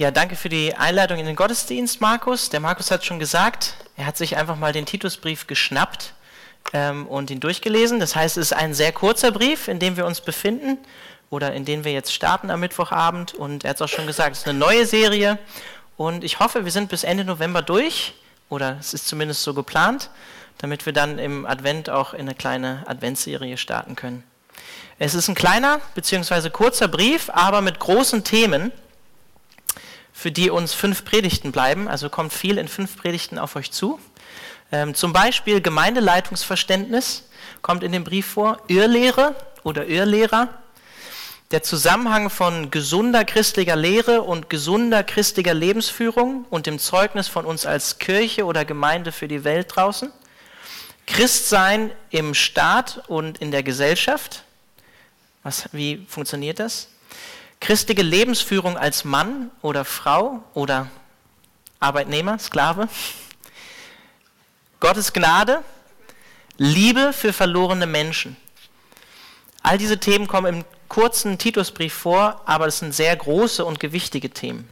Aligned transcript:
Ja, 0.00 0.10
danke 0.10 0.34
für 0.34 0.48
die 0.48 0.74
Einleitung 0.74 1.18
in 1.18 1.26
den 1.26 1.36
Gottesdienst, 1.36 2.00
Markus. 2.00 2.48
Der 2.48 2.60
Markus 2.60 2.90
hat 2.90 3.04
schon 3.04 3.18
gesagt, 3.18 3.74
er 3.98 4.06
hat 4.06 4.16
sich 4.16 4.38
einfach 4.38 4.56
mal 4.56 4.72
den 4.72 4.86
Titusbrief 4.86 5.46
geschnappt 5.46 6.14
ähm, 6.72 7.06
und 7.06 7.30
ihn 7.30 7.38
durchgelesen. 7.38 8.00
Das 8.00 8.16
heißt, 8.16 8.38
es 8.38 8.46
ist 8.46 8.52
ein 8.54 8.72
sehr 8.72 8.92
kurzer 8.92 9.30
Brief, 9.30 9.68
in 9.68 9.78
dem 9.78 9.98
wir 9.98 10.06
uns 10.06 10.22
befinden 10.22 10.78
oder 11.28 11.52
in 11.52 11.66
dem 11.66 11.84
wir 11.84 11.92
jetzt 11.92 12.14
starten 12.14 12.50
am 12.50 12.60
Mittwochabend. 12.60 13.34
Und 13.34 13.64
er 13.64 13.68
hat 13.68 13.76
es 13.76 13.82
auch 13.82 13.94
schon 13.94 14.06
gesagt, 14.06 14.32
es 14.32 14.38
ist 14.38 14.48
eine 14.48 14.58
neue 14.58 14.86
Serie. 14.86 15.38
Und 15.98 16.24
ich 16.24 16.40
hoffe, 16.40 16.64
wir 16.64 16.72
sind 16.72 16.88
bis 16.88 17.04
Ende 17.04 17.26
November 17.26 17.60
durch 17.60 18.14
oder 18.48 18.78
es 18.80 18.94
ist 18.94 19.06
zumindest 19.06 19.42
so 19.42 19.52
geplant, 19.52 20.08
damit 20.56 20.86
wir 20.86 20.94
dann 20.94 21.18
im 21.18 21.44
Advent 21.44 21.90
auch 21.90 22.14
in 22.14 22.20
eine 22.20 22.34
kleine 22.34 22.84
Adventsserie 22.86 23.58
starten 23.58 23.96
können. 23.96 24.24
Es 24.98 25.12
ist 25.12 25.28
ein 25.28 25.34
kleiner 25.34 25.78
bzw. 25.94 26.48
kurzer 26.48 26.88
Brief, 26.88 27.28
aber 27.28 27.60
mit 27.60 27.78
großen 27.80 28.24
Themen 28.24 28.72
für 30.20 30.30
die 30.30 30.50
uns 30.50 30.74
fünf 30.74 31.06
Predigten 31.06 31.50
bleiben. 31.50 31.88
Also 31.88 32.10
kommt 32.10 32.34
viel 32.34 32.58
in 32.58 32.68
fünf 32.68 32.98
Predigten 32.98 33.38
auf 33.38 33.56
euch 33.56 33.70
zu. 33.70 33.98
Ähm, 34.70 34.94
zum 34.94 35.14
Beispiel 35.14 35.62
Gemeindeleitungsverständnis 35.62 37.26
kommt 37.62 37.82
in 37.82 37.92
dem 37.92 38.04
Brief 38.04 38.26
vor, 38.26 38.60
Irrlehre 38.68 39.34
oder 39.62 39.86
Irrlehrer, 39.86 40.48
der 41.52 41.62
Zusammenhang 41.62 42.28
von 42.28 42.70
gesunder 42.70 43.24
christlicher 43.24 43.76
Lehre 43.76 44.20
und 44.20 44.50
gesunder 44.50 45.02
christlicher 45.04 45.54
Lebensführung 45.54 46.44
und 46.50 46.66
dem 46.66 46.78
Zeugnis 46.78 47.26
von 47.26 47.46
uns 47.46 47.64
als 47.64 47.98
Kirche 47.98 48.44
oder 48.44 48.66
Gemeinde 48.66 49.12
für 49.12 49.26
die 49.26 49.44
Welt 49.44 49.74
draußen, 49.74 50.12
Christsein 51.06 51.92
im 52.10 52.34
Staat 52.34 53.04
und 53.08 53.38
in 53.38 53.52
der 53.52 53.62
Gesellschaft, 53.62 54.44
was, 55.42 55.70
wie 55.72 56.04
funktioniert 56.10 56.58
das? 56.58 56.88
Christliche 57.60 58.02
Lebensführung 58.02 58.78
als 58.78 59.04
Mann 59.04 59.50
oder 59.60 59.84
Frau 59.84 60.42
oder 60.54 60.88
Arbeitnehmer, 61.78 62.38
Sklave. 62.38 62.88
Gottes 64.80 65.12
Gnade, 65.12 65.62
Liebe 66.56 67.12
für 67.12 67.34
verlorene 67.34 67.86
Menschen. 67.86 68.36
All 69.62 69.76
diese 69.76 70.00
Themen 70.00 70.26
kommen 70.26 70.54
im 70.54 70.64
kurzen 70.88 71.36
Titusbrief 71.36 71.92
vor, 71.92 72.40
aber 72.46 72.66
es 72.66 72.78
sind 72.78 72.94
sehr 72.94 73.14
große 73.14 73.64
und 73.64 73.78
gewichtige 73.78 74.30
Themen. 74.30 74.66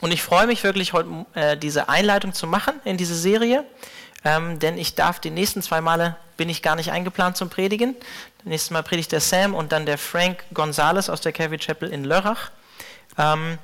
Und 0.00 0.10
ich 0.10 0.22
freue 0.22 0.48
mich 0.48 0.64
wirklich, 0.64 0.92
heute 0.92 1.26
äh, 1.34 1.56
diese 1.56 1.88
Einleitung 1.88 2.32
zu 2.34 2.48
machen 2.48 2.74
in 2.84 2.96
diese 2.96 3.14
Serie, 3.14 3.64
ähm, 4.24 4.58
denn 4.58 4.76
ich 4.76 4.96
darf 4.96 5.20
die 5.20 5.30
nächsten 5.30 5.62
zwei 5.62 5.80
Male, 5.80 6.16
bin 6.36 6.48
ich 6.48 6.62
gar 6.62 6.76
nicht 6.76 6.92
eingeplant 6.92 7.36
zum 7.36 7.48
Predigen. 7.48 7.96
Nächstes 8.44 8.70
Mal 8.70 8.82
predigt 8.82 9.12
der 9.12 9.20
Sam 9.20 9.54
und 9.54 9.72
dann 9.72 9.86
der 9.86 9.98
Frank 9.98 10.44
Gonzales 10.52 11.08
aus 11.08 11.20
der 11.20 11.32
Calvary 11.32 11.58
Chapel 11.58 11.90
in 11.90 12.04
Lörrach. 12.04 12.50
Ähm, 13.18 13.58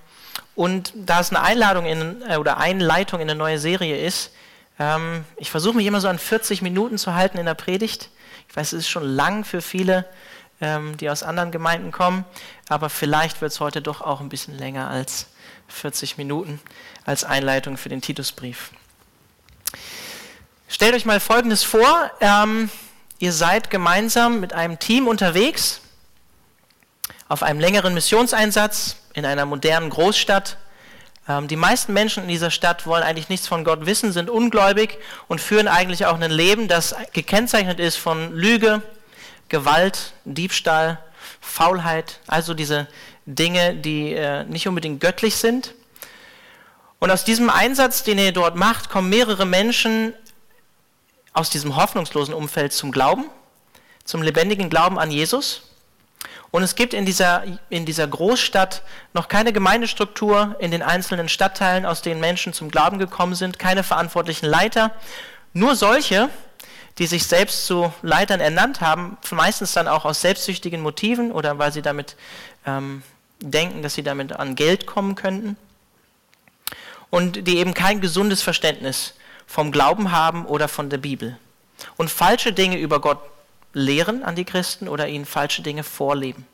und 0.55 0.93
da 0.95 1.21
es 1.21 1.31
eine 1.31 1.43
Einladung 1.43 1.87
in, 1.87 2.23
äh, 2.29 2.37
oder 2.37 2.59
Einleitung 2.59 3.21
in 3.21 3.31
eine 3.31 3.39
neue 3.39 3.59
Serie 3.59 3.97
ist, 3.97 4.33
ähm, 4.79 5.25
ich 5.37 5.51
versuche 5.51 5.77
mich 5.77 5.87
immer 5.87 6.01
so 6.01 6.09
an 6.09 6.19
40 6.19 6.63
Minuten 6.63 6.99
zu 6.99 7.15
halten 7.15 7.39
in 7.39 7.47
der 7.47 7.55
Predigt. 7.55 8.11
Ich 8.49 8.57
weiß, 8.57 8.73
es 8.73 8.81
ist 8.81 8.89
schon 8.89 9.05
lang 9.05 9.45
für 9.45 9.61
viele, 9.61 10.05
ähm, 10.61 10.97
die 10.97 11.11
aus 11.11 11.23
anderen 11.23 11.51
Gemeinden 11.51 11.93
kommen, 11.93 12.25
aber 12.69 12.91
vielleicht 12.91 13.41
wird 13.41 13.53
es 13.53 13.61
heute 13.61 13.83
doch 13.83 14.01
auch 14.01 14.21
ein 14.21 14.29
bisschen 14.29 14.57
länger 14.57 14.89
als 14.89 15.29
40 15.69 16.19
Minuten 16.19 16.61
als 17.05 17.25
Einleitung 17.25 17.77
für 17.77 17.89
den 17.89 18.01
Titusbrief. 18.01 18.71
Stellt 20.69 20.95
euch 20.95 21.07
mal 21.07 21.19
Folgendes 21.19 21.65
vor. 21.65 22.11
Ähm, 22.21 22.71
Ihr 23.21 23.33
seid 23.33 23.69
gemeinsam 23.69 24.39
mit 24.39 24.53
einem 24.53 24.79
Team 24.79 25.09
unterwegs 25.09 25.81
auf 27.29 27.43
einem 27.43 27.59
längeren 27.59 27.95
Missionseinsatz 27.95 28.97
in 29.13 29.27
einer 29.27 29.45
modernen 29.45 29.91
Großstadt. 29.91 30.57
Ähm, 31.29 31.49
die 31.49 31.57
meisten 31.57 31.93
Menschen 31.93 32.23
in 32.23 32.29
dieser 32.29 32.53
Stadt 32.53 32.87
wollen 32.87 33.03
eigentlich 33.03 33.29
nichts 33.29 33.49
von 33.49 33.65
Gott 33.65 33.87
wissen, 33.87 34.13
sind 34.13 34.31
ungläubig 34.31 34.99
und 35.27 35.41
führen 35.41 35.67
eigentlich 35.67 36.07
auch 36.07 36.21
ein 36.21 36.31
Leben, 36.31 36.69
das 36.69 36.95
gekennzeichnet 37.13 37.81
ist 37.81 37.97
von 37.97 38.33
Lüge, 38.33 38.83
Gewalt, 39.49 40.13
Diebstahl, 40.25 40.99
Faulheit, 41.41 42.21
also 42.29 42.55
diese 42.55 42.87
Dinge, 43.27 43.75
die 43.75 44.13
äh, 44.13 44.45
nicht 44.45 44.69
unbedingt 44.69 45.01
göttlich 45.01 45.37
sind. 45.37 45.75
Und 47.01 47.11
aus 47.11 47.25
diesem 47.25 47.51
Einsatz, 47.51 48.05
den 48.05 48.19
ihr 48.19 48.33
dort 48.33 48.55
macht, 48.55 48.91
kommen 48.91 49.09
mehrere 49.09 49.45
Menschen 49.45 50.15
aus 51.33 51.51
diesem 51.51 51.77
hoffnungslosen 51.77 52.35
Umfeld 52.35 52.73
zum 52.73 52.93
Glauben, 52.93 53.27
zum 54.05 54.23
lebendigen 54.23 54.71
Glauben 54.71 54.99
an 54.99 55.11
Jesus. 55.11 55.63
Und 56.51 56.63
es 56.63 56.75
gibt 56.75 56.95
in 56.95 57.05
dieser, 57.05 57.45
in 57.69 57.85
dieser 57.85 58.07
Großstadt 58.07 58.83
noch 59.13 59.29
keine 59.29 59.53
Gemeindestruktur 59.53 60.57
in 60.59 60.71
den 60.71 60.83
einzelnen 60.83 61.29
Stadtteilen, 61.29 61.85
aus 61.85 62.01
denen 62.01 62.21
Menschen 62.21 62.53
zum 62.53 62.71
Glauben 62.71 62.99
gekommen 62.99 63.35
sind, 63.35 63.59
keine 63.59 63.83
verantwortlichen 63.83 64.47
Leiter, 64.47 64.93
nur 65.53 65.77
solche, 65.77 66.31
die 66.99 67.07
sich 67.07 67.27
selbst 67.27 67.67
zu 67.67 67.93
Leitern 68.03 68.41
ernannt 68.41 68.81
haben, 68.81 69.19
meistens 69.31 69.73
dann 69.73 69.89
auch 69.89 70.05
aus 70.05 70.21
selbstsüchtigen 70.21 70.81
Motiven 70.81 71.33
oder 71.33 71.59
weil 71.59 71.73
sie 71.73 71.83
damit 71.83 72.17
ähm, 72.67 73.03
denken, 73.41 73.83
dass 73.83 73.95
sie 73.95 74.03
damit 74.03 74.33
an 74.33 74.57
Geld 74.57 74.87
kommen 74.87 75.15
könnten. 75.15 75.57
Und 77.11 77.47
die 77.47 77.59
eben 77.59 77.73
kein 77.73 78.01
gesundes 78.01 78.43
Verständnis 78.43 79.15
vom 79.49 79.73
Glauben 79.73 80.13
haben 80.13 80.45
oder 80.47 80.69
von 80.69 80.91
der 80.91 80.99
Bibel 80.99 81.37
und 81.97 82.11
falsche 82.11 82.53
Dinge 82.53 82.79
über 82.79 83.01
Gott 83.01 83.19
lehren 83.73 84.23
an 84.23 84.37
die 84.37 84.45
Christen 84.45 84.89
oder 84.89 85.09
ihnen 85.09 85.25
falsche 85.25 85.63
Dinge 85.63 85.83
vorleben. 85.83 86.47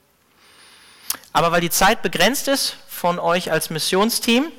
Aber 1.33 1.53
weil 1.53 1.61
die 1.61 1.71
Zeit 1.71 2.03
begrenzt 2.03 2.49
ist 2.49 2.77
von 2.89 3.19
euch 3.19 3.51
als 3.51 3.69
Missionsteam 3.69 4.51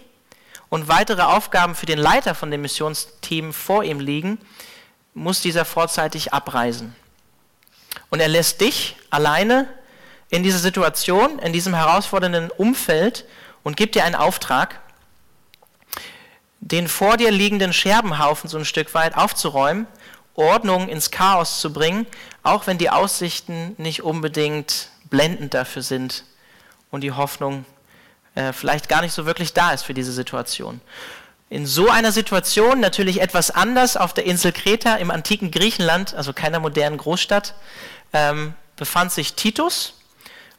und 0.70 0.90
weitere 0.90 1.22
Aufgaben 1.22 1.76
für 1.76 1.86
den 1.86 1.98
Leiter 1.98 2.36
von 2.36 2.52
dem 2.52 2.62
Missionsteam 2.62 3.54
vor 3.54 3.84
ihm 3.84 4.00
liegen, 4.00 4.38
muss 5.14 5.40
dieser 5.40 5.64
vorzeitig 5.64 6.34
abreisen. 6.34 6.94
Und 8.10 8.20
er 8.20 8.28
lässt 8.28 8.60
dich 8.60 8.98
alleine 9.10 9.70
in 10.30 10.44
dieser 10.44 10.60
Situation, 10.60 11.40
in 11.40 11.54
diesem 11.54 11.74
herausfordernden 11.74 12.52
Umfeld 12.52 13.26
und 13.64 13.78
gibt 13.78 13.96
dir 13.96 14.04
einen 14.04 14.16
Auftrag, 14.16 14.82
den 16.66 16.88
vor 16.88 17.16
dir 17.16 17.30
liegenden 17.30 17.74
Scherbenhaufen 17.74 18.50
so 18.50 18.58
ein 18.58 18.66
Stück 18.66 18.96
weit 18.96 19.16
aufzuräumen, 19.16 19.86
Ordnung 20.34 20.90
ins 20.90 21.12
Chaos 21.12 21.62
zu 21.62 21.72
bringen, 21.72 22.08
auch 22.42 22.66
wenn 22.66 22.80
die 22.80 22.90
Aussichten 22.90 23.76
nicht 23.78 24.02
unbedingt 24.02 24.90
blendend 25.12 25.54
dafür 25.54 25.84
sind 25.84 26.24
und 26.90 27.02
die 27.02 27.12
Hoffnung 27.12 27.66
äh, 28.34 28.52
vielleicht 28.52 28.90
gar 28.90 29.02
nicht 29.02 29.14
so 29.14 29.28
wirklich 29.28 29.54
da 29.54 29.72
ist 29.72 29.84
für 29.84 29.94
diese 29.94 30.12
Situation. 30.12 30.82
In 31.50 31.68
so 31.68 31.88
einer 31.88 32.12
Situation, 32.12 32.80
natürlich 32.80 33.22
etwas 33.22 33.52
anders 33.52 33.96
auf 33.96 34.16
der 34.16 34.26
Insel 34.26 34.52
Kreta 34.52 34.96
im 34.96 35.12
antiken 35.12 35.52
Griechenland, 35.52 36.16
also 36.16 36.34
keiner 36.34 36.60
modernen 36.60 36.98
Großstadt, 36.98 37.54
ähm, 38.12 38.56
befand 38.76 39.12
sich 39.12 39.36
Titus, 39.36 40.02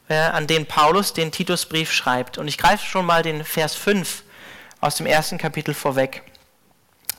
äh, 0.07 0.15
an 0.15 0.47
den 0.47 0.65
Paulus 0.65 1.11
den 1.11 1.33
Titusbrief 1.33 1.91
schreibt. 1.91 2.37
Und 2.37 2.47
ich 2.47 2.57
greife 2.57 2.85
schon 2.85 3.05
mal 3.05 3.23
den 3.23 3.43
Vers 3.43 3.75
5 3.75 4.23
aus 4.81 4.95
dem 4.95 5.05
ersten 5.05 5.37
Kapitel 5.37 5.73
vorweg. 5.73 6.23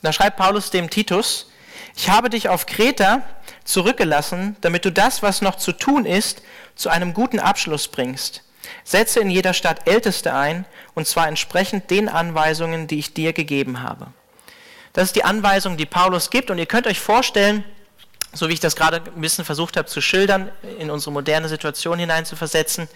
Da 0.01 0.13
schreibt 0.13 0.37
Paulus 0.37 0.69
dem 0.69 0.89
Titus, 0.89 1.47
ich 1.95 2.09
habe 2.09 2.29
dich 2.29 2.49
auf 2.49 2.65
Kreta 2.65 3.21
zurückgelassen, 3.65 4.55
damit 4.61 4.85
du 4.85 4.91
das, 4.91 5.21
was 5.21 5.41
noch 5.41 5.55
zu 5.55 5.71
tun 5.73 6.05
ist, 6.05 6.41
zu 6.75 6.89
einem 6.89 7.13
guten 7.13 7.39
Abschluss 7.39 7.87
bringst. 7.87 8.43
Setze 8.83 9.19
in 9.19 9.29
jeder 9.29 9.53
Stadt 9.53 9.87
Älteste 9.87 10.33
ein, 10.33 10.65
und 10.93 11.07
zwar 11.07 11.27
entsprechend 11.27 11.89
den 11.89 12.07
Anweisungen, 12.07 12.87
die 12.87 12.99
ich 12.99 13.13
dir 13.13 13.33
gegeben 13.33 13.81
habe. 13.81 14.07
Das 14.93 15.05
ist 15.05 15.15
die 15.15 15.23
Anweisung, 15.23 15.77
die 15.77 15.85
Paulus 15.85 16.29
gibt, 16.29 16.49
und 16.51 16.57
ihr 16.57 16.65
könnt 16.65 16.87
euch 16.87 16.99
vorstellen, 16.99 17.63
so 18.31 18.47
wie 18.47 18.53
ich 18.53 18.59
das 18.59 18.75
gerade 18.75 18.97
ein 18.97 19.21
bisschen 19.21 19.45
versucht 19.45 19.75
habe 19.75 19.87
zu 19.87 20.01
schildern, 20.01 20.51
in 20.79 20.91
unsere 20.91 21.11
moderne 21.11 21.49
Situation 21.49 21.99
hineinzuversetzen, 21.99 22.87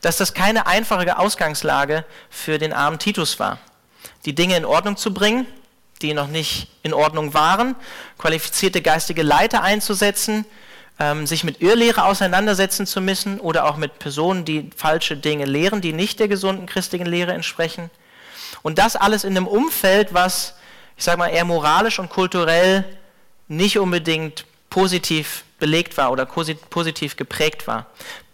dass 0.00 0.16
das 0.16 0.34
keine 0.34 0.66
einfache 0.66 1.18
Ausgangslage 1.18 2.04
für 2.30 2.58
den 2.58 2.72
armen 2.72 2.98
Titus 2.98 3.40
war 3.40 3.58
die 4.24 4.34
Dinge 4.34 4.56
in 4.56 4.64
Ordnung 4.64 4.96
zu 4.96 5.12
bringen, 5.12 5.46
die 6.02 6.14
noch 6.14 6.28
nicht 6.28 6.68
in 6.82 6.94
Ordnung 6.94 7.34
waren, 7.34 7.74
qualifizierte 8.18 8.82
geistige 8.82 9.22
Leiter 9.22 9.62
einzusetzen, 9.62 10.44
ähm, 10.98 11.26
sich 11.26 11.44
mit 11.44 11.60
Irrlehre 11.60 12.04
auseinandersetzen 12.04 12.86
zu 12.86 13.00
müssen 13.00 13.40
oder 13.40 13.66
auch 13.66 13.76
mit 13.76 13.98
Personen, 13.98 14.44
die 14.44 14.70
falsche 14.76 15.16
Dinge 15.16 15.44
lehren, 15.44 15.80
die 15.80 15.92
nicht 15.92 16.20
der 16.20 16.28
gesunden 16.28 16.66
christlichen 16.66 17.06
Lehre 17.06 17.32
entsprechen. 17.32 17.90
Und 18.62 18.78
das 18.78 18.96
alles 18.96 19.24
in 19.24 19.36
einem 19.36 19.46
Umfeld, 19.46 20.14
was, 20.14 20.54
ich 20.96 21.04
sage 21.04 21.18
mal, 21.18 21.28
eher 21.28 21.44
moralisch 21.44 21.98
und 21.98 22.10
kulturell 22.10 22.84
nicht 23.46 23.78
unbedingt 23.78 24.44
positiv 24.70 25.44
belegt 25.58 25.96
war 25.96 26.12
oder 26.12 26.26
positiv 26.26 27.16
geprägt 27.16 27.66
war. 27.66 27.86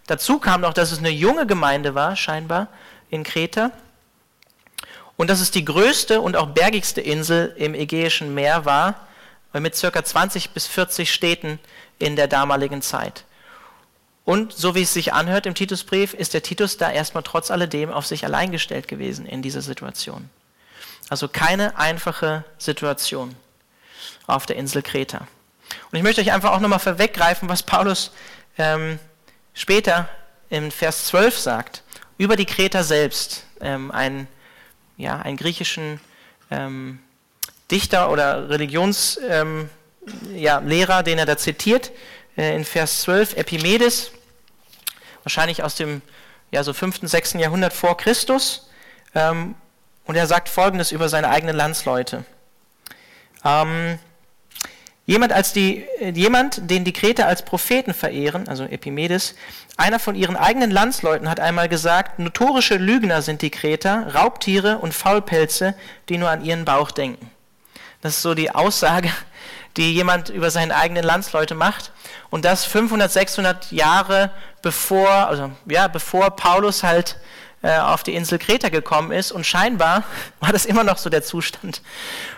Dazu 0.07 0.39
kam 0.39 0.61
noch, 0.61 0.75
dass 0.75 0.93
es 0.93 0.99
eine 0.99 1.11
junge 1.11 1.47
Gemeinde 1.47 1.95
war, 1.95 2.17
scheinbar, 2.17 2.69
in 3.11 3.23
Kreta 3.23 3.71
und 5.17 5.29
dass 5.29 5.41
es 5.41 5.51
die 5.51 5.65
größte 5.65 6.21
und 6.21 6.37
auch 6.37 6.49
bergigste 6.49 7.01
Insel 7.01 7.55
im 7.57 7.75
Ägäischen 7.75 8.35
Meer 8.35 8.65
war, 8.65 9.07
mit 9.53 9.81
ca. 9.81 10.05
20 10.05 10.51
bis 10.51 10.67
40 10.67 11.13
Städten 11.13 11.61
in 11.99 12.17
der 12.17 12.27
damaligen 12.27 12.83
Zeit. 12.83 13.25
Und 14.25 14.53
so 14.53 14.75
wie 14.75 14.83
es 14.83 14.95
sich 14.95 15.13
anhört 15.13 15.47
im 15.47 15.55
Titusbrief, 15.55 16.15
ist 16.15 16.35
der 16.35 16.43
Titus 16.43 16.77
da 16.77 16.91
erstmal 16.91 17.23
trotz 17.23 17.51
alledem 17.51 17.93
auf 17.93 18.07
sich 18.07 18.25
allein 18.25 18.51
gestellt 18.51 18.89
gewesen 18.89 19.27
in 19.27 19.43
dieser 19.43 19.61
Situation. 19.61 20.31
Also 21.11 21.29
keine 21.29 21.77
einfache 21.79 22.45
Situation 22.59 23.37
auf 24.27 24.47
der 24.47 24.57
Insel 24.57 24.83
Kreta. 24.83 25.27
Und 25.91 25.99
ich 25.99 26.03
möchte 26.03 26.21
euch 26.21 26.33
einfach 26.33 26.53
auch 26.53 26.61
nochmal 26.61 26.79
vorweggreifen, 26.79 27.49
was 27.49 27.63
Paulus 27.63 28.11
ähm, 28.57 28.99
später 29.53 30.09
im 30.49 30.71
Vers 30.71 31.07
12 31.07 31.39
sagt, 31.39 31.83
über 32.17 32.37
die 32.37 32.47
Kreta 32.47 32.83
selbst. 32.83 33.45
Ähm, 33.61 33.91
ein, 33.91 34.27
ja, 34.97 35.19
einen 35.19 35.37
griechischen 35.37 36.01
ähm, 36.51 37.01
Dichter 37.71 38.11
oder 38.11 38.49
Religionslehrer, 38.49 39.43
ähm, 39.43 39.71
ja, 40.35 40.61
den 41.03 41.19
er 41.19 41.27
da 41.27 41.37
zitiert, 41.37 41.93
äh, 42.37 42.55
in 42.55 42.65
Vers 42.65 43.03
12, 43.03 43.37
Epimedes, 43.37 44.13
wahrscheinlich 45.23 45.63
aus 45.63 45.75
dem 45.75 46.03
ja, 46.51 46.63
so 46.63 46.73
5., 46.73 47.01
6. 47.03 47.35
Jahrhundert 47.35 47.73
vor 47.73 47.97
Christus. 47.97 48.69
Ähm, 49.15 49.55
und 50.05 50.17
er 50.17 50.27
sagt 50.27 50.49
Folgendes 50.49 50.93
über 50.93 51.09
seine 51.09 51.31
eigenen 51.31 51.57
Landsleute. 51.57 52.25
Ähm, 53.45 53.99
jemand, 55.07 55.33
als 55.33 55.53
die, 55.53 55.85
äh, 56.01 56.11
jemand, 56.11 56.71
den 56.71 56.85
die 56.85 56.93
Kreter 56.93 57.27
als 57.27 57.45
Propheten 57.45 57.95
verehren, 57.95 58.49
also 58.49 58.65
Epimedes, 58.65 59.35
einer 59.77 59.99
von 59.99 60.15
ihren 60.15 60.37
eigenen 60.37 60.71
Landsleuten 60.71 61.29
hat 61.29 61.41
einmal 61.41 61.69
gesagt, 61.69 62.19
notorische 62.19 62.77
Lügner 62.77 63.23
sind 63.23 63.43
die 63.43 63.51
Kreter, 63.51 64.15
Raubtiere 64.15 64.79
und 64.79 64.95
Faulpelze, 64.95 65.75
die 66.09 66.19
nur 66.19 66.31
an 66.31 66.45
ihren 66.45 66.65
Bauch 66.65 66.91
denken. 66.91 67.31
Das 68.01 68.17
ist 68.17 68.23
so 68.23 68.35
die 68.35 68.51
Aussage, 68.51 69.11
die 69.77 69.93
jemand 69.93 70.29
über 70.29 70.51
seine 70.51 70.77
eigenen 70.77 71.05
Landsleute 71.05 71.55
macht. 71.55 71.91
Und 72.31 72.45
das 72.45 72.65
500, 72.65 73.11
600 73.11 73.73
Jahre 73.73 74.31
bevor, 74.63 75.11
also 75.11 75.51
ja, 75.67 75.89
bevor 75.89 76.31
Paulus 76.31 76.83
halt 76.83 77.17
äh, 77.63 77.79
auf 77.79 78.03
die 78.03 78.15
Insel 78.15 78.39
Kreta 78.39 78.69
gekommen 78.69 79.11
ist. 79.11 79.33
Und 79.33 79.47
scheinbar 79.47 80.05
war 80.41 80.53
das 80.53 80.67
immer 80.67 80.85
noch 80.85 80.99
so 80.99 81.11
der 81.11 81.23
Zustand 81.23 81.83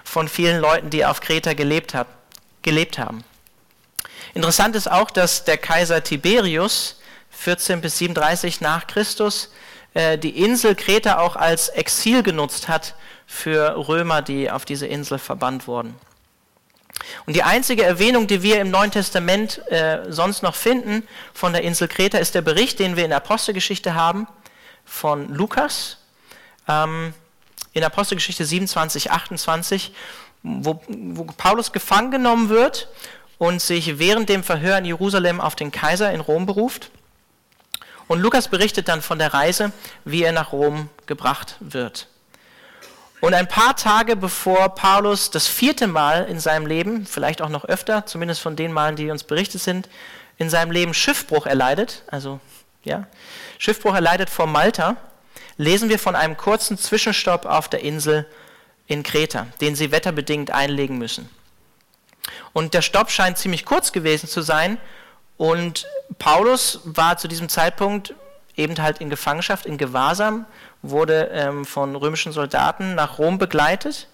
von 0.05 0.29
vielen 0.29 0.61
Leuten, 0.61 0.89
die 0.89 1.05
auf 1.05 1.21
Kreta 1.21 1.55
gelebt, 1.55 1.95
hab, 1.95 2.07
gelebt 2.67 2.99
haben. 2.99 3.25
Interessant 4.35 4.77
ist 4.77 4.91
auch, 4.91 5.11
dass 5.11 5.45
der 5.45 5.57
Kaiser 5.57 6.03
Tiberius 6.03 7.01
14 7.31 7.81
bis 7.81 7.97
37 7.99 8.61
nach 8.61 8.87
Christus 8.87 9.51
äh, 9.95 10.19
die 10.19 10.43
Insel 10.43 10.75
Kreta 10.75 11.19
auch 11.19 11.37
als 11.37 11.69
Exil 11.69 12.23
genutzt 12.23 12.69
hat 12.69 12.97
für 13.27 13.89
Römer, 13.89 14.21
die 14.21 14.51
auf 14.51 14.65
diese 14.65 14.87
Insel 14.87 15.19
verbannt 15.19 15.67
wurden. 15.67 15.95
Und 17.27 17.37
die 17.37 17.45
einzige 17.45 17.85
Erwähnung, 17.85 18.27
die 18.27 18.43
wir 18.43 18.61
im 18.61 18.71
Neuen 18.71 18.91
Testament 18.91 19.61
äh, 19.71 20.01
sonst 20.09 20.43
noch 20.43 20.57
finden 20.57 21.07
von 21.33 21.53
der 21.53 21.63
Insel 21.63 21.89
Kreta, 21.89 22.19
ist 22.19 22.35
der 22.35 22.43
Bericht, 22.43 22.79
den 22.81 22.97
wir 22.97 23.05
in 23.05 23.11
der 23.11 23.19
Apostelgeschichte 23.19 23.95
haben 23.95 24.27
von 24.85 25.33
Lukas, 25.33 25.99
ähm, 26.69 27.15
in 27.75 27.85
Apostelgeschichte 27.85 28.45
27, 28.45 29.11
28, 29.11 29.93
wo, 30.47 30.81
wo 30.87 31.25
Paulus 31.25 31.73
gefangen 31.73 32.11
genommen 32.11 32.49
wird 32.49 32.89
und 33.39 33.61
sich 33.61 33.99
während 33.99 34.29
dem 34.29 34.45
Verhör 34.45 34.79
in 34.79 34.85
Jerusalem 34.85 35.41
auf 35.41 35.57
den 35.57 35.73
Kaiser 35.73 36.13
in 36.13 36.21
Rom 36.21 36.47
beruft. 36.47 36.91
Und 38.09 38.21
Lukas 38.21 38.49
berichtet 38.49 38.89
dann 38.89 39.03
von 39.03 39.19
der 39.19 39.35
Reise, 39.35 39.73
wie 40.05 40.23
er 40.23 40.33
nach 40.33 40.53
Rom 40.53 40.89
gebracht 41.07 41.57
wird. 41.59 42.07
Und 43.21 43.35
ein 43.35 43.49
paar 43.49 43.75
Tage 43.75 44.15
bevor 44.15 44.69
Paulus 44.71 45.31
das 45.31 45.49
vierte 45.49 45.87
Mal 45.87 46.25
in 46.25 46.39
seinem 46.39 46.67
Leben, 46.67 47.07
vielleicht 47.07 47.43
auch 47.43 47.49
noch 47.49 47.65
öfter, 47.65 48.07
zumindest 48.07 48.41
von 48.41 48.55
den 48.55 48.73
Malen, 48.73 48.95
die 48.95 49.11
uns 49.11 49.25
berichtet 49.25 49.63
sind, 49.63 49.89
in 50.39 50.51
seinem 50.51 50.71
Leben 50.71 50.95
Schiffbruch 50.95 51.47
erleidet, 51.47 52.05
also 52.09 52.39
ja, 52.85 53.07
Schiffbruch 53.59 53.95
erleidet 53.95 54.31
vor 54.31 54.47
Malta, 54.47 54.97
lesen 55.57 55.89
wir 55.89 55.99
von 55.99 56.15
einem 56.15 56.37
kurzen 56.37 56.79
Zwischenstopp 56.79 57.47
auf 57.47 57.69
der 57.69 57.81
Insel 57.83 58.27
in 58.87 59.03
Kreta, 59.03 59.47
den 59.61 59.75
sie 59.75 59.91
wetterbedingt 59.91 60.51
einlegen 60.51 60.99
müssen. 60.99 61.29
Und 62.53 62.75
der 62.75 62.83
Stopp 62.83 63.11
scheint 63.11 63.39
ziemlich 63.39 63.65
kurz 63.65 63.93
gewesen 63.93 64.29
zu 64.29 64.43
sein 64.43 64.79
und 65.37 65.87
Paulus 66.19 66.81
war 66.85 67.19
zu 67.19 67.29
diesem 67.29 67.49
Zeitpunkt 67.49 68.15
eben 68.57 68.81
halt 68.81 69.01
in 69.01 69.11
Gefangenschaft, 69.11 69.67
in 69.67 69.77
Gewahrsam, 69.77 70.47
wurde 70.83 71.31
ähm, 71.33 71.65
von 71.65 71.95
römischen 71.95 72.33
Soldaten 72.33 72.95
nach 72.95 73.19
Rom 73.19 73.39
begleitet. 73.39 74.09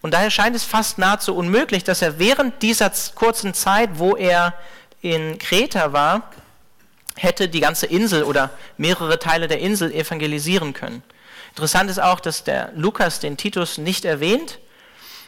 Und 0.00 0.14
daher 0.14 0.30
scheint 0.30 0.56
es 0.56 0.64
fast 0.64 0.98
nahezu 0.98 1.36
unmöglich, 1.36 1.84
dass 1.84 2.02
er 2.02 2.18
während 2.18 2.62
dieser 2.62 2.90
kurzen 3.14 3.54
Zeit, 3.54 3.90
wo 3.94 4.16
er 4.16 4.54
in 5.02 5.38
Kreta 5.38 5.92
war, 5.92 6.30
hätte 7.16 7.48
die 7.48 7.60
ganze 7.60 7.86
Insel 7.86 8.22
oder 8.22 8.50
mehrere 8.76 9.18
Teile 9.18 9.48
der 9.48 9.58
Insel 9.58 9.92
evangelisieren 9.92 10.72
können. 10.72 11.02
Interessant 11.50 11.90
ist 11.90 12.00
auch, 12.00 12.20
dass 12.20 12.44
der 12.44 12.72
Lukas 12.74 13.20
den 13.20 13.36
Titus 13.36 13.78
nicht 13.78 14.04
erwähnt. 14.04 14.58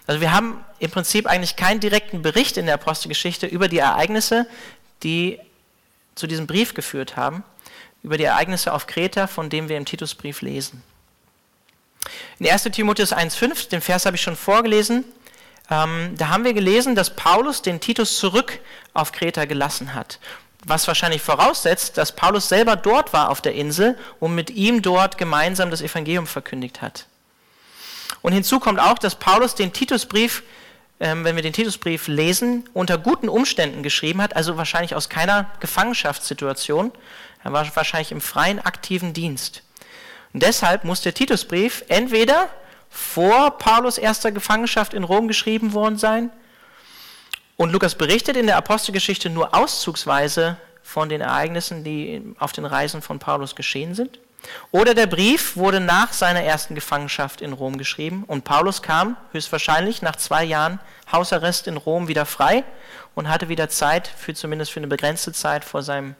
Also 0.06 0.20
wir 0.20 0.32
haben 0.32 0.64
im 0.78 0.90
Prinzip 0.90 1.26
eigentlich 1.26 1.56
keinen 1.56 1.80
direkten 1.80 2.22
Bericht 2.22 2.56
in 2.56 2.66
der 2.66 2.74
Apostelgeschichte 2.74 3.46
über 3.46 3.68
die 3.68 3.78
Ereignisse, 3.78 4.46
die 5.02 5.38
zu 6.14 6.26
diesem 6.26 6.46
Brief 6.46 6.74
geführt 6.74 7.16
haben 7.16 7.44
über 8.02 8.16
die 8.16 8.24
Ereignisse 8.24 8.72
auf 8.72 8.86
Kreta, 8.86 9.26
von 9.26 9.50
dem 9.50 9.68
wir 9.68 9.76
im 9.76 9.84
Titusbrief 9.84 10.40
lesen. 10.42 10.82
In 12.38 12.48
1 12.48 12.62
Timotheus 12.64 13.12
1,5, 13.12 13.68
den 13.68 13.80
Vers 13.80 14.06
habe 14.06 14.16
ich 14.16 14.22
schon 14.22 14.36
vorgelesen, 14.36 15.04
ähm, 15.70 16.14
da 16.16 16.28
haben 16.28 16.44
wir 16.44 16.54
gelesen, 16.54 16.94
dass 16.94 17.14
Paulus 17.14 17.60
den 17.60 17.80
Titus 17.80 18.18
zurück 18.18 18.60
auf 18.94 19.12
Kreta 19.12 19.44
gelassen 19.44 19.94
hat. 19.94 20.18
Was 20.68 20.86
wahrscheinlich 20.86 21.22
voraussetzt, 21.22 21.96
dass 21.96 22.12
Paulus 22.12 22.50
selber 22.50 22.76
dort 22.76 23.14
war 23.14 23.30
auf 23.30 23.40
der 23.40 23.54
Insel 23.54 23.96
und 24.20 24.34
mit 24.34 24.50
ihm 24.50 24.82
dort 24.82 25.16
gemeinsam 25.16 25.70
das 25.70 25.80
Evangelium 25.80 26.26
verkündigt 26.26 26.82
hat. 26.82 27.06
Und 28.20 28.34
hinzu 28.34 28.60
kommt 28.60 28.78
auch, 28.78 28.98
dass 28.98 29.14
Paulus 29.14 29.54
den 29.54 29.72
Titusbrief, 29.72 30.42
ähm, 31.00 31.24
wenn 31.24 31.36
wir 31.36 31.42
den 31.42 31.54
Titusbrief 31.54 32.06
lesen, 32.06 32.68
unter 32.74 32.98
guten 32.98 33.30
Umständen 33.30 33.82
geschrieben 33.82 34.20
hat, 34.20 34.36
also 34.36 34.58
wahrscheinlich 34.58 34.94
aus 34.94 35.08
keiner 35.08 35.50
Gefangenschaftssituation, 35.60 36.92
er 37.42 37.52
war 37.54 37.74
wahrscheinlich 37.74 38.12
im 38.12 38.20
freien 38.20 38.58
aktiven 38.58 39.14
Dienst. 39.14 39.62
Und 40.34 40.42
deshalb 40.42 40.84
muss 40.84 41.00
der 41.00 41.14
Titusbrief 41.14 41.82
entweder 41.88 42.50
vor 42.90 43.56
Paulus 43.56 43.96
erster 43.96 44.32
Gefangenschaft 44.32 44.92
in 44.92 45.04
Rom 45.04 45.28
geschrieben 45.28 45.72
worden 45.72 45.96
sein 45.96 46.30
und 47.58 47.72
Lukas 47.72 47.96
berichtet 47.96 48.36
in 48.36 48.46
der 48.46 48.56
Apostelgeschichte 48.56 49.28
nur 49.28 49.52
auszugsweise 49.54 50.56
von 50.80 51.08
den 51.08 51.20
Ereignissen, 51.20 51.82
die 51.82 52.34
auf 52.38 52.52
den 52.52 52.64
Reisen 52.64 53.02
von 53.02 53.18
Paulus 53.18 53.56
geschehen 53.56 53.94
sind. 53.94 54.20
Oder 54.70 54.94
der 54.94 55.08
Brief 55.08 55.56
wurde 55.56 55.80
nach 55.80 56.12
seiner 56.12 56.42
ersten 56.42 56.76
Gefangenschaft 56.76 57.40
in 57.40 57.52
Rom 57.52 57.76
geschrieben 57.76 58.22
und 58.28 58.44
Paulus 58.44 58.80
kam 58.80 59.16
höchstwahrscheinlich 59.32 60.02
nach 60.02 60.14
zwei 60.14 60.44
Jahren 60.44 60.78
Hausarrest 61.10 61.66
in 61.66 61.76
Rom 61.76 62.06
wieder 62.06 62.26
frei 62.26 62.62
und 63.16 63.28
hatte 63.28 63.48
wieder 63.48 63.68
Zeit, 63.68 64.06
für 64.06 64.34
zumindest 64.34 64.70
für 64.70 64.78
eine 64.78 64.86
begrenzte 64.86 65.32
Zeit 65.32 65.64
vor 65.64 65.82
seinem 65.82 66.14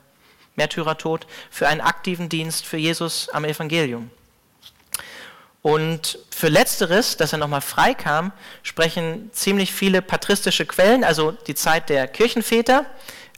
Märtyrertod, 0.57 1.29
für 1.51 1.69
einen 1.69 1.81
aktiven 1.81 2.29
Dienst 2.29 2.67
für 2.67 2.79
Jesus 2.79 3.29
am 3.29 3.45
Evangelium. 3.45 4.11
Und 5.69 6.19
für 6.31 6.49
Letzteres, 6.49 7.19
dass 7.19 7.35
er 7.35 7.39
nochmal 7.39 7.61
frei 7.61 7.93
kam, 7.93 8.33
sprechen 8.63 9.29
ziemlich 9.35 9.71
viele 9.71 10.01
patristische 10.01 10.65
Quellen, 10.65 11.05
also 11.05 11.33
die 11.33 11.55
Zeit 11.55 11.91
der 11.91 12.09
Kirchenväter, 12.09 12.87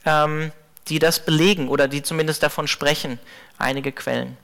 ähm, 0.07 0.53
die 0.87 1.01
das 1.01 1.25
belegen 1.25 1.69
oder 1.69 1.89
die 1.89 2.05
zumindest 2.05 2.45
davon 2.45 2.69
sprechen, 2.69 3.19
einige 3.59 3.91
Quellen. 3.91 4.37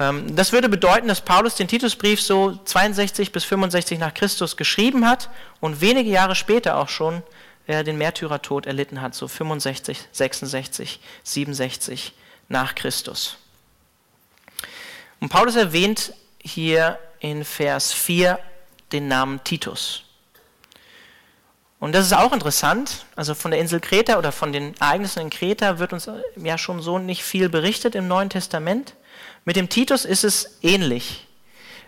Ähm, 0.00 0.34
das 0.34 0.50
würde 0.50 0.68
bedeuten, 0.68 1.06
dass 1.06 1.20
Paulus 1.20 1.54
den 1.54 1.68
Titusbrief 1.68 2.20
so 2.20 2.58
62 2.64 3.30
bis 3.30 3.44
65 3.44 4.00
nach 4.00 4.12
Christus 4.12 4.56
geschrieben 4.56 5.08
hat 5.08 5.30
und 5.60 5.80
wenige 5.80 6.10
Jahre 6.10 6.34
später 6.34 6.76
auch 6.76 6.88
schon 6.88 7.22
er 7.68 7.84
den 7.84 7.98
Märtyrertod 7.98 8.66
erlitten 8.66 9.00
hat, 9.00 9.14
so 9.14 9.28
65, 9.28 9.96
66, 10.10 10.98
67 11.22 12.14
nach 12.48 12.74
Christus. 12.74 13.36
Und 15.20 15.28
Paulus 15.28 15.54
erwähnt 15.54 16.14
hier 16.42 16.98
in 17.20 17.44
Vers 17.44 17.92
4 17.92 18.38
den 18.92 19.08
Namen 19.08 19.42
Titus. 19.44 20.04
Und 21.78 21.94
das 21.94 22.06
ist 22.06 22.12
auch 22.12 22.32
interessant. 22.32 23.06
Also 23.16 23.34
von 23.34 23.50
der 23.50 23.60
Insel 23.60 23.80
Kreta 23.80 24.18
oder 24.18 24.32
von 24.32 24.52
den 24.52 24.74
Ereignissen 24.80 25.20
in 25.20 25.30
Kreta 25.30 25.78
wird 25.78 25.92
uns 25.92 26.08
ja 26.36 26.58
schon 26.58 26.82
so 26.82 26.98
nicht 26.98 27.22
viel 27.24 27.48
berichtet 27.48 27.94
im 27.94 28.06
Neuen 28.06 28.28
Testament. 28.28 28.94
Mit 29.44 29.56
dem 29.56 29.68
Titus 29.70 30.04
ist 30.04 30.24
es 30.24 30.58
ähnlich. 30.62 31.26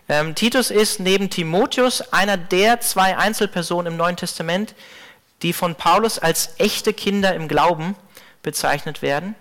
Ähm, 0.09 0.35
Titus 0.35 0.71
ist 0.71 0.99
neben 0.99 1.29
Timotheus 1.29 2.01
einer 2.11 2.37
der 2.37 2.81
zwei 2.81 3.17
Einzelpersonen 3.17 3.93
im 3.93 3.97
Neuen 3.97 4.17
Testament, 4.17 4.73
die 5.43 5.53
von 5.53 5.75
Paulus 5.75 6.19
als 6.19 6.55
echte 6.57 6.93
Kinder 6.93 7.35
im 7.35 7.47
Glauben 7.47 7.95
bezeichnet 8.41 9.01
werden. 9.01 9.35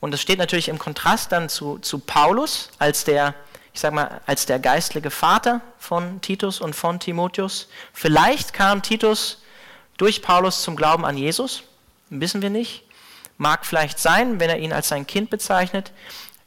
Und 0.00 0.12
das 0.12 0.22
steht 0.22 0.38
natürlich 0.38 0.68
im 0.68 0.78
Kontrast 0.78 1.30
dann 1.30 1.48
zu, 1.50 1.78
zu 1.78 1.98
Paulus 1.98 2.70
als 2.78 3.04
der, 3.04 3.34
ich 3.72 3.80
sag 3.80 3.92
mal, 3.92 4.20
als 4.26 4.46
der 4.46 4.58
geistliche 4.58 5.10
Vater 5.10 5.60
von 5.78 6.20
Titus 6.20 6.60
und 6.60 6.74
von 6.74 6.98
Timotheus. 7.00 7.68
Vielleicht 7.92 8.52
kam 8.52 8.82
Titus 8.82 9.42
durch 9.96 10.22
Paulus 10.22 10.62
zum 10.62 10.76
Glauben 10.76 11.04
an 11.04 11.16
Jesus, 11.16 11.62
wissen 12.08 12.42
wir 12.42 12.50
nicht. 12.50 12.84
mag 13.36 13.64
vielleicht 13.64 13.98
sein, 13.98 14.38
wenn 14.38 14.50
er 14.50 14.58
ihn 14.58 14.72
als 14.72 14.88
sein 14.88 15.06
Kind 15.06 15.30
bezeichnet. 15.30 15.92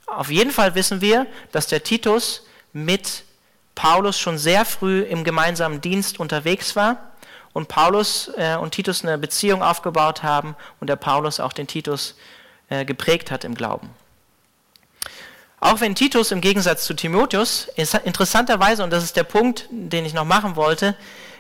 Auf 0.06 0.30
jeden 0.30 0.52
Fall 0.52 0.76
wissen 0.76 1.02
wir, 1.02 1.26
dass 1.52 1.68
der 1.68 1.84
Titus 1.84 2.46
mit 2.72 3.24
Paulus 3.74 4.20
schon 4.20 4.38
sehr 4.38 4.66
früh 4.66 5.02
im 5.02 5.24
gemeinsamen 5.24 5.82
Dienst 5.82 6.20
unterwegs 6.20 6.76
war 6.76 6.98
und 7.54 7.68
Paulus 7.68 8.30
äh, 8.38 8.58
und 8.58 8.72
Titus 8.72 9.04
eine 9.04 9.18
Beziehung 9.18 9.64
aufgebaut 9.64 10.24
haben 10.24 10.56
und 10.80 10.88
der 10.88 10.96
Paulus 10.96 11.40
auch 11.40 11.54
den 11.54 11.68
Titus 11.68 12.16
äh, 12.70 12.86
geprägt 12.86 13.32
hat 13.32 13.44
im 13.44 13.56
Glauben. 13.56 13.90
Auch 15.64 15.80
wenn 15.80 15.96
Titus 15.96 16.32
im 16.32 16.42
Gegensatz 16.42 16.84
zu 16.84 16.94
Timotheus 16.94 17.70
interessanterweise, 18.04 18.84
und 18.84 18.90
das 18.90 19.02
ist 19.02 19.16
der 19.16 19.24
Punkt, 19.24 19.66
den 19.72 20.04
ich 20.04 20.14
noch 20.14 20.26
machen 20.26 20.58
wollte, 20.58 20.94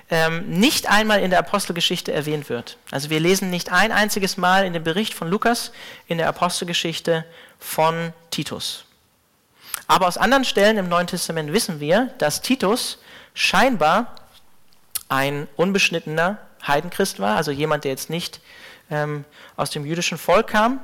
ähm, 0.09 0.49
nicht 0.49 0.89
einmal 0.89 1.19
in 1.19 1.29
der 1.29 1.39
Apostelgeschichte 1.39 2.13
erwähnt 2.13 2.47
wird. 2.47 2.77
Also 2.89 3.09
wir 3.09 3.19
lesen 3.19 3.49
nicht 3.49 3.73
ein 3.73 3.91
einziges 3.91 4.37
Mal 4.37 4.65
in 4.65 4.71
dem 4.71 4.81
Bericht 4.85 5.13
von 5.13 5.29
Lukas 5.29 5.73
in 6.07 6.19
der 6.19 6.29
Apostelgeschichte 6.29 7.25
von 7.59 8.13
Titus. 8.31 8.85
Aber 9.87 10.07
aus 10.07 10.17
anderen 10.17 10.45
Stellen 10.45 10.77
im 10.77 10.87
Neuen 10.87 11.07
Testament 11.07 11.51
wissen 11.51 11.81
wir, 11.81 12.13
dass 12.17 12.41
Titus 12.41 12.99
scheinbar 13.33 14.15
ein 15.09 15.49
unbeschnittener 15.57 16.37
Heidenchrist 16.65 17.19
war, 17.19 17.35
also 17.35 17.51
jemand, 17.51 17.83
der 17.83 17.91
jetzt 17.91 18.09
nicht 18.09 18.39
ähm, 18.89 19.25
aus 19.57 19.69
dem 19.69 19.85
jüdischen 19.85 20.17
Volk 20.17 20.47
kam. 20.47 20.79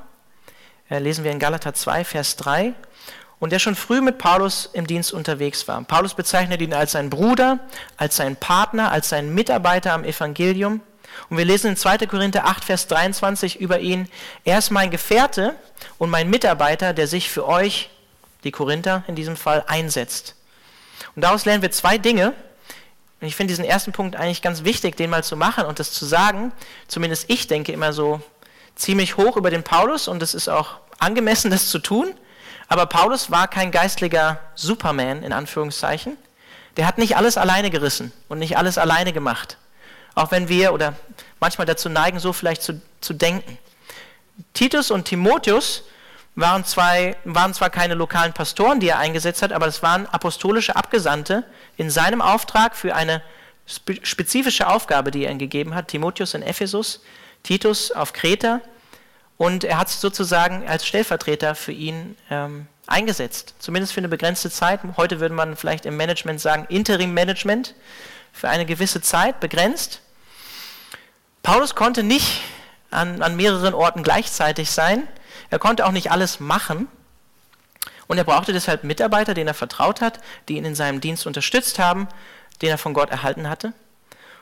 Äh, 0.90 1.00
lesen 1.00 1.24
wir 1.24 1.32
in 1.32 1.40
Galater 1.40 1.74
2, 1.74 2.04
Vers 2.04 2.36
3 2.36 2.74
und 3.40 3.52
der 3.52 3.60
schon 3.60 3.76
früh 3.76 4.02
mit 4.02 4.18
Paulus 4.18 4.70
im 4.74 4.86
Dienst 4.86 5.14
unterwegs 5.14 5.68
war. 5.68 5.82
Paulus 5.84 6.14
bezeichnet 6.14 6.62
ihn 6.62 6.74
als 6.74 6.92
seinen 6.92 7.10
Bruder, 7.10 7.60
als 7.98 8.18
seinen 8.18 8.36
Partner, 8.36 8.92
als 8.92 9.10
seinen 9.10 9.34
Mitarbeiter 9.34 9.94
am 9.94 10.04
Evangelium. 10.04 10.82
Und 11.30 11.38
wir 11.38 11.46
lesen 11.46 11.72
in 11.72 11.78
2. 11.78 12.00
Korinther 12.00 12.46
8, 12.46 12.66
Vers 12.66 12.88
23 12.88 13.60
über 13.60 13.80
ihn, 13.80 14.08
er 14.44 14.60
ist 14.60 14.72
mein 14.72 14.92
Gefährte 14.92 15.56
und 15.98 16.10
mein 16.10 16.30
Mitarbeiter, 16.30 16.94
der 16.94 17.08
sich 17.08 17.30
für 17.30 17.48
euch, 17.48 17.90
die 18.44 18.52
Korinther 18.52 19.04
in 19.08 19.16
diesem 19.16 19.36
Fall, 19.36 19.64
einsetzt. 19.68 20.36
Und 21.16 21.24
daraus 21.24 21.46
lernen 21.46 21.62
wir 21.62 21.72
zwei 21.72 21.98
Dinge. 21.98 22.34
Und 23.22 23.28
ich 23.28 23.36
finde 23.36 23.52
diesen 23.52 23.66
ersten 23.66 23.92
Punkt 23.92 24.16
eigentlich 24.16 24.42
ganz 24.42 24.64
wichtig, 24.64 24.96
den 24.96 25.10
mal 25.10 25.24
zu 25.24 25.36
machen 25.36 25.66
und 25.66 25.80
das 25.80 25.92
zu 25.92 26.06
sagen. 26.06 26.52
Zumindest 26.88 27.26
ich 27.30 27.48
denke 27.48 27.72
immer 27.72 27.92
so 27.92 28.22
ziemlich 28.76 29.18
hoch 29.18 29.36
über 29.36 29.50
den 29.50 29.64
Paulus 29.64 30.08
und 30.08 30.24
es 30.24 30.34
ist 30.34 30.48
auch 30.48 30.78
angemessen, 31.00 31.52
das 31.52 31.70
zu 31.70 31.80
tun. 31.80 32.14
Aber 32.70 32.86
Paulus 32.86 33.32
war 33.32 33.48
kein 33.48 33.72
geistlicher 33.72 34.40
Superman, 34.54 35.24
in 35.24 35.34
Anführungszeichen. 35.34 36.16
Der 36.78 36.88
hat 36.88 37.00
nicht 37.00 37.18
alles 37.18 37.36
alleine 37.36 37.72
gerissen 37.72 38.14
und 38.30 38.40
nicht 38.40 38.58
alles 38.58 38.78
alleine 38.78 39.12
gemacht. 39.12 39.58
Auch 40.16 40.32
wenn 40.32 40.48
wir 40.50 40.72
oder 40.72 40.94
manchmal 41.40 41.66
dazu 41.66 41.90
neigen, 41.90 42.20
so 42.20 42.32
vielleicht 42.32 42.62
zu, 42.62 42.80
zu 43.02 43.14
denken. 43.14 43.58
Titus 44.54 44.92
und 44.92 45.06
Timotheus 45.06 45.84
waren, 46.36 46.64
zwei, 46.64 47.18
waren 47.26 47.54
zwar 47.54 47.72
keine 47.72 47.96
lokalen 47.96 48.34
Pastoren, 48.34 48.80
die 48.80 48.90
er 48.90 49.00
eingesetzt 49.00 49.42
hat, 49.42 49.52
aber 49.52 49.66
es 49.66 49.82
waren 49.82 50.06
apostolische 50.06 50.76
Abgesandte 50.76 51.44
in 51.76 51.90
seinem 51.90 52.22
Auftrag 52.22 52.76
für 52.76 52.96
eine 52.96 53.22
spezifische 53.66 54.68
Aufgabe, 54.68 55.12
die 55.12 55.26
er 55.26 55.32
ihnen 55.32 55.40
gegeben 55.40 55.76
hat. 55.76 55.90
Timotheus 55.90 56.34
in 56.36 56.44
Ephesus, 56.44 57.02
Titus 57.44 57.92
auf 57.92 58.14
Kreta 58.14 58.62
und 59.40 59.64
er 59.64 59.78
hat 59.78 59.88
sich 59.88 60.00
sozusagen 60.00 60.68
als 60.68 60.86
Stellvertreter 60.86 61.56
für 61.56 61.72
ihn 61.72 62.18
ähm, 62.30 62.68
eingesetzt, 62.88 63.56
zumindest 63.60 63.94
für 63.94 64.02
eine 64.02 64.10
begrenzte 64.10 64.52
Zeit. 64.52 64.82
Heute 64.98 65.22
würde 65.22 65.34
man 65.34 65.56
vielleicht 65.56 65.86
im 65.86 65.96
Management 65.96 66.42
sagen, 66.42 66.66
Interim-Management, 66.68 67.74
für 68.34 68.50
eine 68.50 68.66
gewisse 68.66 69.00
Zeit 69.02 69.40
begrenzt. 69.40 70.02
Paulus 71.42 71.74
konnte 71.74 72.04
nicht 72.04 72.42
an, 72.92 73.22
an 73.22 73.38
mehreren 73.38 73.74
Orten 73.74 74.04
gleichzeitig 74.04 74.72
sein. 74.72 75.08
Er 75.50 75.58
konnte 75.58 75.86
auch 75.86 75.94
nicht 75.94 76.12
alles 76.12 76.42
machen. 76.42 76.90
Und 78.08 78.18
er 78.18 78.26
brauchte 78.26 78.52
deshalb 78.52 78.84
Mitarbeiter, 78.84 79.34
denen 79.34 79.48
er 79.48 79.54
vertraut 79.54 80.02
hat, 80.02 80.20
die 80.50 80.58
ihn 80.58 80.66
in 80.66 80.76
seinem 80.76 81.00
Dienst 81.00 81.26
unterstützt 81.26 81.80
haben, 81.80 82.10
den 82.62 82.72
er 82.72 82.78
von 82.78 82.94
Gott 82.94 83.10
erhalten 83.10 83.48
hatte. 83.48 83.72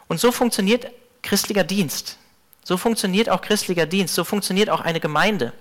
Und 0.08 0.20
so 0.20 0.32
funktioniert 0.32 0.88
christlicher 1.22 1.63
Dienst. 1.63 2.18
So 2.67 2.75
funktioniert 2.75 3.29
auch 3.29 3.39
christlicher 3.39 3.86
Dienst, 3.86 4.13
so 4.13 4.25
funktioniert 4.25 4.69
auch 4.69 4.81
eine 4.81 5.00
Gemeinde. 5.00 5.53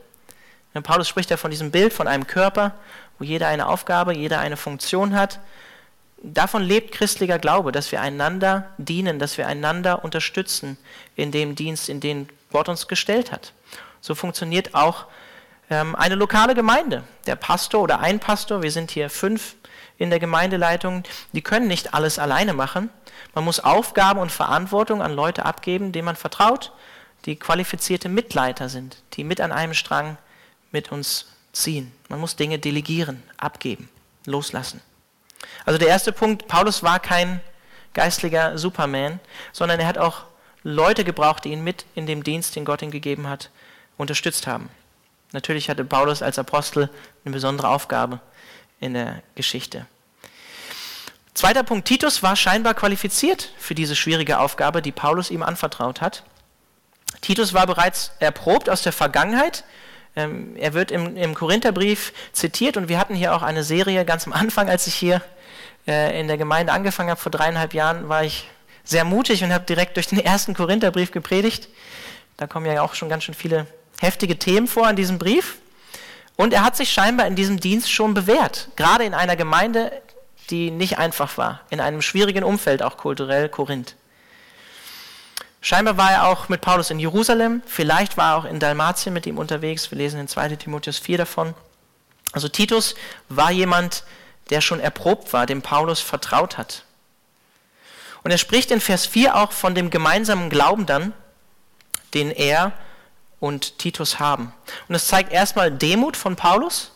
Und 0.74 0.82
Paulus 0.82 1.06
spricht 1.06 1.30
ja 1.30 1.36
von 1.36 1.52
diesem 1.52 1.70
Bild 1.70 1.92
von 1.92 2.08
einem 2.08 2.26
Körper, 2.26 2.74
wo 3.20 3.24
jeder 3.24 3.46
eine 3.46 3.68
Aufgabe, 3.68 4.12
jeder 4.12 4.40
eine 4.40 4.56
Funktion 4.56 5.14
hat. 5.14 5.38
Davon 6.20 6.64
lebt 6.64 6.90
christlicher 6.90 7.38
Glaube, 7.38 7.70
dass 7.70 7.92
wir 7.92 8.00
einander 8.00 8.74
dienen, 8.76 9.20
dass 9.20 9.38
wir 9.38 9.46
einander 9.46 10.02
unterstützen 10.02 10.78
in 11.14 11.30
dem 11.30 11.54
Dienst, 11.54 11.88
in 11.88 12.00
den 12.00 12.28
Gott 12.50 12.68
uns 12.68 12.88
gestellt 12.88 13.30
hat. 13.30 13.52
So 14.00 14.16
funktioniert 14.16 14.74
auch 14.74 15.06
ähm, 15.70 15.94
eine 15.94 16.16
lokale 16.16 16.56
Gemeinde. 16.56 17.04
Der 17.26 17.36
Pastor 17.36 17.82
oder 17.82 18.00
ein 18.00 18.18
Pastor, 18.18 18.62
wir 18.62 18.72
sind 18.72 18.90
hier 18.90 19.10
fünf 19.10 19.54
in 19.96 20.10
der 20.10 20.18
Gemeindeleitung, 20.18 21.04
die 21.32 21.42
können 21.42 21.68
nicht 21.68 21.94
alles 21.94 22.18
alleine 22.18 22.52
machen. 22.52 22.90
Man 23.32 23.44
muss 23.44 23.60
Aufgaben 23.60 24.18
und 24.18 24.32
Verantwortung 24.32 25.02
an 25.02 25.14
Leute 25.14 25.44
abgeben, 25.44 25.92
denen 25.92 26.06
man 26.06 26.16
vertraut, 26.16 26.72
die 27.26 27.36
qualifizierte 27.36 28.08
Mitleiter 28.08 28.68
sind, 28.68 29.02
die 29.14 29.24
mit 29.24 29.40
an 29.40 29.52
einem 29.52 29.74
Strang 29.74 30.16
mit 30.70 30.90
uns 30.92 31.26
ziehen. 31.52 31.92
Man 32.08 32.20
muss 32.20 32.36
Dinge 32.36 32.58
delegieren, 32.58 33.22
abgeben, 33.36 33.88
loslassen. 34.24 34.80
Also 35.64 35.78
der 35.78 35.88
erste 35.88 36.12
Punkt, 36.12 36.48
Paulus 36.48 36.82
war 36.82 37.00
kein 37.00 37.40
geistlicher 37.94 38.58
Superman, 38.58 39.20
sondern 39.52 39.80
er 39.80 39.86
hat 39.86 39.98
auch 39.98 40.24
Leute 40.62 41.04
gebraucht, 41.04 41.44
die 41.44 41.52
ihn 41.52 41.64
mit 41.64 41.84
in 41.94 42.06
dem 42.06 42.22
Dienst, 42.22 42.56
den 42.56 42.64
Gott 42.64 42.82
ihm 42.82 42.90
gegeben 42.90 43.28
hat, 43.28 43.50
unterstützt 43.96 44.46
haben. 44.46 44.68
Natürlich 45.32 45.68
hatte 45.68 45.84
Paulus 45.84 46.22
als 46.22 46.38
Apostel 46.38 46.90
eine 47.24 47.32
besondere 47.32 47.68
Aufgabe 47.68 48.20
in 48.80 48.94
der 48.94 49.22
Geschichte. 49.34 49.86
Zweiter 51.34 51.62
Punkt, 51.64 51.86
Titus 51.86 52.22
war 52.22 52.36
scheinbar 52.36 52.74
qualifiziert 52.74 53.50
für 53.58 53.74
diese 53.74 53.96
schwierige 53.96 54.38
Aufgabe, 54.38 54.80
die 54.80 54.92
Paulus 54.92 55.30
ihm 55.30 55.42
anvertraut 55.42 56.00
hat. 56.00 56.22
Titus 57.26 57.54
war 57.54 57.66
bereits 57.66 58.12
erprobt 58.20 58.70
aus 58.70 58.82
der 58.82 58.92
Vergangenheit. 58.92 59.64
Ähm, 60.14 60.54
er 60.54 60.74
wird 60.74 60.92
im, 60.92 61.16
im 61.16 61.34
Korintherbrief 61.34 62.12
zitiert 62.32 62.76
und 62.76 62.88
wir 62.88 63.00
hatten 63.00 63.16
hier 63.16 63.34
auch 63.34 63.42
eine 63.42 63.64
Serie 63.64 64.04
ganz 64.04 64.28
am 64.28 64.32
Anfang, 64.32 64.68
als 64.68 64.86
ich 64.86 64.94
hier 64.94 65.20
äh, 65.88 66.20
in 66.20 66.28
der 66.28 66.38
Gemeinde 66.38 66.72
angefangen 66.72 67.10
habe, 67.10 67.20
vor 67.20 67.32
dreieinhalb 67.32 67.74
Jahren, 67.74 68.08
war 68.08 68.22
ich 68.22 68.48
sehr 68.84 69.02
mutig 69.02 69.42
und 69.42 69.52
habe 69.52 69.64
direkt 69.64 69.96
durch 69.96 70.06
den 70.06 70.20
ersten 70.20 70.54
Korintherbrief 70.54 71.10
gepredigt. 71.10 71.66
Da 72.36 72.46
kommen 72.46 72.64
ja 72.66 72.80
auch 72.80 72.94
schon 72.94 73.08
ganz 73.08 73.24
schön 73.24 73.34
viele 73.34 73.66
heftige 74.00 74.38
Themen 74.38 74.68
vor 74.68 74.88
in 74.88 74.94
diesem 74.94 75.18
Brief. 75.18 75.56
Und 76.36 76.52
er 76.52 76.62
hat 76.62 76.76
sich 76.76 76.92
scheinbar 76.92 77.26
in 77.26 77.34
diesem 77.34 77.58
Dienst 77.58 77.90
schon 77.90 78.14
bewährt, 78.14 78.68
gerade 78.76 79.02
in 79.02 79.14
einer 79.14 79.34
Gemeinde, 79.34 79.90
die 80.50 80.70
nicht 80.70 80.98
einfach 80.98 81.36
war, 81.38 81.62
in 81.70 81.80
einem 81.80 82.02
schwierigen 82.02 82.44
Umfeld, 82.44 82.84
auch 82.84 82.96
kulturell, 82.96 83.48
Korinth. 83.48 83.96
Scheinbar 85.66 85.96
war 85.96 86.12
er 86.12 86.28
auch 86.28 86.48
mit 86.48 86.60
Paulus 86.60 86.90
in 86.92 87.00
Jerusalem, 87.00 87.60
vielleicht 87.66 88.16
war 88.16 88.34
er 88.34 88.36
auch 88.36 88.44
in 88.44 88.60
Dalmatien 88.60 89.12
mit 89.12 89.26
ihm 89.26 89.36
unterwegs. 89.36 89.90
Wir 89.90 89.98
lesen 89.98 90.20
in 90.20 90.28
2 90.28 90.50
Timotheus 90.50 91.00
4 91.00 91.18
davon. 91.18 91.54
Also 92.30 92.46
Titus 92.46 92.94
war 93.28 93.50
jemand, 93.50 94.04
der 94.50 94.60
schon 94.60 94.78
erprobt 94.78 95.32
war, 95.32 95.44
dem 95.44 95.62
Paulus 95.62 95.98
vertraut 95.98 96.56
hat. 96.56 96.84
Und 98.22 98.30
er 98.30 98.38
spricht 98.38 98.70
in 98.70 98.80
Vers 98.80 99.06
4 99.06 99.34
auch 99.34 99.50
von 99.50 99.74
dem 99.74 99.90
gemeinsamen 99.90 100.50
Glauben 100.50 100.86
dann, 100.86 101.12
den 102.14 102.30
er 102.30 102.70
und 103.40 103.80
Titus 103.80 104.20
haben. 104.20 104.52
Und 104.86 104.94
es 104.94 105.08
zeigt 105.08 105.32
erstmal 105.32 105.72
Demut 105.72 106.16
von 106.16 106.36
Paulus, 106.36 106.92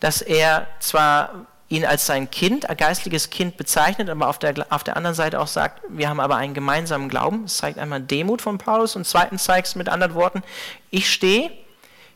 dass 0.00 0.20
er 0.20 0.66
zwar 0.80 1.46
ihn 1.68 1.84
als 1.84 2.06
sein 2.06 2.30
Kind, 2.30 2.68
ein 2.68 2.76
geistliches 2.76 3.30
Kind 3.30 3.56
bezeichnet, 3.56 4.10
aber 4.10 4.28
auf 4.28 4.38
der, 4.38 4.66
auf 4.70 4.84
der 4.84 4.96
anderen 4.96 5.14
Seite 5.14 5.40
auch 5.40 5.46
sagt, 5.46 5.82
wir 5.88 6.08
haben 6.08 6.20
aber 6.20 6.36
einen 6.36 6.54
gemeinsamen 6.54 7.08
Glauben. 7.08 7.42
Das 7.44 7.56
zeigt 7.56 7.78
einmal 7.78 8.00
Demut 8.00 8.42
von 8.42 8.58
Paulus 8.58 8.96
und 8.96 9.06
zweitens 9.06 9.44
zeigt 9.44 9.68
es 9.68 9.74
mit 9.74 9.88
anderen 9.88 10.14
Worten, 10.14 10.42
ich 10.90 11.10
stehe 11.10 11.50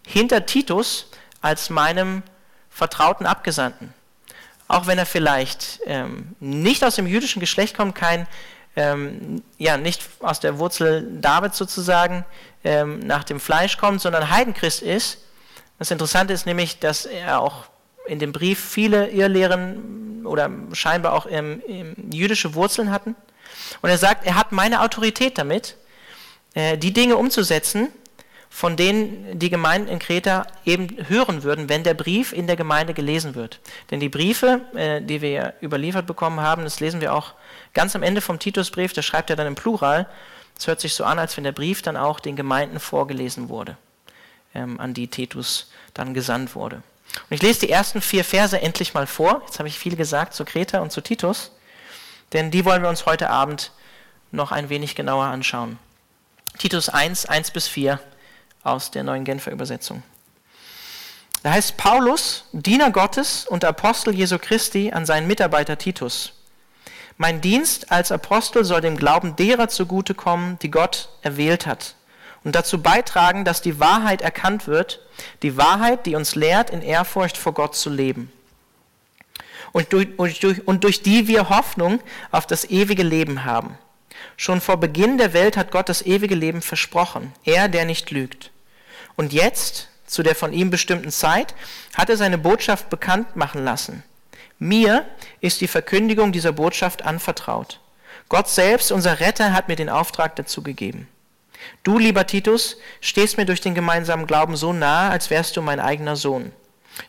hinter 0.07 0.47
Titus 0.47 1.07
als 1.41 1.71
meinem 1.71 2.23
vertrauten 2.71 3.27
Abgesandten. 3.27 3.95
Auch 4.69 4.87
wenn 4.87 4.99
er 4.99 5.07
vielleicht 5.07 5.81
ähm, 5.87 6.37
nicht 6.41 6.85
aus 6.85 6.97
dem 6.97 7.07
jüdischen 7.07 7.41
Geschlecht 7.41 7.75
kommt, 7.75 7.95
kein, 7.95 8.27
ähm, 8.77 9.43
ja, 9.57 9.79
nicht 9.79 10.03
aus 10.21 10.41
der 10.41 10.59
Wurzel 10.59 11.21
Davids 11.21 11.57
sozusagen 11.57 12.25
ähm, 12.65 13.01
nach 13.01 13.25
dem 13.25 13.41
Fleisch 13.41 13.79
kommt, 13.79 14.03
sondern 14.03 14.31
Heidenchrist 14.31 14.83
ist. 14.83 15.19
Das 15.79 15.91
Interessante 15.91 16.35
ist 16.35 16.45
nämlich, 16.45 16.79
dass 16.81 17.07
er 17.07 17.41
auch 17.41 17.65
in 18.09 18.19
dem 18.19 18.33
Brief 18.33 18.59
viele 18.59 19.11
Irrlehren 19.11 20.25
oder 20.27 20.51
scheinbar 20.73 21.13
auch 21.15 21.27
ähm, 21.31 21.63
jüdische 22.13 22.55
Wurzeln 22.55 22.91
hatten. 22.91 23.15
Und 23.83 23.91
er 23.91 23.99
sagt, 23.99 24.27
er 24.27 24.35
hat 24.35 24.53
meine 24.53 24.83
Autorität 24.83 25.39
damit, 25.39 25.77
äh, 26.55 26.77
die 26.77 26.93
Dinge 26.93 27.17
umzusetzen, 27.17 27.89
von 28.51 28.77
denen 28.77 29.39
die 29.39 29.51
Gemeinden 29.51 29.89
in 29.89 29.99
Kreta 29.99 30.47
eben 30.65 30.89
hören 31.09 31.43
würden, 31.43 31.69
wenn 31.69 31.85
der 31.85 31.95
Brief 31.95 32.33
in 32.33 32.47
der 32.47 32.57
Gemeinde 32.57 32.95
gelesen 32.95 33.35
wird. 33.35 33.61
Denn 33.91 34.01
die 34.01 34.09
Briefe, 34.09 34.63
äh, 34.75 35.03
die 35.03 35.21
wir 35.21 35.55
überliefert 35.63 36.07
bekommen 36.07 36.41
haben, 36.41 36.65
das 36.65 36.81
lesen 36.81 37.01
wir 37.01 37.15
auch 37.15 37.35
ganz 37.75 37.95
am 37.95 38.03
Ende 38.03 38.21
vom 38.21 38.39
Titusbrief, 38.39 38.93
da 38.93 39.03
schreibt 39.03 39.31
er 39.31 39.37
dann 39.37 39.47
im 39.47 39.55
Plural. 39.55 40.09
Es 40.59 40.67
hört 40.67 40.81
sich 40.81 40.95
so 40.95 41.05
an, 41.05 41.19
als 41.19 41.37
wenn 41.37 41.45
der 41.45 41.53
Brief 41.53 41.83
dann 41.83 41.97
auch 41.97 42.21
den 42.21 42.37
Gemeinden 42.37 42.81
vorgelesen 42.81 43.49
wurde. 43.49 43.77
ähm, 44.55 44.81
an 44.81 44.95
die 44.95 45.09
Titus 45.09 45.71
dann 45.95 46.15
gesandt 46.15 46.55
wurde. 46.55 46.83
Und 47.15 47.35
ich 47.35 47.43
lese 47.43 47.61
die 47.61 47.71
ersten 47.71 48.01
vier 48.01 48.25
Verse 48.25 48.61
endlich 48.61 48.95
mal 48.95 49.07
vor. 49.07 49.43
Jetzt 49.47 49.59
habe 49.59 49.69
ich 49.69 49.79
viel 49.79 49.97
gesagt 49.97 50.35
zu 50.35 50.45
Kreta 50.45 50.81
und 50.81 50.93
zu 50.93 51.01
Titus, 51.01 51.51
denn 52.33 52.51
die 52.51 52.65
wollen 52.65 52.83
wir 52.83 52.89
uns 52.89 53.07
heute 53.07 53.31
Abend 53.31 53.73
noch 54.31 54.53
ein 54.53 54.69
wenig 54.69 54.95
genauer 54.95 55.25
anschauen. 55.25 55.79
Titus 56.59 56.89
1, 56.89 57.27
1 57.27 57.51
bis 57.51 57.69
4 57.69 58.01
aus 58.63 58.91
der 58.91 59.05
neuen 59.05 59.25
Genfer 59.25 59.53
Übersetzung. 59.53 60.03
Da 61.43 61.53
heißt 61.53 61.77
Paulus, 61.77 62.45
Diener 62.53 62.91
Gottes 62.91 63.47
und 63.47 63.65
Apostel 63.65 64.15
Jesu 64.15 64.39
Christi 64.39 64.91
an 64.93 65.07
seinen 65.07 65.27
Mitarbeiter 65.27 65.79
Titus. 65.79 66.33
Mein 67.17 67.41
Dienst 67.41 67.91
als 67.93 68.13
Apostel 68.13 68.65
soll 68.65 68.81
dem 68.81 68.97
Glauben 68.97 69.37
derer 69.37 69.69
zugutekommen, 69.69 70.59
die 70.61 70.71
Gott 70.71 71.09
erwählt 71.23 71.67
hat, 71.67 71.95
und 72.49 72.55
dazu 72.55 72.81
beitragen, 72.81 73.45
dass 73.45 73.61
die 73.61 73.79
Wahrheit 73.79 74.23
erkannt 74.23 74.67
wird, 74.67 75.03
die 75.43 75.59
Wahrheit, 75.59 76.07
die 76.07 76.15
uns 76.15 76.35
lehrt, 76.35 76.71
in 76.71 76.81
Ehrfurcht 76.81 77.37
vor 77.37 77.53
Gott 77.53 77.77
zu 77.77 77.91
leben. 77.91 78.33
Und 79.73 79.93
durch, 79.93 80.19
und 80.19 80.43
durch, 80.43 80.67
und 80.67 80.83
durch 80.83 81.03
die 81.03 81.29
wir 81.29 81.51
Hoffnung 81.51 82.01
auf 82.31 82.47
das 82.47 82.65
ewige 82.65 83.03
Leben 83.03 83.45
haben. 83.45 83.77
Schon 84.39 84.63
vor 84.63 84.79
Beginn 84.79 85.19
der 85.19 85.35
Welt 85.35 85.59
hat 85.59 85.71
Gott 85.73 85.91
das 85.91 86.01
ewige 86.01 86.35
Leben 86.35 86.63
versprochen, 86.63 87.35
er, 87.45 87.69
der 87.69 87.85
nicht 87.85 88.11
lügt. 88.11 88.51
Und 89.15 89.35
jetzt, 89.35 89.91
zu 90.07 90.23
der 90.23 90.35
von 90.35 90.55
ihm 90.55 90.71
bestimmten 90.71 91.11
Zeit, 91.11 91.55
hat 91.99 92.09
er 92.09 92.17
seine 92.17 92.39
Botschaft 92.39 92.89
bekannt 92.89 93.37
machen 93.37 93.63
lassen. 93.63 94.05
Mir 94.59 95.05
ist 95.43 95.61
die 95.61 95.69
Verkündigung 95.69 96.33
dieser 96.33 96.53
Botschaft 96.53 97.05
anvertraut. 97.05 97.79
Gott 98.31 98.49
selbst, 98.49 98.91
unser 98.91 99.21
Retter, 99.21 99.53
hat 99.53 99.69
mir 99.69 99.77
den 99.77 99.91
Auftrag 99.91 100.35
dazu 100.37 100.63
gegeben. 100.63 101.09
Du, 101.83 101.99
lieber 101.99 102.27
Titus, 102.27 102.77
stehst 103.01 103.37
mir 103.37 103.47
durch 103.47 103.61
den 103.61 103.75
gemeinsamen 103.75 104.27
Glauben 104.27 104.57
so 104.57 104.73
nahe, 104.73 105.11
als 105.11 105.31
wärst 105.31 105.57
du 105.57 105.63
mein 105.63 105.81
eigener 105.81 106.17
Sohn. 106.17 106.53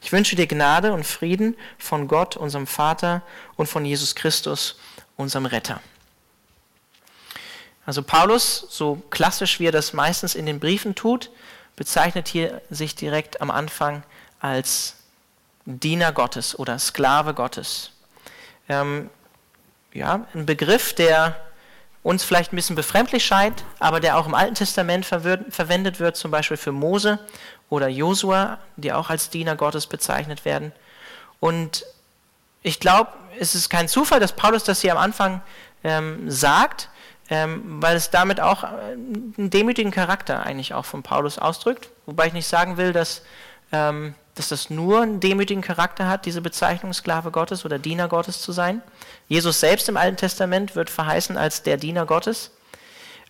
Ich 0.02 0.12
wünsche 0.12 0.36
dir 0.36 0.48
Gnade 0.48 0.94
und 0.94 1.06
Frieden 1.06 1.56
von 1.78 2.08
Gott, 2.08 2.38
unserem 2.38 2.68
Vater, 2.68 3.22
und 3.56 3.68
von 3.68 3.86
Jesus 3.86 4.16
Christus, 4.16 4.78
unserem 5.16 5.46
Retter. 5.46 5.82
Also 7.86 8.04
Paulus, 8.04 8.68
so 8.70 9.02
klassisch 9.10 9.60
wie 9.60 9.68
er 9.68 9.72
das 9.72 9.94
meistens 9.94 10.36
in 10.36 10.46
den 10.46 10.60
Briefen 10.60 10.94
tut, 10.94 11.32
bezeichnet 11.76 12.28
hier 12.28 12.62
sich 12.70 12.96
direkt 12.96 13.42
am 13.42 13.50
Anfang 13.50 14.04
als 14.40 14.96
Diener 15.66 16.12
Gottes 16.12 16.58
oder 16.58 16.78
Sklave 16.78 17.34
Gottes. 17.34 17.92
Ähm, 18.68 19.10
ja, 19.94 20.28
ein 20.34 20.46
Begriff, 20.46 20.94
der 20.94 21.36
uns 22.04 22.24
vielleicht 22.24 22.54
ein 22.54 22.56
bisschen 22.56 22.76
befremdlich 22.76 23.26
scheint, 23.26 23.64
aber 23.80 24.00
der 24.00 24.18
auch 24.18 24.26
im 24.26 24.34
Alten 24.34 24.56
Testament 24.56 25.06
verwendet 25.06 26.00
wird, 26.00 26.16
zum 26.16 26.32
Beispiel 26.32 26.58
für 26.58 26.72
Mose 26.72 27.20
oder 27.70 27.88
Josua, 27.88 28.58
die 28.78 28.94
auch 28.94 29.10
als 29.10 29.30
Diener 29.30 29.56
Gottes 29.56 29.88
bezeichnet 29.88 30.46
werden. 30.46 30.72
Und 31.40 31.86
ich 32.62 32.80
glaube, 32.80 33.12
es 33.40 33.56
ist 33.56 33.70
kein 33.70 33.88
Zufall, 33.88 34.20
dass 34.20 34.34
Paulus 34.34 34.64
das 34.64 34.82
hier 34.82 34.92
am 34.92 34.98
Anfang 34.98 35.42
ähm, 35.84 36.30
sagt, 36.30 36.90
ähm, 37.30 37.82
weil 37.82 37.96
es 37.96 38.10
damit 38.10 38.42
auch 38.42 38.64
einen 38.64 39.50
demütigen 39.50 39.92
Charakter 39.92 40.46
eigentlich 40.46 40.74
auch 40.74 40.86
von 40.86 41.04
Paulus 41.04 41.38
ausdrückt. 41.38 41.90
Wobei 42.06 42.28
ich 42.28 42.34
nicht 42.34 42.48
sagen 42.48 42.78
will, 42.78 42.92
dass, 42.92 43.22
ähm, 43.72 44.16
dass 44.36 44.50
das 44.50 44.70
nur 44.70 45.02
einen 45.02 45.20
demütigen 45.20 45.62
Charakter 45.62 46.08
hat, 46.08 46.26
diese 46.26 46.42
Bezeichnung 46.42 46.92
Sklave 46.94 47.32
Gottes 47.32 47.66
oder 47.66 47.78
Diener 47.78 48.08
Gottes 48.08 48.42
zu 48.42 48.52
sein. 48.52 48.82
Jesus 49.30 49.60
selbst 49.60 49.88
im 49.88 49.96
Alten 49.96 50.18
Testament 50.18 50.76
wird 50.76 50.90
verheißen 50.90 51.38
als 51.38 51.64
der 51.64 51.78
Diener 51.78 52.06
Gottes. 52.06 52.52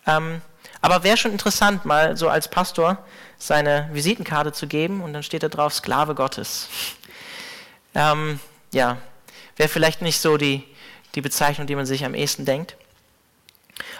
Ähm, 0.07 0.41
aber 0.81 1.03
wäre 1.03 1.17
schon 1.17 1.31
interessant, 1.31 1.85
mal 1.85 2.15
so 2.17 2.29
als 2.29 2.47
Pastor 2.47 2.97
seine 3.37 3.89
Visitenkarte 3.91 4.53
zu 4.53 4.65
geben 4.65 5.01
und 5.01 5.13
dann 5.13 5.23
steht 5.23 5.43
da 5.43 5.49
drauf 5.49 5.73
Sklave 5.73 6.15
Gottes. 6.15 6.67
Ähm, 7.95 8.39
ja, 8.71 8.97
wäre 9.57 9.67
vielleicht 9.67 10.03
nicht 10.03 10.19
so 10.19 10.37
die, 10.37 10.63
die 11.15 11.21
Bezeichnung, 11.21 11.65
die 11.65 11.75
man 11.75 11.87
sich 11.87 12.05
am 12.05 12.13
ehesten 12.13 12.45
denkt. 12.45 12.75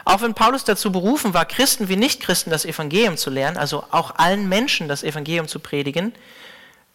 Auch 0.06 0.22
wenn 0.22 0.36
Paulus 0.36 0.63
dazu 0.63 0.91
berufen 0.91 1.33
war, 1.33 1.44
Christen 1.46 1.90
wie 1.90 1.96
Nichtchristen 1.96 2.51
das 2.51 2.66
Evangelium 2.66 3.18
zu 3.18 3.31
lernen, 3.31 3.57
also 3.57 3.83
auch 3.90 4.14
allen 4.18 4.48
Menschen 4.48 4.88
das 4.88 5.01
Evangelium 5.01 5.48
zu 5.48 5.59
predigen, 5.59 6.14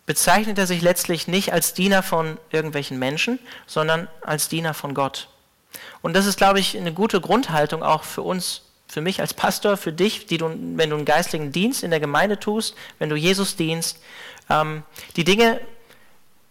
bezeichnet 0.07 0.59
er 0.59 0.67
sich 0.67 0.83
letztlich 0.83 1.29
nicht 1.29 1.53
als 1.53 1.75
Diener 1.75 2.03
von 2.03 2.39
irgendwelchen 2.51 2.99
Menschen, 2.99 3.39
sondern 3.67 4.09
als 4.21 4.49
Diener 4.49 4.75
von 4.75 4.95
Gott. 4.95 5.29
Und 6.03 6.15
das 6.15 6.27
ist, 6.27 6.37
glaube 6.37 6.61
ich, 6.61 6.77
eine 6.77 6.93
gute 6.93 7.21
Grundhaltung 7.21 7.83
auch 7.83 8.05
für 8.05 8.23
uns, 8.23 8.63
für 8.87 9.01
mich 9.01 9.21
als 9.21 9.35
Pastor, 9.35 9.77
für 9.77 9.93
dich, 9.93 10.27
die 10.27 10.39
du, 10.39 10.47
wenn 10.77 10.91
du 10.91 10.97
einen 10.97 11.05
geistlichen 11.05 11.53
Dienst 11.53 11.83
in 11.83 11.91
der 11.91 12.01
Gemeinde 12.01 12.39
tust, 12.39 12.77
wenn 12.99 13.09
du 13.09 13.17
Jesus 13.17 13.57
dienst, 13.57 13.99
ähm, 14.51 14.83
die 15.17 15.25
Dinge 15.25 15.61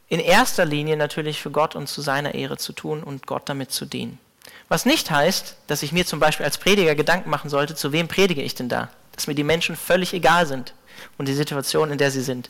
in 0.10 0.20
erster 0.20 0.66
Linie 0.66 0.98
natürlich 0.98 1.42
für 1.42 1.52
Gott 1.52 1.76
und 1.76 1.88
zu 1.88 2.02
seiner 2.02 2.34
Ehre 2.34 2.58
zu 2.58 2.74
tun 2.74 3.04
und 3.04 3.28
Gott 3.28 3.44
damit 3.48 3.72
zu 3.72 3.86
dienen. 3.86 4.20
Was 4.68 4.86
nicht 4.86 5.12
heißt, 5.12 5.58
dass 5.68 5.84
ich 5.84 5.92
mir 5.92 6.06
zum 6.06 6.20
Beispiel 6.20 6.46
als 6.46 6.58
Prediger 6.58 6.96
Gedanken 6.96 7.30
machen 7.30 7.50
sollte, 7.50 7.76
zu 7.76 7.92
wem 7.92 8.08
predige 8.08 8.42
ich 8.42 8.56
denn 8.56 8.70
da? 8.70 8.90
Dass 9.14 9.28
mir 9.28 9.36
die 9.36 9.44
Menschen 9.44 9.76
völlig 9.76 10.14
egal 10.14 10.46
sind 10.46 10.74
und 11.18 11.28
die 11.28 11.34
Situation, 11.34 11.92
in 11.92 11.98
der 11.98 12.12
sie 12.12 12.22
sind. 12.22 12.50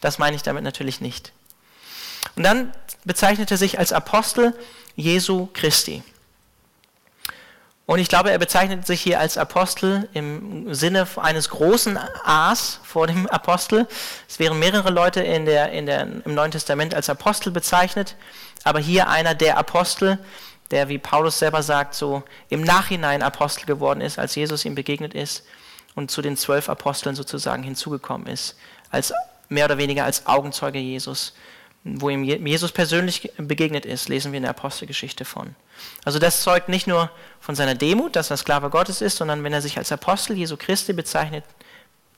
Das 0.00 0.18
meine 0.18 0.36
ich 0.36 0.42
damit 0.42 0.64
natürlich 0.64 1.00
nicht. 1.00 1.32
Und 2.36 2.42
dann 2.42 2.72
bezeichnet 3.04 3.50
er 3.50 3.56
sich 3.56 3.78
als 3.78 3.92
Apostel 3.92 4.54
Jesu 4.96 5.48
Christi. 5.52 6.02
Und 7.86 7.98
ich 7.98 8.08
glaube, 8.08 8.30
er 8.30 8.38
bezeichnet 8.38 8.86
sich 8.86 9.02
hier 9.02 9.20
als 9.20 9.36
Apostel 9.36 10.08
im 10.14 10.72
Sinne 10.72 11.06
eines 11.16 11.50
großen 11.50 11.98
A's 12.24 12.80
vor 12.82 13.06
dem 13.06 13.26
Apostel. 13.26 13.86
Es 14.26 14.38
wären 14.38 14.58
mehrere 14.58 14.90
Leute 14.90 15.20
in 15.20 15.44
der, 15.44 15.70
in 15.70 15.84
der, 15.84 16.00
im 16.00 16.34
Neuen 16.34 16.50
Testament 16.50 16.94
als 16.94 17.10
Apostel 17.10 17.50
bezeichnet, 17.50 18.16
aber 18.62 18.78
hier 18.78 19.08
einer 19.08 19.34
der 19.34 19.58
Apostel, 19.58 20.18
der, 20.70 20.88
wie 20.88 20.96
Paulus 20.96 21.38
selber 21.38 21.62
sagt, 21.62 21.94
so 21.94 22.22
im 22.48 22.62
Nachhinein 22.62 23.22
Apostel 23.22 23.66
geworden 23.66 24.00
ist, 24.00 24.18
als 24.18 24.34
Jesus 24.34 24.64
ihm 24.64 24.74
begegnet 24.74 25.12
ist 25.12 25.44
und 25.94 26.10
zu 26.10 26.22
den 26.22 26.36
zwölf 26.36 26.68
Aposteln 26.68 27.14
sozusagen 27.14 27.62
hinzugekommen 27.62 28.26
ist, 28.26 28.56
als 28.90 29.12
mehr 29.48 29.66
oder 29.66 29.78
weniger 29.78 30.04
als 30.04 30.26
Augenzeuge 30.26 30.78
Jesus. 30.78 31.34
Wo 31.86 32.08
ihm 32.08 32.24
Jesus 32.24 32.72
persönlich 32.72 33.30
begegnet 33.36 33.84
ist, 33.84 34.08
lesen 34.08 34.32
wir 34.32 34.38
in 34.38 34.44
der 34.44 34.52
Apostelgeschichte 34.52 35.26
von. 35.26 35.54
Also 36.04 36.18
das 36.18 36.42
zeugt 36.42 36.70
nicht 36.70 36.86
nur 36.86 37.10
von 37.40 37.54
seiner 37.54 37.74
Demut, 37.74 38.16
dass 38.16 38.30
er 38.30 38.38
Sklave 38.38 38.70
Gottes 38.70 39.02
ist, 39.02 39.18
sondern 39.18 39.44
wenn 39.44 39.52
er 39.52 39.60
sich 39.60 39.76
als 39.76 39.92
Apostel 39.92 40.36
Jesu 40.36 40.56
Christi 40.56 40.94
bezeichnet, 40.94 41.44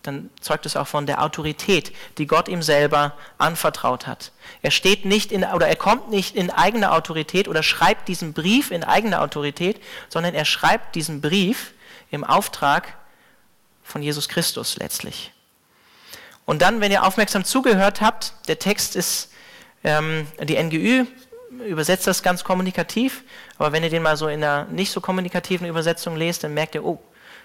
dann 0.07 0.31
zeugt 0.41 0.67
es 0.67 0.77
auch 0.77 0.87
von 0.87 1.07
der 1.07 1.21
Autorität, 1.21 1.93
die 2.19 2.29
Gott 2.29 2.47
ihm 2.47 2.63
selber 2.63 3.15
anvertraut 3.39 4.07
hat. 4.07 4.31
Er 4.63 4.71
steht 4.71 5.05
nicht 5.05 5.33
in, 5.33 5.43
oder 5.43 5.67
er 5.67 5.75
kommt 5.75 6.11
nicht 6.11 6.37
in 6.37 6.51
eigener 6.51 6.93
Autorität 6.93 7.49
oder 7.49 7.65
schreibt 7.65 8.07
diesen 8.07 8.33
Brief 8.33 8.71
in 8.71 8.85
eigener 8.85 9.21
Autorität, 9.21 9.83
sondern 10.09 10.35
er 10.35 10.45
schreibt 10.45 10.95
diesen 10.95 11.21
Brief 11.21 11.73
im 12.13 12.23
Auftrag 12.23 12.95
von 13.87 14.03
Jesus 14.03 14.29
Christus 14.29 14.77
letztlich. 14.77 15.33
Und 16.45 16.63
dann, 16.63 16.81
wenn 16.81 16.93
ihr 16.93 17.05
aufmerksam 17.05 17.45
zugehört 17.45 18.01
habt, 18.01 18.33
der 18.49 18.59
Text 18.59 18.97
ist, 18.97 19.31
ähm, 19.85 20.27
die 20.43 20.63
NGÜ 20.63 21.07
übersetzt 21.67 22.07
das 22.07 22.23
ganz 22.23 22.45
kommunikativ, 22.45 23.23
aber 23.59 23.73
wenn 23.73 23.83
ihr 23.83 23.91
den 23.91 24.03
mal 24.03 24.17
so 24.17 24.29
in 24.29 24.43
einer 24.43 24.65
nicht 24.67 24.91
so 24.91 25.01
kommunikativen 25.01 25.67
Übersetzung 25.67 26.17
lest, 26.17 26.45
dann 26.45 26.55
merkt 26.55 26.75
ihr, 26.75 26.85
oh, 26.85 27.03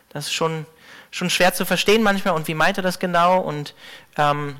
das 0.10 0.26
ist 0.26 0.34
schon, 0.34 0.66
schon 1.12 1.30
schwer 1.30 1.54
zu 1.54 1.66
verstehen 1.66 2.04
manchmal 2.04 2.34
und 2.34 2.48
wie 2.48 2.54
meint 2.54 2.78
er 2.78 2.84
das 2.84 3.00
genau 3.00 3.40
und 3.40 3.74
ähm, 4.18 4.58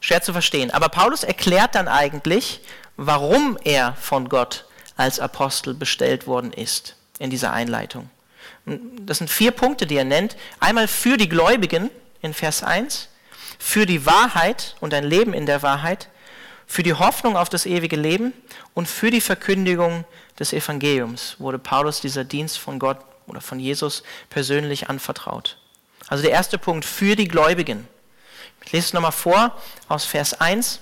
schwer 0.00 0.22
zu 0.22 0.32
verstehen. 0.32 0.70
Aber 0.70 0.88
Paulus 0.88 1.22
erklärt 1.22 1.74
dann 1.74 1.88
eigentlich, 1.88 2.60
warum 2.96 3.58
er 3.64 3.94
von 3.94 4.28
Gott 4.28 4.66
als 4.96 5.20
Apostel 5.20 5.74
bestellt 5.74 6.26
worden 6.26 6.52
ist 6.52 6.96
in 7.18 7.30
dieser 7.30 7.52
Einleitung. 7.52 8.10
Das 8.66 9.18
sind 9.18 9.30
vier 9.30 9.50
Punkte, 9.50 9.86
die 9.86 9.96
er 9.96 10.04
nennt. 10.04 10.36
Einmal 10.60 10.88
für 10.88 11.16
die 11.16 11.28
Gläubigen 11.28 11.90
in 12.22 12.34
Vers 12.34 12.62
1, 12.62 13.08
für 13.58 13.86
die 13.86 14.06
Wahrheit 14.06 14.76
und 14.80 14.94
ein 14.94 15.04
Leben 15.04 15.32
in 15.32 15.46
der 15.46 15.62
Wahrheit, 15.62 16.08
für 16.66 16.82
die 16.82 16.94
Hoffnung 16.94 17.36
auf 17.36 17.48
das 17.48 17.66
ewige 17.66 17.96
Leben 17.96 18.32
und 18.74 18.86
für 18.86 19.10
die 19.10 19.20
Verkündigung 19.20 20.04
des 20.38 20.52
Evangeliums 20.52 21.36
wurde 21.38 21.58
Paulus 21.58 22.00
dieser 22.00 22.24
Dienst 22.24 22.58
von 22.58 22.78
Gott 22.78 22.98
oder 23.26 23.40
von 23.40 23.58
Jesus 23.58 24.02
persönlich 24.28 24.88
anvertraut. 24.88 25.58
Also 26.06 26.22
der 26.22 26.32
erste 26.32 26.58
Punkt 26.58 26.84
für 26.84 27.16
die 27.16 27.28
Gläubigen. 27.28 27.88
Ich 28.64 28.72
lese 28.72 28.86
es 28.86 28.92
nochmal 28.92 29.12
vor 29.12 29.56
aus 29.88 30.04
Vers 30.04 30.40
1 30.40 30.80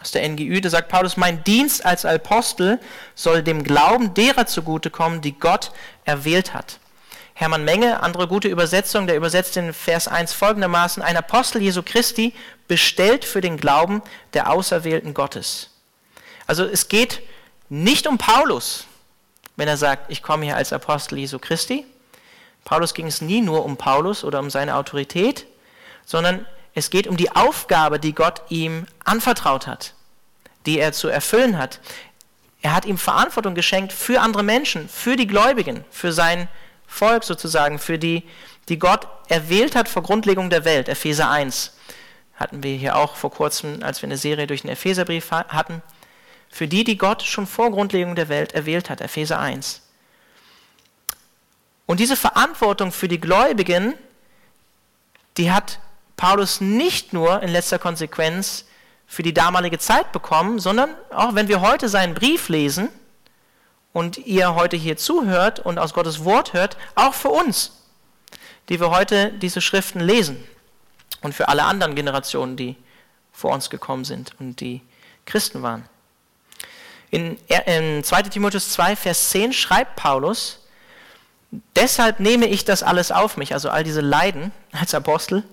aus 0.00 0.10
der 0.10 0.28
NGÜ, 0.28 0.60
da 0.60 0.70
sagt 0.70 0.88
Paulus, 0.88 1.16
mein 1.16 1.42
Dienst 1.44 1.84
als 1.84 2.04
Apostel 2.04 2.78
soll 3.14 3.42
dem 3.42 3.64
Glauben 3.64 4.14
derer 4.14 4.46
zugutekommen, 4.46 5.20
die 5.20 5.38
Gott 5.38 5.72
erwählt 6.04 6.52
hat. 6.54 6.78
Hermann 7.34 7.64
Menge, 7.64 8.00
andere 8.02 8.28
gute 8.28 8.48
Übersetzung, 8.48 9.06
der 9.06 9.16
übersetzt 9.16 9.56
in 9.56 9.72
Vers 9.72 10.06
1 10.06 10.32
folgendermaßen, 10.32 11.02
ein 11.02 11.16
Apostel 11.16 11.62
Jesu 11.62 11.82
Christi 11.82 12.32
bestellt 12.68 13.24
für 13.24 13.40
den 13.40 13.56
Glauben 13.56 14.02
der 14.34 14.50
Auserwählten 14.50 15.14
Gottes. 15.14 15.70
Also 16.46 16.64
es 16.64 16.88
geht 16.88 17.22
nicht 17.68 18.06
um 18.06 18.18
Paulus, 18.18 18.86
wenn 19.56 19.68
er 19.68 19.76
sagt, 19.76 20.10
ich 20.10 20.22
komme 20.22 20.44
hier 20.44 20.56
als 20.56 20.72
Apostel 20.72 21.18
Jesu 21.18 21.38
Christi. 21.38 21.84
Paulus 22.64 22.94
ging 22.94 23.06
es 23.06 23.20
nie 23.20 23.40
nur 23.40 23.64
um 23.64 23.76
Paulus 23.76 24.22
oder 24.22 24.38
um 24.38 24.50
seine 24.50 24.76
Autorität, 24.76 25.46
sondern 26.06 26.46
es 26.74 26.90
geht 26.90 27.06
um 27.06 27.16
die 27.16 27.34
Aufgabe, 27.34 28.00
die 28.00 28.14
Gott 28.14 28.42
ihm 28.48 28.86
anvertraut 29.04 29.66
hat, 29.66 29.94
die 30.66 30.78
er 30.78 30.92
zu 30.92 31.08
erfüllen 31.08 31.56
hat. 31.56 31.80
Er 32.62 32.74
hat 32.74 32.84
ihm 32.84 32.98
Verantwortung 32.98 33.54
geschenkt 33.54 33.92
für 33.92 34.20
andere 34.20 34.42
Menschen, 34.42 34.88
für 34.88 35.16
die 35.16 35.26
Gläubigen, 35.26 35.84
für 35.90 36.12
sein 36.12 36.48
Volk 36.86 37.24
sozusagen, 37.24 37.78
für 37.78 37.98
die, 37.98 38.24
die 38.68 38.78
Gott 38.78 39.06
erwählt 39.28 39.76
hat 39.76 39.88
vor 39.88 40.02
Grundlegung 40.02 40.50
der 40.50 40.64
Welt. 40.64 40.88
Epheser 40.88 41.30
1 41.30 41.72
hatten 42.36 42.62
wir 42.62 42.76
hier 42.76 42.96
auch 42.96 43.14
vor 43.14 43.30
kurzem, 43.30 43.82
als 43.82 44.02
wir 44.02 44.08
eine 44.08 44.16
Serie 44.16 44.46
durch 44.46 44.62
den 44.62 44.70
Epheserbrief 44.70 45.30
hatten. 45.30 45.82
Für 46.50 46.66
die, 46.66 46.84
die 46.84 46.96
Gott 46.96 47.22
schon 47.22 47.46
vor 47.46 47.70
Grundlegung 47.70 48.16
der 48.16 48.28
Welt 48.28 48.52
erwählt 48.52 48.90
hat, 48.90 49.00
Epheser 49.00 49.38
1. 49.38 49.82
Und 51.86 52.00
diese 52.00 52.16
Verantwortung 52.16 52.90
für 52.92 53.08
die 53.08 53.20
Gläubigen, 53.20 53.94
die 55.36 55.52
hat 55.52 55.78
Paulus 56.16 56.60
nicht 56.60 57.12
nur 57.12 57.42
in 57.42 57.50
letzter 57.50 57.78
Konsequenz 57.78 58.66
für 59.06 59.22
die 59.22 59.34
damalige 59.34 59.78
Zeit 59.78 60.12
bekommen, 60.12 60.58
sondern 60.58 60.90
auch 61.10 61.34
wenn 61.34 61.48
wir 61.48 61.60
heute 61.60 61.88
seinen 61.88 62.14
Brief 62.14 62.48
lesen 62.48 62.88
und 63.92 64.18
ihr 64.18 64.54
heute 64.54 64.76
hier 64.76 64.96
zuhört 64.96 65.60
und 65.60 65.78
aus 65.78 65.94
Gottes 65.94 66.24
Wort 66.24 66.52
hört, 66.52 66.76
auch 66.94 67.14
für 67.14 67.28
uns, 67.28 67.72
die 68.68 68.80
wir 68.80 68.90
heute 68.90 69.32
diese 69.32 69.60
Schriften 69.60 70.00
lesen 70.00 70.42
und 71.22 71.34
für 71.34 71.48
alle 71.48 71.64
anderen 71.64 71.94
Generationen, 71.94 72.56
die 72.56 72.76
vor 73.32 73.52
uns 73.52 73.70
gekommen 73.70 74.04
sind 74.04 74.32
und 74.38 74.60
die 74.60 74.80
Christen 75.26 75.62
waren. 75.62 75.88
In, 77.10 77.38
in 77.66 78.02
2 78.02 78.22
Timotheus 78.22 78.70
2, 78.70 78.96
Vers 78.96 79.30
10 79.30 79.52
schreibt 79.52 79.96
Paulus, 79.96 80.60
Deshalb 81.76 82.18
nehme 82.18 82.46
ich 82.46 82.64
das 82.64 82.82
alles 82.82 83.12
auf 83.12 83.36
mich, 83.36 83.52
also 83.54 83.70
all 83.70 83.84
diese 83.84 84.00
Leiden 84.00 84.50
als 84.72 84.94
Apostel. 84.94 85.44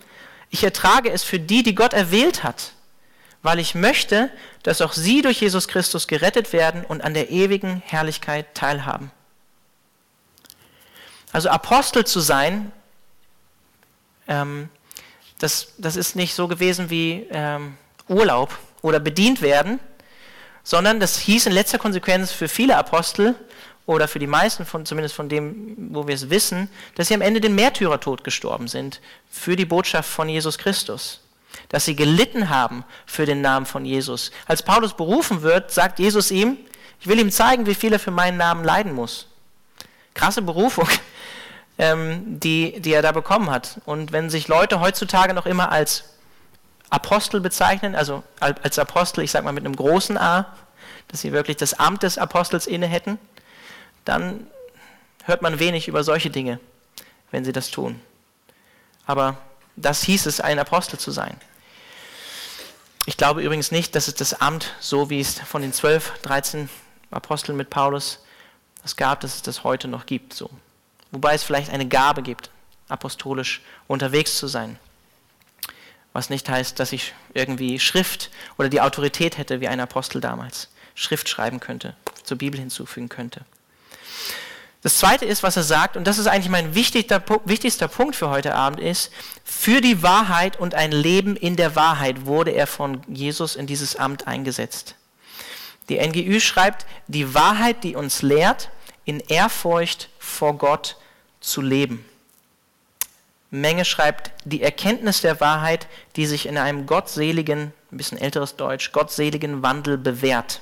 Ich 0.52 0.64
ertrage 0.64 1.10
es 1.10 1.24
für 1.24 1.40
die, 1.40 1.64
die 1.64 1.74
Gott 1.74 1.94
erwählt 1.94 2.44
hat, 2.44 2.74
weil 3.42 3.58
ich 3.58 3.74
möchte, 3.74 4.30
dass 4.64 4.82
auch 4.82 4.94
sie 4.94 5.22
durch 5.22 5.42
Jesus 5.42 5.68
Christus 5.68 6.08
gerettet 6.08 6.54
werden 6.54 6.84
und 6.86 7.02
an 7.02 7.14
der 7.14 7.32
ewigen 7.32 7.82
Herrlichkeit 7.86 8.54
teilhaben. 8.54 9.12
Also 11.32 11.50
Apostel 11.50 12.06
zu 12.06 12.20
sein, 12.20 12.74
ähm, 14.28 14.70
das, 15.40 15.70
das 15.78 15.96
ist 15.96 16.16
nicht 16.18 16.36
so 16.36 16.50
gewesen 16.50 16.90
wie 16.90 17.26
ähm, 17.32 17.78
Urlaub 18.10 18.60
oder 18.82 19.00
bedient 19.00 19.42
werden, 19.42 19.80
sondern 20.64 21.00
das 21.00 21.18
hieß 21.18 21.48
in 21.48 21.54
letzter 21.54 21.80
Konsequenz 21.80 22.32
für 22.32 22.50
viele 22.50 22.78
Apostel 22.78 23.36
oder 23.86 24.08
für 24.08 24.20
die 24.20 24.28
meisten, 24.28 24.66
von, 24.66 24.86
zumindest 24.86 25.16
von 25.16 25.30
dem, 25.30 25.90
wo 25.94 26.08
wir 26.08 26.16
es 26.16 26.30
wissen, 26.30 26.70
dass 26.96 27.08
sie 27.08 27.14
am 27.14 27.22
Ende 27.22 27.42
den 27.42 27.56
Märtyrertod 27.56 28.24
gestorben 28.24 28.68
sind 28.68 29.02
für 29.30 29.56
die 29.56 29.66
Botschaft 29.66 30.10
von 30.10 30.30
Jesus 30.30 30.58
Christus. 30.58 31.22
Dass 31.70 31.86
sie 31.86 31.96
gelitten 31.96 32.50
haben 32.50 32.86
für 33.06 33.26
den 33.26 33.42
Namen 33.42 33.66
von 33.66 33.84
Jesus. 33.84 34.32
Als 34.48 34.64
Paulus 34.64 34.94
berufen 34.94 35.42
wird, 35.42 35.72
sagt 35.72 36.00
Jesus 36.00 36.32
ihm, 36.32 36.58
ich 37.00 37.08
will 37.08 37.20
ihm 37.20 37.32
zeigen, 37.32 37.66
wie 37.66 37.76
viel 37.76 37.92
er 37.92 38.00
für 38.00 38.12
meinen 38.12 38.38
Namen 38.38 38.64
leiden 38.64 38.94
muss. 38.94 39.28
Krasse 40.14 40.42
Berufung, 40.42 40.88
ähm, 41.78 42.40
die, 42.40 42.80
die 42.80 42.94
er 42.94 43.02
da 43.02 43.12
bekommen 43.12 43.50
hat. 43.50 43.82
Und 43.86 44.12
wenn 44.12 44.30
sich 44.30 44.48
Leute 44.48 44.80
heutzutage 44.80 45.34
noch 45.34 45.46
immer 45.46 45.72
als 45.72 46.04
Apostel 46.92 47.42
bezeichnen, 47.42 47.96
also 47.96 48.24
als 48.40 48.78
Apostel, 48.78 49.24
ich 49.24 49.32
sage 49.32 49.46
mal 49.46 49.54
mit 49.54 49.66
einem 49.66 49.76
großen 49.76 50.18
A, 50.18 50.46
dass 51.08 51.22
sie 51.22 51.32
wirklich 51.32 51.58
das 51.58 51.74
Amt 51.74 52.04
des 52.04 52.18
Apostels 52.18 52.68
inne 52.68 52.88
hätten, 52.88 53.18
dann 54.06 54.48
hört 55.26 55.42
man 55.42 55.60
wenig 55.60 55.88
über 55.88 56.04
solche 56.04 56.30
Dinge, 56.30 56.60
wenn 57.32 57.46
sie 57.46 57.54
das 57.54 57.72
tun. 57.72 58.00
Aber 59.06 59.38
das 59.76 60.04
hieß 60.04 60.26
es, 60.26 60.42
ein 60.42 60.60
Apostel 60.60 61.00
zu 61.00 61.12
sein. 61.12 61.36
Ich 63.06 63.18
glaube 63.18 63.42
übrigens 63.42 63.72
nicht, 63.72 63.96
dass 63.96 64.08
es 64.08 64.16
das 64.16 64.42
Amt, 64.42 64.76
so 64.80 65.10
wie 65.10 65.20
es 65.20 65.40
von 65.40 65.62
den 65.62 65.74
zwölf, 65.74 66.14
dreizehn 66.22 66.70
Aposteln 67.10 67.58
mit 67.58 67.70
Paulus 67.70 68.20
es 68.84 68.96
gab, 68.96 69.20
dass 69.22 69.36
es 69.36 69.42
das 69.42 69.64
heute 69.64 69.88
noch 69.88 70.06
gibt. 70.06 70.34
So. 70.34 70.50
Wobei 71.12 71.34
es 71.34 71.44
vielleicht 71.44 71.72
eine 71.72 71.88
Gabe 71.88 72.22
gibt, 72.22 72.50
apostolisch 72.88 73.62
unterwegs 73.88 74.38
zu 74.38 74.48
sein. 74.48 74.78
Was 76.14 76.30
nicht 76.30 76.50
heißt, 76.50 76.80
dass 76.80 76.92
ich 76.92 77.14
irgendwie 77.34 77.80
Schrift 77.80 78.32
oder 78.58 78.70
die 78.70 78.82
Autorität 78.82 79.38
hätte 79.38 79.62
wie 79.62 79.68
ein 79.68 79.80
Apostel 79.80 80.20
damals. 80.20 80.70
Schrift 80.94 81.30
schreiben 81.30 81.60
könnte, 81.60 81.96
zur 82.24 82.38
Bibel 82.38 82.60
hinzufügen 82.60 83.08
könnte. 83.08 83.46
Das 84.84 84.98
zweite 84.98 85.26
ist, 85.26 85.44
was 85.44 85.58
er 85.58 85.64
sagt, 85.64 85.96
und 85.96 86.06
das 86.06 86.18
ist 86.18 86.26
eigentlich 86.26 86.50
mein 86.50 86.74
wichtigster, 86.74 87.20
Punkt 87.20 88.16
für 88.16 88.30
heute 88.30 88.56
Abend, 88.56 88.80
ist, 88.80 89.12
für 89.44 89.80
die 89.80 90.02
Wahrheit 90.02 90.60
und 90.60 90.74
ein 90.74 90.92
Leben 90.92 91.36
in 91.36 91.56
der 91.56 91.76
Wahrheit 91.76 92.26
wurde 92.26 92.52
er 92.52 92.66
von 92.66 93.02
Jesus 93.08 93.56
in 93.56 93.68
dieses 93.68 93.96
Amt 93.96 94.28
eingesetzt. 94.28 94.96
Die 95.90 96.00
NGÜ 96.00 96.40
schreibt, 96.40 96.88
die 97.08 97.36
Wahrheit, 97.36 97.84
die 97.84 97.96
uns 97.96 98.24
lehrt, 98.24 98.70
in 99.06 99.20
Ehrfurcht 99.20 100.10
vor 100.18 100.58
Gott 100.58 100.98
zu 101.42 101.62
leben. 101.62 102.04
Menge 103.52 103.86
schreibt, 103.86 104.32
die 104.46 104.64
Erkenntnis 104.64 105.22
der 105.22 105.40
Wahrheit, 105.42 105.88
die 106.16 106.26
sich 106.26 106.48
in 106.48 106.58
einem 106.58 106.86
gottseligen, 106.86 107.74
ein 107.92 107.98
bisschen 107.98 108.18
älteres 108.18 108.56
Deutsch, 108.56 108.94
gottseligen 108.94 109.62
Wandel 109.62 109.98
bewährt. 109.98 110.62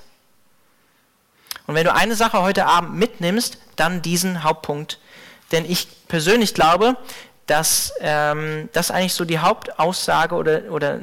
Und 1.70 1.76
wenn 1.76 1.86
du 1.86 1.94
eine 1.94 2.16
Sache 2.16 2.42
heute 2.42 2.66
Abend 2.66 2.96
mitnimmst, 2.96 3.60
dann 3.76 4.02
diesen 4.02 4.44
Hauptpunkt. 4.44 4.98
Denn 5.52 5.70
ich 5.70 5.88
persönlich 6.08 6.56
glaube, 6.56 6.98
dass 7.46 7.94
ähm, 8.00 8.70
das 8.74 8.90
eigentlich 8.90 9.14
so 9.14 9.24
die 9.24 9.38
Hauptaussage 9.38 10.34
oder, 10.34 10.72
oder 10.72 11.00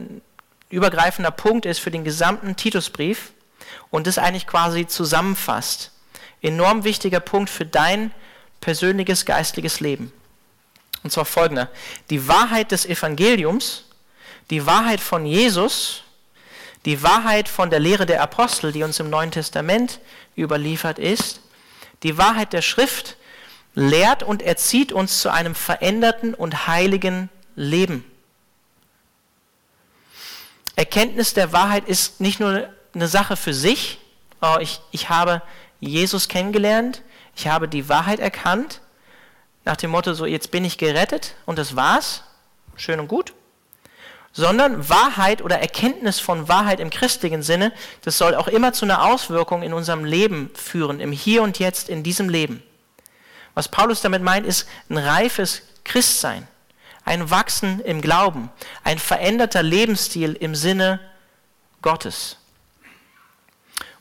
übergreifender 0.68 1.30
Punkt 1.30 1.66
ist 1.66 1.78
für 1.78 1.92
den 1.92 2.02
gesamten 2.02 2.56
Titusbrief 2.56 3.30
und 3.90 4.08
das 4.08 4.18
eigentlich 4.18 4.48
quasi 4.48 4.88
zusammenfasst. 4.88 5.92
Enorm 6.42 6.82
wichtiger 6.82 7.20
Punkt 7.20 7.48
für 7.48 7.64
dein 7.64 8.10
persönliches 8.60 9.24
geistliches 9.24 9.78
Leben. 9.78 10.12
Und 11.04 11.12
zwar 11.12 11.26
folgender. 11.26 11.68
Die 12.10 12.26
Wahrheit 12.26 12.72
des 12.72 12.86
Evangeliums, 12.86 13.84
die 14.50 14.66
Wahrheit 14.66 15.00
von 15.00 15.26
Jesus, 15.26 16.02
die 16.86 17.04
Wahrheit 17.04 17.48
von 17.48 17.70
der 17.70 17.78
Lehre 17.78 18.04
der 18.04 18.20
Apostel, 18.20 18.72
die 18.72 18.82
uns 18.82 18.98
im 18.98 19.10
Neuen 19.10 19.30
Testament 19.30 20.00
überliefert 20.36 20.98
ist, 20.98 21.40
die 22.02 22.18
Wahrheit 22.18 22.52
der 22.52 22.62
Schrift 22.62 23.16
lehrt 23.74 24.22
und 24.22 24.42
erzieht 24.42 24.92
uns 24.92 25.20
zu 25.20 25.30
einem 25.30 25.54
veränderten 25.54 26.34
und 26.34 26.66
heiligen 26.66 27.28
Leben. 27.54 28.04
Erkenntnis 30.76 31.34
der 31.34 31.52
Wahrheit 31.52 31.88
ist 31.88 32.20
nicht 32.20 32.38
nur 32.38 32.68
eine 32.94 33.08
Sache 33.08 33.36
für 33.36 33.54
sich, 33.54 33.98
oh, 34.42 34.56
ich, 34.60 34.80
ich 34.90 35.08
habe 35.08 35.42
Jesus 35.80 36.28
kennengelernt, 36.28 37.02
ich 37.34 37.48
habe 37.48 37.68
die 37.68 37.88
Wahrheit 37.88 38.20
erkannt, 38.20 38.80
nach 39.64 39.76
dem 39.76 39.90
Motto, 39.90 40.14
so 40.14 40.26
jetzt 40.26 40.50
bin 40.50 40.64
ich 40.64 40.78
gerettet 40.78 41.34
und 41.44 41.58
das 41.58 41.76
war's, 41.76 42.22
schön 42.76 43.00
und 43.00 43.08
gut, 43.08 43.34
sondern 44.36 44.90
Wahrheit 44.90 45.40
oder 45.40 45.58
Erkenntnis 45.58 46.20
von 46.20 46.46
Wahrheit 46.46 46.78
im 46.78 46.90
christlichen 46.90 47.42
Sinne, 47.42 47.72
das 48.02 48.18
soll 48.18 48.34
auch 48.34 48.48
immer 48.48 48.74
zu 48.74 48.84
einer 48.84 49.06
Auswirkung 49.06 49.62
in 49.62 49.72
unserem 49.72 50.04
Leben 50.04 50.50
führen, 50.54 51.00
im 51.00 51.10
Hier 51.10 51.42
und 51.42 51.58
Jetzt, 51.58 51.88
in 51.88 52.02
diesem 52.02 52.28
Leben. 52.28 52.62
Was 53.54 53.68
Paulus 53.68 54.02
damit 54.02 54.22
meint, 54.22 54.46
ist 54.46 54.68
ein 54.90 54.98
reifes 54.98 55.62
Christsein, 55.84 56.46
ein 57.06 57.30
Wachsen 57.30 57.80
im 57.80 58.02
Glauben, 58.02 58.50
ein 58.84 58.98
veränderter 58.98 59.62
Lebensstil 59.62 60.34
im 60.34 60.54
Sinne 60.54 61.00
Gottes. 61.80 62.36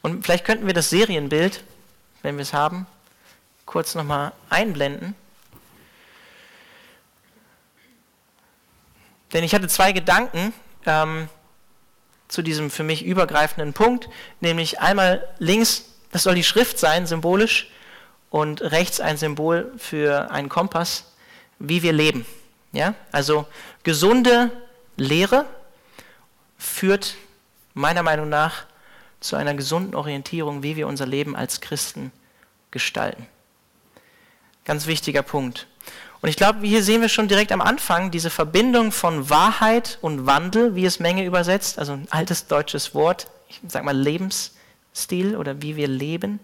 Und 0.02 0.26
vielleicht 0.26 0.44
könnten 0.44 0.68
wir 0.68 0.74
das 0.74 0.90
Serienbild, 0.90 1.64
wenn 2.24 2.36
wir 2.36 2.42
es 2.42 2.52
haben, 2.52 2.88
kurz 3.66 3.96
nochmal 3.96 4.34
einblenden. 4.50 5.16
Denn 9.34 9.44
ich 9.44 9.54
hatte 9.54 9.68
zwei 9.68 9.92
Gedanken 9.92 10.54
ähm, 10.86 11.30
zu 12.28 12.42
diesem 12.42 12.70
für 12.70 12.84
mich 12.84 13.04
übergreifenden 13.06 13.74
Punkt, 13.74 14.10
nämlich 14.40 14.80
einmal 14.80 15.28
links, 15.40 15.86
das 16.12 16.24
soll 16.24 16.36
die 16.36 16.44
Schrift 16.44 16.80
sein, 16.80 17.06
symbolisch, 17.06 17.70
und 18.30 18.62
rechts 18.62 19.00
ein 19.00 19.18
Symbol 19.18 19.72
für 19.78 20.32
einen 20.32 20.50
Kompass, 20.50 21.14
wie 21.60 21.84
wir 21.84 21.94
leben. 21.94 22.26
Ja? 22.72 22.94
Also 23.12 23.46
gesunde 23.84 24.52
Lehre 24.98 25.46
führt 26.58 27.16
meiner 27.74 28.04
Meinung 28.04 28.30
nach 28.30 28.66
zu 29.20 29.36
einer 29.36 29.54
gesunden 29.54 29.96
Orientierung, 29.96 30.64
wie 30.64 30.76
wir 30.76 30.88
unser 30.88 31.06
Leben 31.06 31.36
als 31.36 31.62
Christen 31.62 32.12
gestalten. 32.72 33.26
Ganz 34.66 34.88
wichtiger 34.88 35.22
Punkt. 35.22 35.68
Und 36.26 36.30
ich 36.30 36.38
glaube, 36.38 36.66
hier 36.66 36.82
sehen 36.82 37.02
wir 37.02 37.10
schon 37.10 37.28
direkt 37.28 37.52
am 37.52 37.62
Anfang 37.62 38.10
diese 38.10 38.32
Verbindung 38.32 38.92
von 38.92 39.30
Wahrheit 39.30 40.00
und 40.02 40.26
Wandel, 40.26 40.74
wie 40.74 40.84
es 40.84 41.00
Menge 41.00 41.24
übersetzt, 41.24 41.78
also 41.78 41.94
ein 41.94 42.08
altes 42.10 42.48
deutsches 42.48 42.96
Wort, 42.96 43.28
ich 43.48 43.62
sag 43.68 43.84
mal 43.84 43.96
Lebensstil 43.96 45.36
oder 45.36 45.62
wie 45.62 45.76
wir 45.76 45.88
leben. 45.88 46.40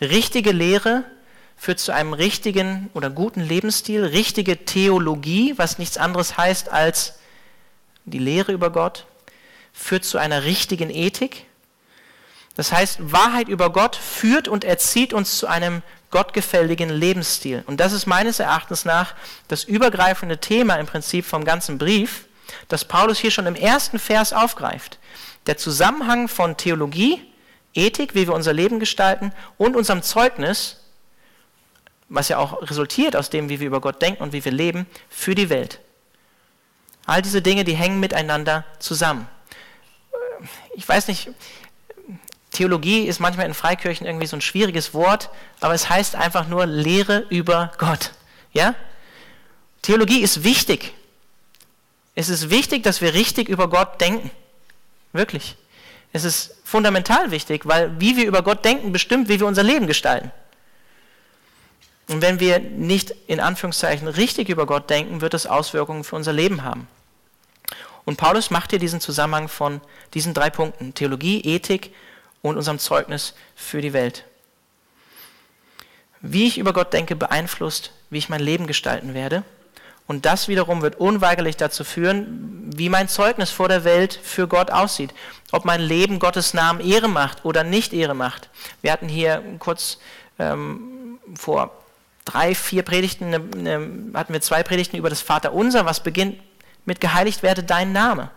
Richtige 0.00 0.50
Lehre 0.50 1.04
führt 1.56 1.78
zu 1.78 1.94
einem 1.94 2.12
richtigen 2.12 2.90
oder 2.92 3.08
guten 3.08 3.42
Lebensstil, 3.42 4.04
richtige 4.04 4.64
Theologie, 4.64 5.54
was 5.58 5.78
nichts 5.78 5.96
anderes 5.96 6.36
heißt 6.36 6.68
als 6.68 7.20
die 8.04 8.18
Lehre 8.18 8.50
über 8.50 8.70
Gott, 8.70 9.06
führt 9.72 10.04
zu 10.04 10.18
einer 10.18 10.42
richtigen 10.42 10.90
Ethik. 10.90 11.46
Das 12.56 12.72
heißt, 12.72 13.12
Wahrheit 13.12 13.46
über 13.46 13.70
Gott 13.70 13.94
führt 13.94 14.48
und 14.48 14.64
erzieht 14.64 15.12
uns 15.12 15.38
zu 15.38 15.46
einem 15.46 15.82
gottgefälligen 16.12 16.90
Lebensstil. 16.90 17.64
Und 17.66 17.80
das 17.80 17.92
ist 17.92 18.06
meines 18.06 18.38
Erachtens 18.38 18.84
nach 18.84 19.14
das 19.48 19.64
übergreifende 19.64 20.38
Thema 20.38 20.76
im 20.76 20.86
Prinzip 20.86 21.24
vom 21.26 21.44
ganzen 21.44 21.78
Brief, 21.78 22.26
das 22.68 22.84
Paulus 22.84 23.18
hier 23.18 23.32
schon 23.32 23.46
im 23.46 23.56
ersten 23.56 23.98
Vers 23.98 24.32
aufgreift. 24.32 24.98
Der 25.46 25.56
Zusammenhang 25.56 26.28
von 26.28 26.56
Theologie, 26.56 27.20
Ethik, 27.74 28.14
wie 28.14 28.28
wir 28.28 28.34
unser 28.34 28.52
Leben 28.52 28.78
gestalten, 28.78 29.32
und 29.58 29.74
unserem 29.74 30.02
Zeugnis, 30.02 30.76
was 32.08 32.28
ja 32.28 32.38
auch 32.38 32.62
resultiert 32.62 33.16
aus 33.16 33.30
dem, 33.30 33.48
wie 33.48 33.58
wir 33.58 33.66
über 33.66 33.80
Gott 33.80 34.00
denken 34.02 34.22
und 34.22 34.32
wie 34.32 34.44
wir 34.44 34.52
leben, 34.52 34.86
für 35.08 35.34
die 35.34 35.48
Welt. 35.48 35.80
All 37.06 37.22
diese 37.22 37.42
Dinge, 37.42 37.64
die 37.64 37.74
hängen 37.74 37.98
miteinander 37.98 38.64
zusammen. 38.78 39.26
Ich 40.74 40.86
weiß 40.86 41.08
nicht, 41.08 41.30
Theologie 42.52 43.06
ist 43.06 43.18
manchmal 43.18 43.46
in 43.46 43.54
Freikirchen 43.54 44.06
irgendwie 44.06 44.26
so 44.26 44.36
ein 44.36 44.42
schwieriges 44.42 44.92
Wort, 44.92 45.30
aber 45.60 45.72
es 45.72 45.88
heißt 45.88 46.16
einfach 46.16 46.46
nur 46.46 46.66
Lehre 46.66 47.26
über 47.30 47.72
Gott. 47.78 48.12
Ja? 48.52 48.74
Theologie 49.80 50.20
ist 50.20 50.44
wichtig. 50.44 50.92
Es 52.14 52.28
ist 52.28 52.50
wichtig, 52.50 52.82
dass 52.82 53.00
wir 53.00 53.14
richtig 53.14 53.48
über 53.48 53.68
Gott 53.68 54.00
denken. 54.02 54.30
Wirklich. 55.14 55.56
Es 56.12 56.24
ist 56.24 56.54
fundamental 56.62 57.30
wichtig, 57.30 57.62
weil 57.64 57.98
wie 57.98 58.18
wir 58.18 58.26
über 58.26 58.42
Gott 58.42 58.64
denken, 58.66 58.92
bestimmt, 58.92 59.30
wie 59.30 59.40
wir 59.40 59.46
unser 59.46 59.62
Leben 59.62 59.86
gestalten. 59.86 60.30
Und 62.08 62.20
wenn 62.20 62.38
wir 62.38 62.58
nicht 62.58 63.14
in 63.28 63.40
Anführungszeichen 63.40 64.08
richtig 64.08 64.50
über 64.50 64.66
Gott 64.66 64.90
denken, 64.90 65.22
wird 65.22 65.32
es 65.32 65.46
Auswirkungen 65.46 66.04
für 66.04 66.16
unser 66.16 66.34
Leben 66.34 66.64
haben. 66.64 66.86
Und 68.04 68.18
Paulus 68.18 68.50
macht 68.50 68.70
hier 68.70 68.78
diesen 68.78 69.00
Zusammenhang 69.00 69.48
von 69.48 69.80
diesen 70.12 70.34
drei 70.34 70.50
Punkten, 70.50 70.92
Theologie, 70.92 71.40
Ethik 71.40 71.94
und 72.42 72.56
unserem 72.56 72.78
Zeugnis 72.78 73.34
für 73.54 73.80
die 73.80 73.92
Welt. 73.92 74.24
Wie 76.20 76.46
ich 76.46 76.58
über 76.58 76.72
Gott 76.72 76.92
denke, 76.92 77.16
beeinflusst, 77.16 77.92
wie 78.10 78.18
ich 78.18 78.28
mein 78.28 78.40
Leben 78.40 78.66
gestalten 78.66 79.14
werde. 79.14 79.42
Und 80.06 80.26
das 80.26 80.48
wiederum 80.48 80.82
wird 80.82 80.96
unweigerlich 80.96 81.56
dazu 81.56 81.84
führen, 81.84 82.70
wie 82.76 82.88
mein 82.88 83.08
Zeugnis 83.08 83.50
vor 83.50 83.68
der 83.68 83.84
Welt 83.84 84.18
für 84.22 84.46
Gott 84.46 84.70
aussieht. 84.70 85.14
Ob 85.52 85.64
mein 85.64 85.80
Leben 85.80 86.18
Gottes 86.18 86.54
Namen 86.54 86.80
Ehre 86.80 87.08
macht 87.08 87.44
oder 87.44 87.64
nicht 87.64 87.92
Ehre 87.92 88.14
macht. 88.14 88.50
Wir 88.82 88.92
hatten 88.92 89.08
hier 89.08 89.42
kurz 89.58 89.98
ähm, 90.38 91.18
vor 91.38 91.72
drei, 92.24 92.54
vier 92.54 92.82
Predigten, 92.82 93.34
eine, 93.34 93.42
eine, 93.56 94.18
hatten 94.18 94.32
wir 94.32 94.40
zwei 94.40 94.62
Predigten 94.62 94.96
über 94.96 95.10
das 95.10 95.22
Vaterunser, 95.22 95.86
was 95.86 96.00
beginnt 96.00 96.40
mit 96.84 97.00
geheiligt 97.00 97.42
werde 97.42 97.62
dein 97.62 97.92
Name. 97.92 98.30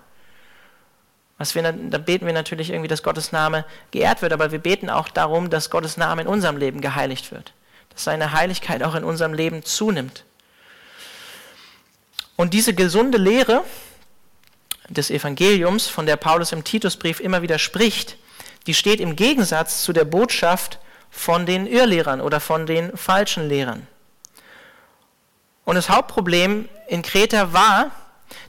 Was 1.38 1.54
wir, 1.54 1.64
da 1.64 1.98
beten 1.98 2.26
wir 2.26 2.34
natürlich 2.34 2.70
irgendwie, 2.70 2.88
dass 2.88 3.04
Gottes 3.04 3.32
Name 3.32 3.66
geehrt 3.92 4.22
wird, 4.22 4.32
aber 4.32 4.52
wir 4.52 4.60
beten 4.60 4.90
auch 4.90 5.10
darum, 5.10 5.50
dass 5.50 5.70
Gottes 5.70 5.98
Name 5.98 6.22
in 6.22 6.28
unserem 6.28 6.58
Leben 6.58 6.80
geheiligt 6.80 7.32
wird. 7.32 7.52
Dass 7.90 8.06
seine 8.06 8.32
Heiligkeit 8.32 8.84
auch 8.84 8.96
in 8.96 9.04
unserem 9.04 9.34
Leben 9.34 9.64
zunimmt. 9.64 10.24
Und 12.38 12.54
diese 12.54 12.74
gesunde 12.74 13.18
Lehre 13.18 13.64
des 14.90 15.10
Evangeliums, 15.10 15.88
von 15.88 16.06
der 16.06 16.16
Paulus 16.16 16.52
im 16.52 16.64
Titusbrief 16.64 17.20
immer 17.20 17.42
wieder 17.42 17.60
spricht, 17.60 18.18
die 18.68 18.74
steht 18.74 19.00
im 19.00 19.16
Gegensatz 19.16 19.84
zu 19.84 19.94
der 19.94 20.06
Botschaft 20.06 20.80
von 21.10 21.46
den 21.46 21.66
Irrlehrern 21.66 22.22
oder 22.22 22.40
von 22.40 22.66
den 22.66 22.96
falschen 22.96 23.48
Lehrern. 23.48 23.88
Und 25.64 25.76
das 25.76 25.90
Hauptproblem 25.90 26.70
in 26.88 27.02
Kreta 27.02 27.54
war, 27.54 27.92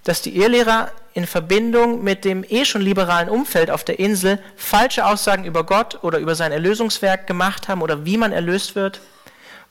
dass 0.05 0.23
die 0.23 0.37
Irrlehrer 0.37 0.91
in 1.15 1.27
Verbindung 1.27 2.05
mit 2.05 2.25
dem 2.25 2.45
eh 2.49 2.65
schon 2.65 2.83
liberalen 2.83 3.29
Umfeld 3.29 3.71
auf 3.71 3.85
der 3.85 3.99
Insel 3.99 4.39
falsche 4.57 5.07
Aussagen 5.07 5.45
über 5.45 5.65
Gott 5.65 6.03
oder 6.03 6.19
über 6.19 6.35
sein 6.35 6.53
Erlösungswerk 6.53 7.27
gemacht 7.27 7.69
haben 7.69 7.83
oder 7.83 8.05
wie 8.05 8.17
man 8.17 8.33
erlöst 8.33 8.75
wird, 8.75 9.01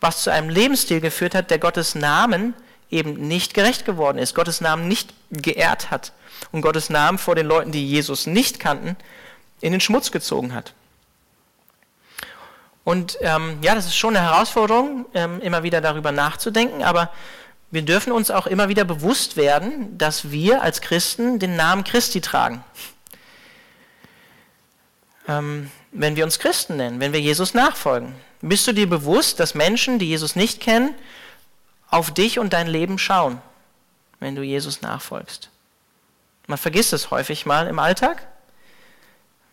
was 0.01 0.23
zu 0.23 0.31
einem 0.31 0.49
Lebensstil 0.49 1.01
geführt 1.01 1.35
hat, 1.35 1.51
der 1.51 1.59
Gottes 1.59 1.95
Namen 1.95 2.53
eben 2.89 3.27
nicht 3.27 3.53
gerecht 3.53 3.85
geworden 3.85 4.17
ist, 4.17 4.35
Gottes 4.35 4.61
Namen 4.61 4.87
nicht 4.87 5.13
geehrt 5.31 5.91
hat 5.91 6.11
und 6.51 6.61
Gottes 6.61 6.89
Namen 6.89 7.17
vor 7.17 7.35
den 7.35 7.47
Leuten, 7.47 7.71
die 7.71 7.87
Jesus 7.87 8.27
nicht 8.27 8.59
kannten, 8.59 8.95
in 9.61 9.71
den 9.71 9.81
Schmutz 9.81 10.11
gezogen 10.11 10.53
hat. 10.53 10.73
Und 12.83 13.17
ähm, 13.21 13.57
ja, 13.61 13.73
das 13.73 13.87
ist 13.87 13.97
schon 13.97 14.15
eine 14.15 14.25
Herausforderung, 14.25 15.05
ähm, 15.15 15.41
immer 15.41 15.63
wieder 15.63 15.81
darüber 15.81 16.11
nachzudenken, 16.11 16.83
aber 16.83 17.09
wir 17.75 17.81
dürfen 17.81 18.13
uns 18.13 18.31
auch 18.31 18.47
immer 18.47 18.69
wieder 18.69 18.85
bewusst 18.85 19.35
werden, 19.35 19.97
dass 19.97 20.31
wir 20.31 20.61
als 20.61 20.79
Christen 20.79 21.39
den 21.39 21.57
Namen 21.57 21.83
Christi 21.83 22.21
tragen. 22.21 22.63
Ähm, 25.27 25.69
wenn 25.91 26.15
wir 26.15 26.23
uns 26.23 26.39
Christen 26.39 26.77
nennen, 26.77 27.01
wenn 27.01 27.11
wir 27.11 27.19
Jesus 27.19 27.53
nachfolgen. 27.53 28.15
Bist 28.41 28.65
du 28.65 28.71
dir 28.71 28.89
bewusst, 28.89 29.41
dass 29.41 29.55
Menschen, 29.55 29.99
die 29.99 30.07
Jesus 30.07 30.37
nicht 30.37 30.61
kennen, 30.61 30.95
auf 31.89 32.11
dich 32.11 32.39
und 32.39 32.53
dein 32.53 32.67
Leben 32.67 32.97
schauen, 32.97 33.41
wenn 34.21 34.35
du 34.35 34.41
Jesus 34.41 34.81
nachfolgst? 34.81 35.49
Man 36.47 36.57
vergisst 36.57 36.93
es 36.93 37.11
häufig 37.11 37.45
mal 37.45 37.67
im 37.67 37.79
Alltag, 37.79 38.25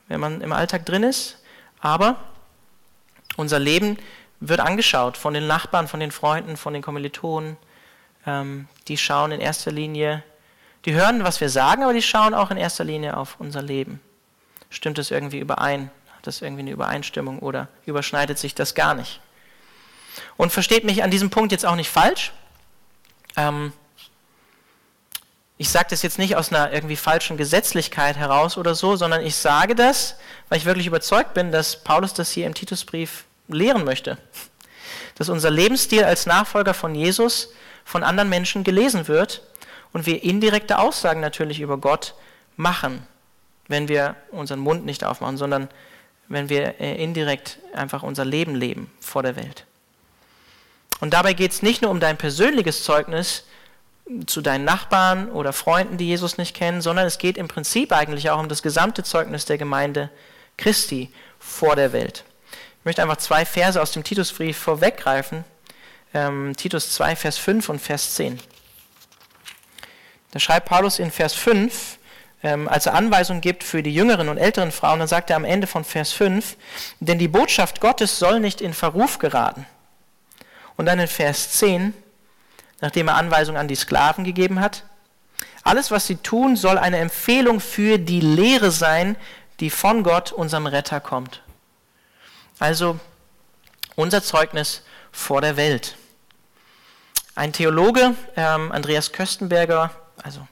wenn 0.06 0.20
man 0.20 0.42
im 0.42 0.52
Alltag 0.52 0.86
drin 0.86 1.02
ist, 1.02 1.38
aber 1.80 2.22
unser 3.36 3.58
Leben 3.58 3.98
wird 4.38 4.60
angeschaut 4.60 5.16
von 5.16 5.34
den 5.34 5.48
Nachbarn, 5.48 5.88
von 5.88 5.98
den 5.98 6.12
Freunden, 6.12 6.56
von 6.56 6.72
den 6.72 6.82
Kommilitonen, 6.82 7.56
ähm, 8.26 8.68
die 8.88 8.96
schauen 8.96 9.32
in 9.32 9.40
erster 9.40 9.72
Linie, 9.72 10.22
die 10.84 10.94
hören, 10.94 11.24
was 11.24 11.40
wir 11.40 11.48
sagen, 11.48 11.82
aber 11.82 11.92
die 11.92 12.02
schauen 12.02 12.34
auch 12.34 12.50
in 12.50 12.56
erster 12.56 12.84
Linie 12.84 13.16
auf 13.16 13.36
unser 13.38 13.62
Leben. 13.62 14.00
Stimmt 14.70 14.98
es 14.98 15.10
irgendwie 15.10 15.38
überein? 15.38 15.90
Hat 16.16 16.26
das 16.26 16.42
irgendwie 16.42 16.62
eine 16.62 16.70
Übereinstimmung 16.70 17.38
oder 17.38 17.68
überschneidet 17.86 18.38
sich 18.38 18.54
das 18.54 18.74
gar 18.74 18.94
nicht? 18.94 19.20
Und 20.36 20.52
versteht 20.52 20.84
mich 20.84 21.02
an 21.02 21.10
diesem 21.10 21.30
Punkt 21.30 21.52
jetzt 21.52 21.66
auch 21.66 21.76
nicht 21.76 21.90
falsch. 21.90 22.32
Ähm, 23.36 23.72
ich 25.58 25.68
sage 25.68 25.86
das 25.90 26.02
jetzt 26.02 26.18
nicht 26.18 26.34
aus 26.34 26.50
einer 26.50 26.72
irgendwie 26.72 26.96
falschen 26.96 27.36
Gesetzlichkeit 27.36 28.16
heraus 28.16 28.56
oder 28.56 28.74
so, 28.74 28.96
sondern 28.96 29.24
ich 29.24 29.36
sage 29.36 29.76
das, 29.76 30.16
weil 30.48 30.58
ich 30.58 30.64
wirklich 30.64 30.86
überzeugt 30.86 31.34
bin, 31.34 31.52
dass 31.52 31.84
Paulus 31.84 32.14
das 32.14 32.32
hier 32.32 32.46
im 32.46 32.54
Titusbrief 32.54 33.24
lehren 33.46 33.84
möchte. 33.84 34.18
Dass 35.14 35.28
unser 35.28 35.50
Lebensstil 35.50 36.02
als 36.02 36.26
Nachfolger 36.26 36.74
von 36.74 36.94
Jesus 36.94 37.50
von 37.84 38.02
anderen 38.02 38.28
Menschen 38.28 38.64
gelesen 38.64 39.08
wird 39.08 39.42
und 39.92 40.06
wir 40.06 40.22
indirekte 40.22 40.78
Aussagen 40.78 41.20
natürlich 41.20 41.60
über 41.60 41.78
Gott 41.78 42.14
machen, 42.56 43.06
wenn 43.68 43.88
wir 43.88 44.16
unseren 44.30 44.60
Mund 44.60 44.84
nicht 44.84 45.04
aufmachen, 45.04 45.36
sondern 45.36 45.68
wenn 46.28 46.48
wir 46.48 46.80
äh, 46.80 47.02
indirekt 47.02 47.58
einfach 47.74 48.02
unser 48.02 48.24
Leben 48.24 48.54
leben 48.54 48.90
vor 49.00 49.22
der 49.22 49.36
Welt. 49.36 49.66
Und 51.00 51.14
dabei 51.14 51.32
geht 51.32 51.52
es 51.52 51.62
nicht 51.62 51.82
nur 51.82 51.90
um 51.90 52.00
dein 52.00 52.16
persönliches 52.16 52.84
Zeugnis 52.84 53.44
zu 54.26 54.40
deinen 54.40 54.64
Nachbarn 54.64 55.30
oder 55.30 55.52
Freunden, 55.52 55.96
die 55.96 56.06
Jesus 56.06 56.38
nicht 56.38 56.54
kennen, 56.54 56.80
sondern 56.80 57.06
es 57.06 57.18
geht 57.18 57.38
im 57.38 57.48
Prinzip 57.48 57.92
eigentlich 57.92 58.30
auch 58.30 58.40
um 58.40 58.48
das 58.48 58.62
gesamte 58.62 59.02
Zeugnis 59.02 59.44
der 59.44 59.58
Gemeinde 59.58 60.10
Christi 60.56 61.12
vor 61.38 61.76
der 61.76 61.92
Welt. 61.92 62.24
Ich 62.78 62.84
möchte 62.84 63.02
einfach 63.02 63.16
zwei 63.16 63.44
Verse 63.44 63.80
aus 63.80 63.92
dem 63.92 64.04
Titusbrief 64.04 64.58
vorweggreifen, 64.58 65.44
ähm, 66.14 66.54
Titus 66.56 66.92
2, 66.94 67.16
Vers 67.16 67.38
5 67.38 67.68
und 67.68 67.78
Vers 67.80 68.14
10. 68.14 68.38
Da 70.32 70.38
schreibt 70.38 70.68
Paulus 70.68 70.98
in 70.98 71.10
Vers 71.10 71.34
5, 71.34 71.98
ähm, 72.42 72.68
als 72.68 72.86
er 72.86 72.94
Anweisungen 72.94 73.40
gibt 73.40 73.62
für 73.62 73.82
die 73.82 73.94
jüngeren 73.94 74.28
und 74.28 74.38
älteren 74.38 74.72
Frauen, 74.72 74.98
dann 74.98 75.08
sagt 75.08 75.30
er 75.30 75.36
am 75.36 75.44
Ende 75.44 75.66
von 75.66 75.84
Vers 75.84 76.12
5, 76.12 76.56
denn 77.00 77.18
die 77.18 77.28
Botschaft 77.28 77.80
Gottes 77.80 78.18
soll 78.18 78.40
nicht 78.40 78.60
in 78.60 78.74
Verruf 78.74 79.18
geraten. 79.18 79.66
Und 80.76 80.86
dann 80.86 80.98
in 80.98 81.08
Vers 81.08 81.52
10, 81.52 81.94
nachdem 82.80 83.08
er 83.08 83.16
Anweisungen 83.16 83.60
an 83.60 83.68
die 83.68 83.76
Sklaven 83.76 84.24
gegeben 84.24 84.60
hat, 84.60 84.84
alles, 85.64 85.90
was 85.92 86.06
sie 86.06 86.16
tun, 86.16 86.56
soll 86.56 86.78
eine 86.78 86.98
Empfehlung 86.98 87.60
für 87.60 87.98
die 87.98 88.20
Lehre 88.20 88.72
sein, 88.72 89.16
die 89.60 89.70
von 89.70 90.02
Gott, 90.02 90.32
unserem 90.32 90.66
Retter, 90.66 90.98
kommt. 90.98 91.42
Also 92.58 92.98
unser 93.94 94.22
Zeugnis 94.22 94.82
vor 95.12 95.40
der 95.40 95.56
Welt. 95.56 95.96
Ein 97.34 97.52
Theologe, 97.52 98.14
ähm, 98.36 98.72
Andreas 98.72 99.12
Köstenberger, 99.12 99.90
also 100.22 100.46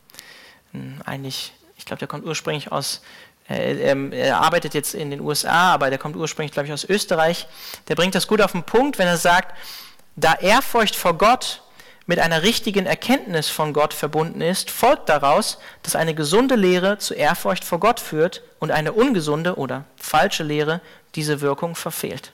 hm, 0.72 1.02
eigentlich, 1.04 1.52
ich 1.76 1.84
glaube, 1.84 1.98
der 1.98 2.08
kommt 2.08 2.24
ursprünglich 2.24 2.72
aus, 2.72 3.02
äh, 3.50 3.90
ähm, 3.90 4.12
er 4.12 4.40
arbeitet 4.40 4.72
jetzt 4.72 4.94
in 4.94 5.10
den 5.10 5.20
USA, 5.20 5.74
aber 5.74 5.90
der 5.90 5.98
kommt 5.98 6.16
ursprünglich, 6.16 6.52
glaube 6.52 6.68
ich, 6.68 6.72
aus 6.72 6.84
Österreich. 6.84 7.46
Der 7.88 7.96
bringt 7.96 8.14
das 8.14 8.26
gut 8.26 8.40
auf 8.40 8.52
den 8.52 8.62
Punkt, 8.62 8.98
wenn 8.98 9.08
er 9.08 9.18
sagt, 9.18 9.54
da 10.16 10.34
Ehrfurcht 10.34 10.96
vor 10.96 11.18
Gott 11.18 11.62
mit 12.06 12.18
einer 12.18 12.42
richtigen 12.42 12.86
Erkenntnis 12.86 13.48
von 13.50 13.72
Gott 13.72 13.92
verbunden 13.92 14.40
ist, 14.40 14.70
folgt 14.70 15.08
daraus, 15.08 15.58
dass 15.82 15.96
eine 15.96 16.14
gesunde 16.14 16.56
Lehre 16.56 16.98
zu 16.98 17.14
Ehrfurcht 17.14 17.64
vor 17.64 17.78
Gott 17.78 18.00
führt 18.00 18.42
und 18.58 18.70
eine 18.70 18.92
ungesunde 18.92 19.56
oder 19.56 19.84
falsche 19.96 20.44
Lehre 20.44 20.80
diese 21.14 21.40
Wirkung 21.40 21.74
verfehlt. 21.74 22.32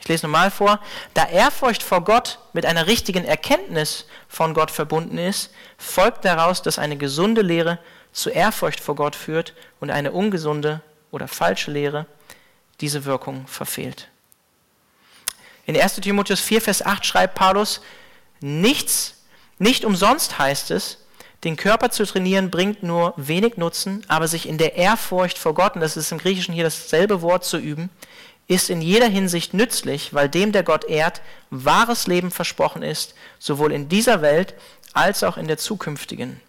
Ich 0.00 0.08
lese 0.08 0.26
nochmal 0.26 0.50
vor. 0.50 0.80
Da 1.14 1.26
Ehrfurcht 1.26 1.82
vor 1.82 2.02
Gott 2.02 2.38
mit 2.52 2.66
einer 2.66 2.86
richtigen 2.86 3.24
Erkenntnis 3.24 4.06
von 4.28 4.54
Gott 4.54 4.70
verbunden 4.70 5.18
ist, 5.18 5.50
folgt 5.76 6.24
daraus, 6.24 6.62
dass 6.62 6.78
eine 6.78 6.96
gesunde 6.96 7.42
Lehre 7.42 7.78
zu 8.12 8.30
Ehrfurcht 8.30 8.80
vor 8.80 8.96
Gott 8.96 9.14
führt 9.14 9.54
und 9.78 9.90
eine 9.90 10.12
ungesunde 10.12 10.80
oder 11.10 11.28
falsche 11.28 11.70
Lehre 11.70 12.06
diese 12.80 13.04
Wirkung 13.04 13.46
verfehlt. 13.46 14.08
In 15.66 15.80
1 15.80 15.96
Timotheus 15.96 16.40
4, 16.40 16.62
Vers 16.62 16.84
8 16.84 17.04
schreibt 17.04 17.34
Paulus, 17.34 17.80
nichts, 18.40 19.22
nicht 19.58 19.84
umsonst 19.84 20.38
heißt 20.38 20.70
es, 20.70 20.98
den 21.44 21.56
Körper 21.56 21.90
zu 21.90 22.04
trainieren 22.04 22.50
bringt 22.50 22.82
nur 22.82 23.14
wenig 23.16 23.56
Nutzen, 23.56 24.04
aber 24.08 24.28
sich 24.28 24.48
in 24.48 24.58
der 24.58 24.76
Ehrfurcht 24.76 25.38
vor 25.38 25.54
Gott, 25.54 25.74
und 25.74 25.80
das 25.80 25.96
ist 25.96 26.12
im 26.12 26.18
Griechischen 26.18 26.52
hier 26.52 26.64
dasselbe 26.64 27.22
Wort 27.22 27.44
zu 27.44 27.56
üben, 27.56 27.88
ist 28.50 28.68
in 28.68 28.82
jeder 28.82 29.06
Hinsicht 29.06 29.54
nützlich, 29.54 30.12
weil 30.12 30.28
dem, 30.28 30.50
der 30.50 30.64
Gott 30.64 30.84
ehrt, 30.84 31.22
wahres 31.50 32.08
Leben 32.08 32.32
versprochen 32.32 32.82
ist, 32.82 33.14
sowohl 33.38 33.70
in 33.70 33.88
dieser 33.88 34.22
Welt 34.22 34.54
als 34.92 35.22
auch 35.22 35.36
in 35.36 35.46
der 35.46 35.56
zukünftigen. 35.56 36.40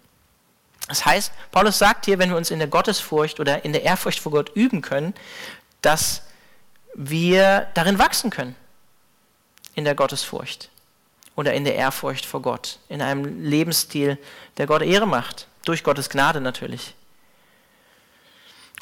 Das 0.88 1.06
heißt, 1.06 1.32
Paulus 1.52 1.78
sagt 1.78 2.06
hier, 2.06 2.18
wenn 2.18 2.30
wir 2.30 2.36
uns 2.36 2.50
in 2.50 2.58
der 2.58 2.66
Gottesfurcht 2.66 3.38
oder 3.38 3.64
in 3.64 3.72
der 3.72 3.84
Ehrfurcht 3.84 4.18
vor 4.18 4.32
Gott 4.32 4.50
üben 4.56 4.82
können, 4.82 5.14
dass 5.80 6.22
wir 6.92 7.68
darin 7.74 8.00
wachsen 8.00 8.30
können, 8.30 8.56
in 9.76 9.84
der 9.84 9.94
Gottesfurcht 9.94 10.70
oder 11.36 11.54
in 11.54 11.62
der 11.62 11.76
Ehrfurcht 11.76 12.26
vor 12.26 12.42
Gott, 12.42 12.80
in 12.88 13.00
einem 13.00 13.44
Lebensstil, 13.44 14.18
der 14.56 14.66
Gott 14.66 14.82
Ehre 14.82 15.06
macht, 15.06 15.46
durch 15.64 15.84
Gottes 15.84 16.10
Gnade 16.10 16.40
natürlich. 16.40 16.96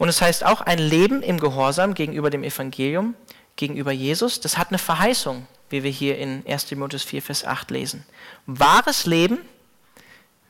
Und 0.00 0.08
es 0.08 0.22
heißt 0.22 0.46
auch, 0.46 0.62
ein 0.62 0.78
Leben 0.78 1.22
im 1.22 1.38
Gehorsam 1.38 1.92
gegenüber 1.92 2.30
dem 2.30 2.42
Evangelium, 2.42 3.14
gegenüber 3.56 3.92
Jesus, 3.92 4.40
das 4.40 4.56
hat 4.56 4.68
eine 4.68 4.78
Verheißung, 4.78 5.46
wie 5.68 5.82
wir 5.82 5.90
hier 5.90 6.16
in 6.16 6.42
1 6.48 6.64
Timotheus 6.64 7.02
4, 7.02 7.20
Vers 7.20 7.44
8 7.44 7.70
lesen. 7.70 8.06
Wahres 8.46 9.04
Leben 9.04 9.36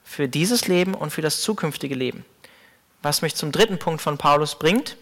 für 0.04 0.28
dieses 0.28 0.68
Leben 0.68 0.94
und 0.94 1.10
für 1.10 1.20
das 1.20 1.40
zukünftige 1.40 1.96
Leben. 1.96 2.24
Was 3.02 3.22
mich 3.22 3.34
zum 3.34 3.50
dritten 3.50 3.80
Punkt 3.80 4.00
von 4.00 4.18
Paulus 4.18 4.56
bringt, 4.56 4.96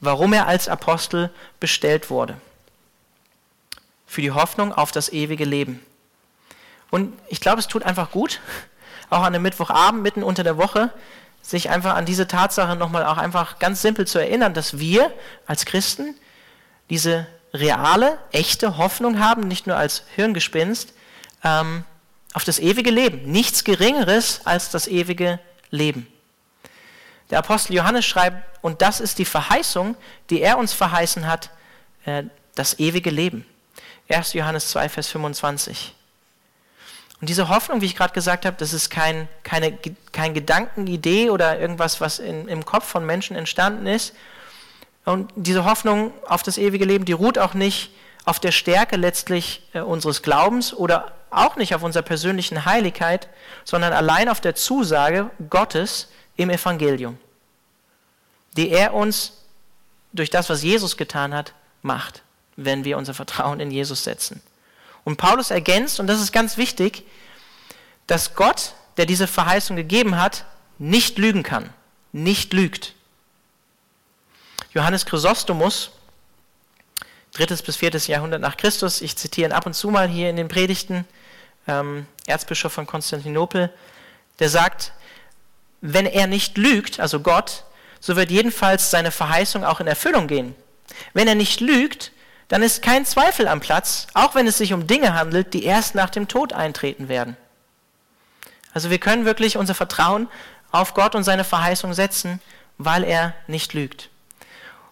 warum 0.00 0.32
er 0.32 0.46
als 0.46 0.66
Apostel 0.66 1.30
bestellt 1.60 2.08
wurde. 2.08 2.40
Für 4.06 4.22
die 4.22 4.32
Hoffnung 4.32 4.72
auf 4.72 4.92
das 4.92 5.10
ewige 5.10 5.44
Leben. 5.44 5.84
Und 6.90 7.12
ich 7.28 7.42
glaube, 7.42 7.58
es 7.58 7.68
tut 7.68 7.82
einfach 7.82 8.12
gut, 8.12 8.40
auch 9.10 9.18
an 9.18 9.34
einem 9.34 9.42
Mittwochabend 9.42 10.02
mitten 10.02 10.22
unter 10.22 10.42
der 10.42 10.56
Woche, 10.56 10.90
sich 11.44 11.68
einfach 11.68 11.94
an 11.94 12.06
diese 12.06 12.26
Tatsache 12.26 12.74
nochmal 12.74 13.04
auch 13.04 13.18
einfach 13.18 13.58
ganz 13.58 13.82
simpel 13.82 14.06
zu 14.06 14.18
erinnern, 14.18 14.54
dass 14.54 14.78
wir 14.78 15.12
als 15.46 15.66
Christen 15.66 16.14
diese 16.88 17.26
reale, 17.52 18.18
echte 18.32 18.78
Hoffnung 18.78 19.20
haben, 19.20 19.46
nicht 19.46 19.66
nur 19.66 19.76
als 19.76 20.04
Hirngespinst, 20.16 20.94
ähm, 21.44 21.84
auf 22.32 22.44
das 22.44 22.58
ewige 22.58 22.90
Leben. 22.90 23.30
Nichts 23.30 23.62
Geringeres 23.62 24.40
als 24.44 24.70
das 24.70 24.88
ewige 24.88 25.38
Leben. 25.70 26.08
Der 27.30 27.38
Apostel 27.38 27.74
Johannes 27.74 28.06
schreibt, 28.06 28.42
und 28.62 28.80
das 28.80 29.00
ist 29.00 29.18
die 29.18 29.24
Verheißung, 29.24 29.96
die 30.30 30.40
er 30.40 30.58
uns 30.58 30.72
verheißen 30.72 31.26
hat, 31.26 31.50
äh, 32.06 32.24
das 32.54 32.78
ewige 32.78 33.10
Leben. 33.10 33.46
1. 34.08 34.32
Johannes 34.32 34.70
2, 34.70 34.88
Vers 34.88 35.08
25. 35.08 35.94
Und 37.20 37.28
diese 37.28 37.48
Hoffnung, 37.48 37.80
wie 37.80 37.86
ich 37.86 37.96
gerade 37.96 38.12
gesagt 38.12 38.44
habe, 38.44 38.56
das 38.58 38.72
ist 38.72 38.90
kein, 38.90 39.28
keine, 39.42 39.78
kein 40.12 40.34
Gedankenidee 40.34 41.30
oder 41.30 41.58
irgendwas, 41.58 42.00
was 42.00 42.18
in, 42.18 42.48
im 42.48 42.64
Kopf 42.64 42.84
von 42.86 43.06
Menschen 43.06 43.36
entstanden 43.36 43.86
ist. 43.86 44.14
Und 45.04 45.30
diese 45.36 45.64
Hoffnung 45.64 46.12
auf 46.26 46.42
das 46.42 46.58
ewige 46.58 46.84
Leben, 46.84 47.04
die 47.04 47.12
ruht 47.12 47.38
auch 47.38 47.54
nicht 47.54 47.90
auf 48.24 48.40
der 48.40 48.52
Stärke 48.52 48.96
letztlich 48.96 49.68
äh, 49.74 49.80
unseres 49.80 50.22
Glaubens 50.22 50.74
oder 50.74 51.12
auch 51.30 51.56
nicht 51.56 51.74
auf 51.74 51.82
unserer 51.82 52.02
persönlichen 52.02 52.64
Heiligkeit, 52.64 53.28
sondern 53.64 53.92
allein 53.92 54.28
auf 54.28 54.40
der 54.40 54.54
Zusage 54.54 55.30
Gottes 55.50 56.08
im 56.36 56.50
Evangelium, 56.50 57.18
die 58.56 58.70
er 58.70 58.94
uns 58.94 59.32
durch 60.12 60.30
das, 60.30 60.48
was 60.48 60.62
Jesus 60.62 60.96
getan 60.96 61.34
hat, 61.34 61.52
macht, 61.82 62.22
wenn 62.56 62.84
wir 62.84 62.96
unser 62.96 63.14
Vertrauen 63.14 63.60
in 63.60 63.70
Jesus 63.70 64.04
setzen. 64.04 64.40
Und 65.04 65.16
Paulus 65.16 65.50
ergänzt, 65.50 66.00
und 66.00 66.06
das 66.06 66.20
ist 66.20 66.32
ganz 66.32 66.56
wichtig, 66.56 67.04
dass 68.06 68.34
Gott, 68.34 68.74
der 68.96 69.06
diese 69.06 69.26
Verheißung 69.26 69.76
gegeben 69.76 70.20
hat, 70.20 70.44
nicht 70.78 71.18
lügen 71.18 71.42
kann, 71.42 71.70
nicht 72.12 72.52
lügt. 72.52 72.94
Johannes 74.72 75.06
Chrysostomus, 75.06 75.90
drittes 77.32 77.62
bis 77.62 77.76
viertes 77.76 78.06
Jahrhundert 78.06 78.40
nach 78.40 78.56
Christus, 78.56 79.00
ich 79.02 79.16
zitiere 79.16 79.50
ihn 79.50 79.52
ab 79.52 79.66
und 79.66 79.74
zu 79.74 79.90
mal 79.90 80.08
hier 80.08 80.30
in 80.30 80.36
den 80.36 80.48
Predigten, 80.48 81.04
ähm, 81.66 82.06
Erzbischof 82.26 82.72
von 82.72 82.86
Konstantinopel, 82.86 83.72
der 84.38 84.48
sagt, 84.48 84.92
wenn 85.80 86.06
er 86.06 86.26
nicht 86.26 86.56
lügt, 86.56 86.98
also 86.98 87.20
Gott, 87.20 87.64
so 88.00 88.16
wird 88.16 88.30
jedenfalls 88.30 88.90
seine 88.90 89.10
Verheißung 89.10 89.64
auch 89.64 89.80
in 89.80 89.86
Erfüllung 89.86 90.26
gehen. 90.26 90.54
Wenn 91.12 91.28
er 91.28 91.34
nicht 91.34 91.60
lügt, 91.60 92.12
dann 92.48 92.62
ist 92.62 92.82
kein 92.82 93.06
Zweifel 93.06 93.48
am 93.48 93.60
Platz, 93.60 94.06
auch 94.14 94.34
wenn 94.34 94.46
es 94.46 94.58
sich 94.58 94.72
um 94.72 94.86
Dinge 94.86 95.14
handelt, 95.14 95.54
die 95.54 95.64
erst 95.64 95.94
nach 95.94 96.10
dem 96.10 96.28
Tod 96.28 96.52
eintreten 96.52 97.08
werden. 97.08 97.36
Also 98.72 98.90
wir 98.90 98.98
können 98.98 99.24
wirklich 99.24 99.56
unser 99.56 99.74
Vertrauen 99.74 100.28
auf 100.72 100.94
Gott 100.94 101.14
und 101.14 101.24
seine 101.24 101.44
Verheißung 101.44 101.94
setzen, 101.94 102.40
weil 102.76 103.04
er 103.04 103.34
nicht 103.46 103.72
lügt. 103.72 104.10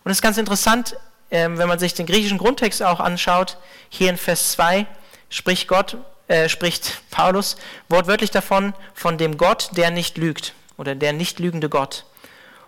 Und 0.05 0.11
es 0.11 0.19
ist 0.19 0.23
ganz 0.23 0.39
interessant, 0.39 0.97
ähm, 1.31 1.59
wenn 1.59 1.69
man 1.69 1.79
sich 1.79 1.95
den 1.95 2.07
griechischen 2.07 2.39
Grundtext 2.39 2.83
auch 2.83 3.01
anschaut, 3.01 3.57
hier 3.89 4.11
in 4.11 4.17
Vers 4.17 4.53
2 4.53 4.87
spricht 5.29 5.67
Gott, 5.67 5.97
äh, 6.29 6.49
spricht 6.49 7.01
Paulus 7.11 7.57
wortwörtlich 7.89 8.31
davon, 8.31 8.75
von 8.95 9.19
dem 9.19 9.37
Gott, 9.37 9.71
der 9.77 9.91
nicht 9.91 10.17
lügt 10.17 10.55
oder 10.77 10.95
der 10.95 11.13
nicht 11.13 11.41
lügende 11.41 11.69
Gott. 11.69 12.05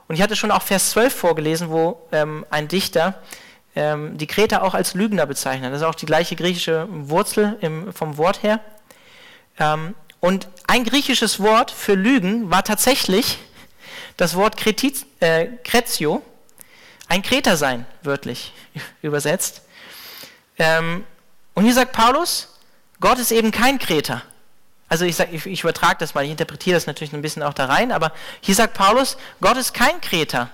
Und 0.09 0.17
ich 0.17 0.23
hatte 0.23 0.37
schon 0.37 0.51
auch 0.51 0.63
Vers 0.63 0.91
12 0.91 1.15
vorgelesen, 1.15 1.71
wo 1.71 2.07
ähm, 2.13 2.45
ein 2.51 2.69
Dichter 2.69 3.23
ähm, 3.77 4.17
die 4.19 4.27
Kreter 4.27 4.63
auch 4.63 4.75
als 4.75 4.95
Lügner 4.95 5.27
bezeichnet. 5.27 5.73
Das 5.73 5.81
ist 5.81 5.87
auch 5.87 5.95
die 5.95 6.07
gleiche 6.07 6.37
griechische 6.37 6.87
Wurzel 6.91 7.57
im, 7.61 7.93
vom 7.93 8.17
Wort 8.17 8.43
her. 8.43 8.61
Ähm, 9.59 9.95
und 10.21 10.49
ein 10.67 10.85
griechisches 10.85 11.41
Wort 11.41 11.71
für 11.71 11.95
Lügen 11.95 12.51
war 12.51 12.65
tatsächlich 12.65 13.39
das 14.17 14.37
Wort 14.37 14.57
Kretiz, 14.57 15.07
äh, 15.21 15.49
Kretio, 15.65 16.23
ein 17.09 17.23
Kreter 17.23 17.57
sein, 17.57 17.87
wörtlich 18.03 18.53
übersetzt. 19.03 19.63
Ähm, 20.59 21.05
und 21.55 21.65
hier 21.65 21.75
sagt 21.75 21.93
Paulus, 21.93 22.57
Gott 23.01 23.19
ist 23.19 23.33
eben 23.33 23.51
kein 23.51 23.79
Kreter. 23.79 24.23
Also 24.89 25.05
ich, 25.05 25.19
ich, 25.19 25.47
ich 25.47 25.63
übertrage 25.63 25.97
das 25.99 26.15
mal, 26.15 26.25
ich 26.25 26.31
interpretiere 26.31 26.77
das 26.77 26.87
natürlich 26.87 27.13
ein 27.13 27.23
bisschen 27.23 27.43
auch 27.43 27.55
da 27.55 27.67
rein, 27.67 27.91
aber 27.91 28.13
hier 28.41 28.55
sagt 28.55 28.75
Paulus, 28.75 29.17
Gott 29.41 29.57
ist 29.57 29.75
kein 29.75 30.01
Kreter. 30.01 30.49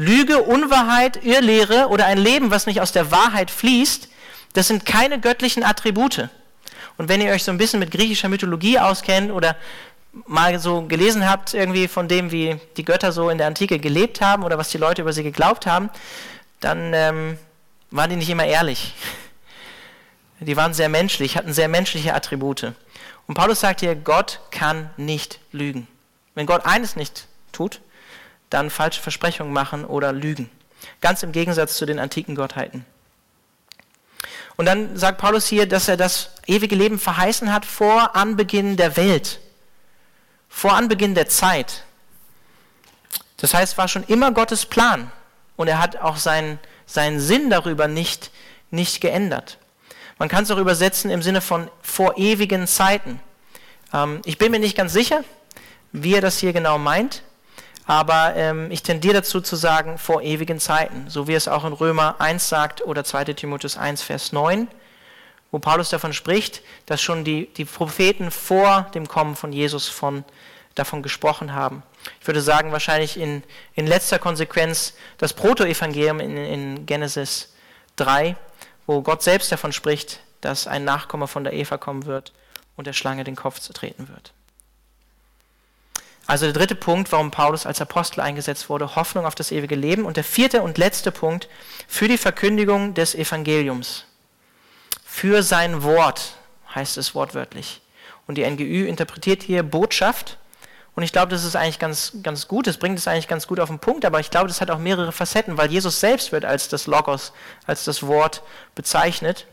Lüge, 0.00 0.38
Unwahrheit, 0.38 1.22
Irrlehre 1.26 1.88
oder 1.88 2.06
ein 2.06 2.16
Leben, 2.16 2.50
was 2.50 2.64
nicht 2.64 2.80
aus 2.80 2.90
der 2.90 3.10
Wahrheit 3.10 3.50
fließt, 3.50 4.08
das 4.54 4.66
sind 4.66 4.86
keine 4.86 5.20
göttlichen 5.20 5.62
Attribute. 5.62 6.30
Und 6.96 7.10
wenn 7.10 7.20
ihr 7.20 7.32
euch 7.32 7.44
so 7.44 7.50
ein 7.50 7.58
bisschen 7.58 7.80
mit 7.80 7.90
griechischer 7.90 8.30
Mythologie 8.30 8.78
auskennt 8.78 9.30
oder 9.30 9.56
mal 10.26 10.58
so 10.58 10.86
gelesen 10.86 11.28
habt, 11.28 11.52
irgendwie 11.52 11.86
von 11.86 12.08
dem, 12.08 12.32
wie 12.32 12.58
die 12.78 12.84
Götter 12.86 13.12
so 13.12 13.28
in 13.28 13.36
der 13.36 13.46
Antike 13.46 13.78
gelebt 13.78 14.22
haben 14.22 14.42
oder 14.42 14.56
was 14.56 14.70
die 14.70 14.78
Leute 14.78 15.02
über 15.02 15.12
sie 15.12 15.22
geglaubt 15.22 15.66
haben, 15.66 15.90
dann 16.60 16.94
ähm, 16.94 17.38
waren 17.90 18.08
die 18.08 18.16
nicht 18.16 18.30
immer 18.30 18.46
ehrlich. 18.46 18.94
Die 20.42 20.56
waren 20.56 20.72
sehr 20.72 20.88
menschlich, 20.88 21.36
hatten 21.36 21.52
sehr 21.52 21.68
menschliche 21.68 22.14
Attribute. 22.14 22.72
Und 23.26 23.34
Paulus 23.34 23.60
sagt 23.60 23.80
hier, 23.80 23.94
Gott 23.94 24.40
kann 24.50 24.88
nicht 24.96 25.38
lügen. 25.52 25.86
Wenn 26.34 26.46
Gott 26.46 26.64
eines 26.64 26.96
nicht 26.96 27.26
tut, 27.52 27.82
dann 28.50 28.68
falsche 28.70 29.00
Versprechungen 29.00 29.52
machen 29.52 29.84
oder 29.84 30.12
lügen. 30.12 30.50
Ganz 31.00 31.22
im 31.22 31.32
Gegensatz 31.32 31.76
zu 31.76 31.86
den 31.86 31.98
antiken 31.98 32.34
Gottheiten. 32.34 32.84
Und 34.56 34.66
dann 34.66 34.96
sagt 34.96 35.18
Paulus 35.18 35.46
hier, 35.46 35.66
dass 35.66 35.88
er 35.88 35.96
das 35.96 36.30
ewige 36.46 36.76
Leben 36.76 36.98
verheißen 36.98 37.52
hat 37.52 37.64
vor 37.64 38.14
Anbeginn 38.14 38.76
der 38.76 38.96
Welt, 38.96 39.40
vor 40.48 40.74
Anbeginn 40.74 41.14
der 41.14 41.28
Zeit. 41.28 41.84
Das 43.38 43.54
heißt, 43.54 43.72
es 43.72 43.78
war 43.78 43.88
schon 43.88 44.04
immer 44.04 44.32
Gottes 44.32 44.66
Plan 44.66 45.10
und 45.56 45.68
er 45.68 45.78
hat 45.78 45.96
auch 45.96 46.16
seinen, 46.16 46.58
seinen 46.84 47.20
Sinn 47.20 47.48
darüber 47.48 47.88
nicht, 47.88 48.30
nicht 48.70 49.00
geändert. 49.00 49.56
Man 50.18 50.28
kann 50.28 50.42
es 50.44 50.50
auch 50.50 50.58
übersetzen 50.58 51.10
im 51.10 51.22
Sinne 51.22 51.40
von 51.40 51.70
vor 51.80 52.18
ewigen 52.18 52.66
Zeiten. 52.66 53.20
Ähm, 53.94 54.20
ich 54.26 54.36
bin 54.36 54.50
mir 54.50 54.58
nicht 54.58 54.76
ganz 54.76 54.92
sicher, 54.92 55.24
wie 55.92 56.14
er 56.14 56.20
das 56.20 56.38
hier 56.38 56.52
genau 56.52 56.76
meint 56.76 57.22
aber 57.86 58.34
ähm, 58.36 58.70
ich 58.70 58.82
tendiere 58.82 59.14
dazu 59.14 59.40
zu 59.40 59.56
sagen, 59.56 59.98
vor 59.98 60.22
ewigen 60.22 60.60
Zeiten, 60.60 61.08
so 61.08 61.26
wie 61.26 61.34
es 61.34 61.48
auch 61.48 61.64
in 61.64 61.72
Römer 61.72 62.16
1 62.20 62.48
sagt 62.48 62.84
oder 62.84 63.04
2 63.04 63.24
Timotheus 63.24 63.76
1, 63.76 64.02
Vers 64.02 64.32
9, 64.32 64.68
wo 65.50 65.58
Paulus 65.58 65.90
davon 65.90 66.12
spricht, 66.12 66.62
dass 66.86 67.00
schon 67.00 67.24
die, 67.24 67.52
die 67.54 67.64
Propheten 67.64 68.30
vor 68.30 68.82
dem 68.94 69.08
Kommen 69.08 69.34
von 69.34 69.52
Jesus 69.52 69.88
von, 69.88 70.24
davon 70.74 71.02
gesprochen 71.02 71.52
haben. 71.52 71.82
Ich 72.20 72.26
würde 72.26 72.40
sagen, 72.40 72.72
wahrscheinlich 72.72 73.18
in, 73.18 73.42
in 73.74 73.86
letzter 73.86 74.18
Konsequenz 74.18 74.94
das 75.18 75.32
Protoevangelium 75.32 76.20
in, 76.20 76.36
in 76.36 76.86
Genesis 76.86 77.54
3, 77.96 78.36
wo 78.86 79.02
Gott 79.02 79.22
selbst 79.22 79.50
davon 79.52 79.72
spricht, 79.72 80.20
dass 80.40 80.66
ein 80.66 80.84
Nachkomme 80.84 81.26
von 81.26 81.44
der 81.44 81.52
Eva 81.52 81.76
kommen 81.76 82.06
wird 82.06 82.32
und 82.76 82.86
der 82.86 82.92
Schlange 82.92 83.24
den 83.24 83.36
Kopf 83.36 83.58
zertreten 83.58 84.08
wird. 84.08 84.32
Also 86.30 86.44
der 86.44 86.52
dritte 86.52 86.76
Punkt, 86.76 87.10
warum 87.10 87.32
Paulus 87.32 87.66
als 87.66 87.80
Apostel 87.80 88.20
eingesetzt 88.20 88.68
wurde, 88.68 88.94
Hoffnung 88.94 89.26
auf 89.26 89.34
das 89.34 89.50
ewige 89.50 89.74
Leben. 89.74 90.04
Und 90.04 90.16
der 90.16 90.22
vierte 90.22 90.62
und 90.62 90.78
letzte 90.78 91.10
Punkt, 91.10 91.48
für 91.88 92.06
die 92.06 92.18
Verkündigung 92.18 92.94
des 92.94 93.16
Evangeliums. 93.16 94.04
Für 95.04 95.42
sein 95.42 95.82
Wort 95.82 96.36
heißt 96.72 96.98
es 96.98 97.16
wortwörtlich. 97.16 97.80
Und 98.28 98.36
die 98.36 98.48
NGÜ 98.48 98.86
interpretiert 98.86 99.42
hier 99.42 99.64
Botschaft. 99.64 100.38
Und 100.94 101.02
ich 101.02 101.10
glaube, 101.10 101.32
das 101.32 101.42
ist 101.42 101.56
eigentlich 101.56 101.80
ganz, 101.80 102.12
ganz 102.22 102.46
gut, 102.46 102.68
das 102.68 102.76
bringt 102.76 103.00
es 103.00 103.08
eigentlich 103.08 103.26
ganz 103.26 103.48
gut 103.48 103.58
auf 103.58 103.68
den 103.68 103.80
Punkt, 103.80 104.04
aber 104.04 104.20
ich 104.20 104.30
glaube, 104.30 104.46
das 104.46 104.60
hat 104.60 104.70
auch 104.70 104.78
mehrere 104.78 105.10
Facetten, 105.10 105.58
weil 105.58 105.72
Jesus 105.72 105.98
selbst 105.98 106.30
wird 106.30 106.44
als 106.44 106.68
das 106.68 106.86
Logos, 106.86 107.32
als 107.66 107.82
das 107.82 108.06
Wort 108.06 108.44
bezeichnet. 108.76 109.48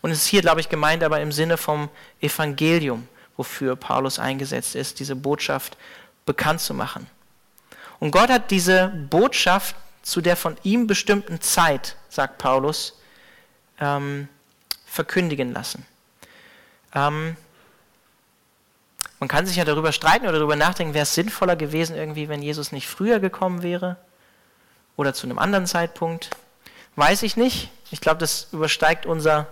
Und 0.00 0.10
es 0.10 0.22
ist 0.22 0.26
hier, 0.26 0.40
glaube 0.40 0.60
ich, 0.60 0.68
gemeint 0.68 1.04
aber 1.04 1.20
im 1.20 1.30
Sinne 1.30 1.56
vom 1.56 1.88
Evangelium 2.20 3.06
wofür 3.36 3.76
Paulus 3.76 4.18
eingesetzt 4.18 4.74
ist, 4.74 5.00
diese 5.00 5.16
Botschaft 5.16 5.76
bekannt 6.26 6.60
zu 6.60 6.74
machen. 6.74 7.06
Und 7.98 8.10
Gott 8.10 8.30
hat 8.30 8.50
diese 8.50 8.88
Botschaft 9.10 9.76
zu 10.02 10.20
der 10.20 10.36
von 10.36 10.56
ihm 10.64 10.86
bestimmten 10.86 11.40
Zeit, 11.40 11.96
sagt 12.08 12.38
Paulus, 12.38 12.98
ähm, 13.78 14.28
verkündigen 14.84 15.52
lassen. 15.52 15.86
Ähm, 16.94 17.36
man 19.20 19.28
kann 19.28 19.46
sich 19.46 19.56
ja 19.56 19.64
darüber 19.64 19.92
streiten 19.92 20.26
oder 20.26 20.38
darüber 20.38 20.56
nachdenken, 20.56 20.94
wäre 20.94 21.04
es 21.04 21.14
sinnvoller 21.14 21.54
gewesen, 21.54 21.94
irgendwie, 21.94 22.28
wenn 22.28 22.42
Jesus 22.42 22.72
nicht 22.72 22.88
früher 22.88 23.20
gekommen 23.20 23.62
wäre 23.62 23.96
oder 24.96 25.14
zu 25.14 25.26
einem 25.26 25.38
anderen 25.38 25.66
Zeitpunkt. 25.66 26.30
Weiß 26.96 27.22
ich 27.22 27.36
nicht. 27.36 27.70
Ich 27.92 28.00
glaube, 28.00 28.18
das 28.18 28.48
übersteigt 28.52 29.06
unser 29.06 29.46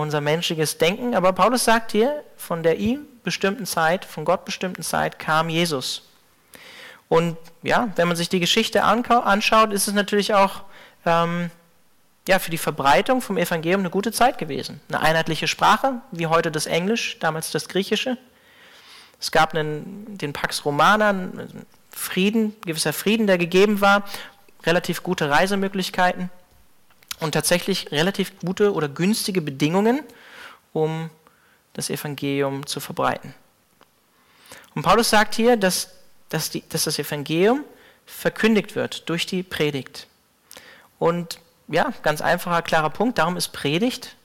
unser 0.00 0.20
menschliches 0.20 0.78
Denken. 0.78 1.14
Aber 1.14 1.32
Paulus 1.32 1.64
sagt 1.64 1.92
hier, 1.92 2.22
von 2.36 2.62
der 2.62 2.78
ihm 2.78 3.06
bestimmten 3.22 3.64
Zeit, 3.64 4.04
von 4.04 4.24
Gott 4.24 4.44
bestimmten 4.44 4.82
Zeit 4.82 5.18
kam 5.18 5.48
Jesus. 5.48 6.02
Und 7.08 7.36
ja, 7.62 7.88
wenn 7.96 8.08
man 8.08 8.16
sich 8.16 8.28
die 8.28 8.40
Geschichte 8.40 8.82
anschaut, 8.82 9.72
ist 9.72 9.86
es 9.86 9.94
natürlich 9.94 10.34
auch 10.34 10.62
ähm, 11.06 11.50
ja, 12.26 12.38
für 12.38 12.50
die 12.50 12.58
Verbreitung 12.58 13.20
vom 13.20 13.36
Evangelium 13.36 13.82
eine 13.82 13.90
gute 13.90 14.10
Zeit 14.10 14.38
gewesen. 14.38 14.80
Eine 14.88 15.00
einheitliche 15.00 15.46
Sprache, 15.46 16.00
wie 16.10 16.26
heute 16.26 16.50
das 16.50 16.66
Englisch, 16.66 17.18
damals 17.20 17.50
das 17.50 17.68
Griechische. 17.68 18.18
Es 19.20 19.30
gab 19.30 19.54
einen, 19.54 20.18
den 20.18 20.32
Pax 20.32 20.64
Romana, 20.64 21.14
Frieden, 21.90 22.56
gewisser 22.66 22.92
Frieden, 22.92 23.26
der 23.26 23.38
gegeben 23.38 23.80
war, 23.80 24.02
relativ 24.64 25.02
gute 25.02 25.30
Reisemöglichkeiten 25.30 26.30
und 27.24 27.32
tatsächlich 27.32 27.90
relativ 27.90 28.38
gute 28.38 28.72
oder 28.72 28.88
günstige 28.88 29.40
Bedingungen, 29.40 30.02
um 30.72 31.10
das 31.72 31.90
Evangelium 31.90 32.66
zu 32.66 32.80
verbreiten. 32.80 33.34
Und 34.74 34.82
Paulus 34.82 35.10
sagt 35.10 35.34
hier, 35.34 35.56
dass, 35.56 35.90
dass, 36.28 36.50
die, 36.50 36.62
dass 36.68 36.84
das 36.84 36.98
Evangelium 36.98 37.64
verkündigt 38.06 38.76
wird 38.76 39.08
durch 39.08 39.24
die 39.26 39.42
Predigt. 39.42 40.06
Und 40.98 41.40
ja, 41.68 41.92
ganz 42.02 42.20
einfacher, 42.20 42.60
klarer 42.62 42.90
Punkt, 42.90 43.18
darum 43.18 43.36
ist 43.36 43.48
Predigt 43.48 44.16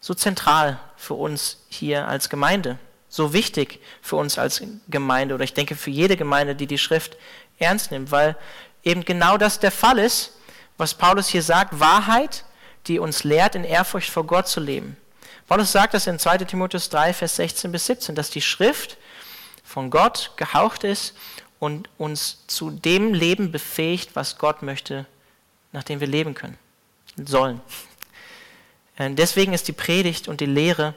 so 0.00 0.14
zentral 0.14 0.78
für 0.96 1.14
uns 1.14 1.64
hier 1.68 2.06
als 2.06 2.28
Gemeinde, 2.28 2.78
so 3.08 3.32
wichtig 3.32 3.80
für 4.02 4.16
uns 4.16 4.38
als 4.38 4.62
Gemeinde 4.88 5.34
oder 5.34 5.44
ich 5.44 5.54
denke 5.54 5.74
für 5.74 5.90
jede 5.90 6.16
Gemeinde, 6.16 6.54
die 6.54 6.66
die 6.66 6.78
Schrift 6.78 7.16
ernst 7.58 7.90
nimmt, 7.90 8.12
weil 8.12 8.36
eben 8.84 9.04
genau 9.04 9.36
das 9.36 9.58
der 9.58 9.72
Fall 9.72 9.98
ist, 9.98 10.32
was 10.76 10.94
Paulus 10.94 11.28
hier 11.28 11.42
sagt, 11.42 11.78
Wahrheit, 11.78 12.44
die 12.86 12.98
uns 12.98 13.24
lehrt, 13.24 13.54
in 13.54 13.64
Ehrfurcht 13.64 14.10
vor 14.10 14.24
Gott 14.24 14.48
zu 14.48 14.60
leben. 14.60 14.96
Paulus 15.46 15.72
sagt 15.72 15.94
das 15.94 16.06
in 16.06 16.18
2 16.18 16.38
Timotheus 16.38 16.88
3, 16.88 17.12
Vers 17.12 17.36
16 17.36 17.70
bis 17.70 17.86
17, 17.86 18.14
dass 18.14 18.30
die 18.30 18.40
Schrift 18.40 18.96
von 19.62 19.90
Gott 19.90 20.32
gehaucht 20.36 20.84
ist 20.84 21.14
und 21.58 21.88
uns 21.98 22.46
zu 22.46 22.70
dem 22.70 23.14
Leben 23.14 23.52
befähigt, 23.52 24.16
was 24.16 24.38
Gott 24.38 24.62
möchte, 24.62 25.06
nach 25.72 25.82
dem 25.82 26.00
wir 26.00 26.06
leben 26.06 26.34
können, 26.34 26.58
sollen. 27.16 27.60
Äh, 28.96 29.10
deswegen 29.10 29.52
ist 29.52 29.68
die 29.68 29.72
Predigt 29.72 30.28
und 30.28 30.40
die 30.40 30.46
Lehre 30.46 30.94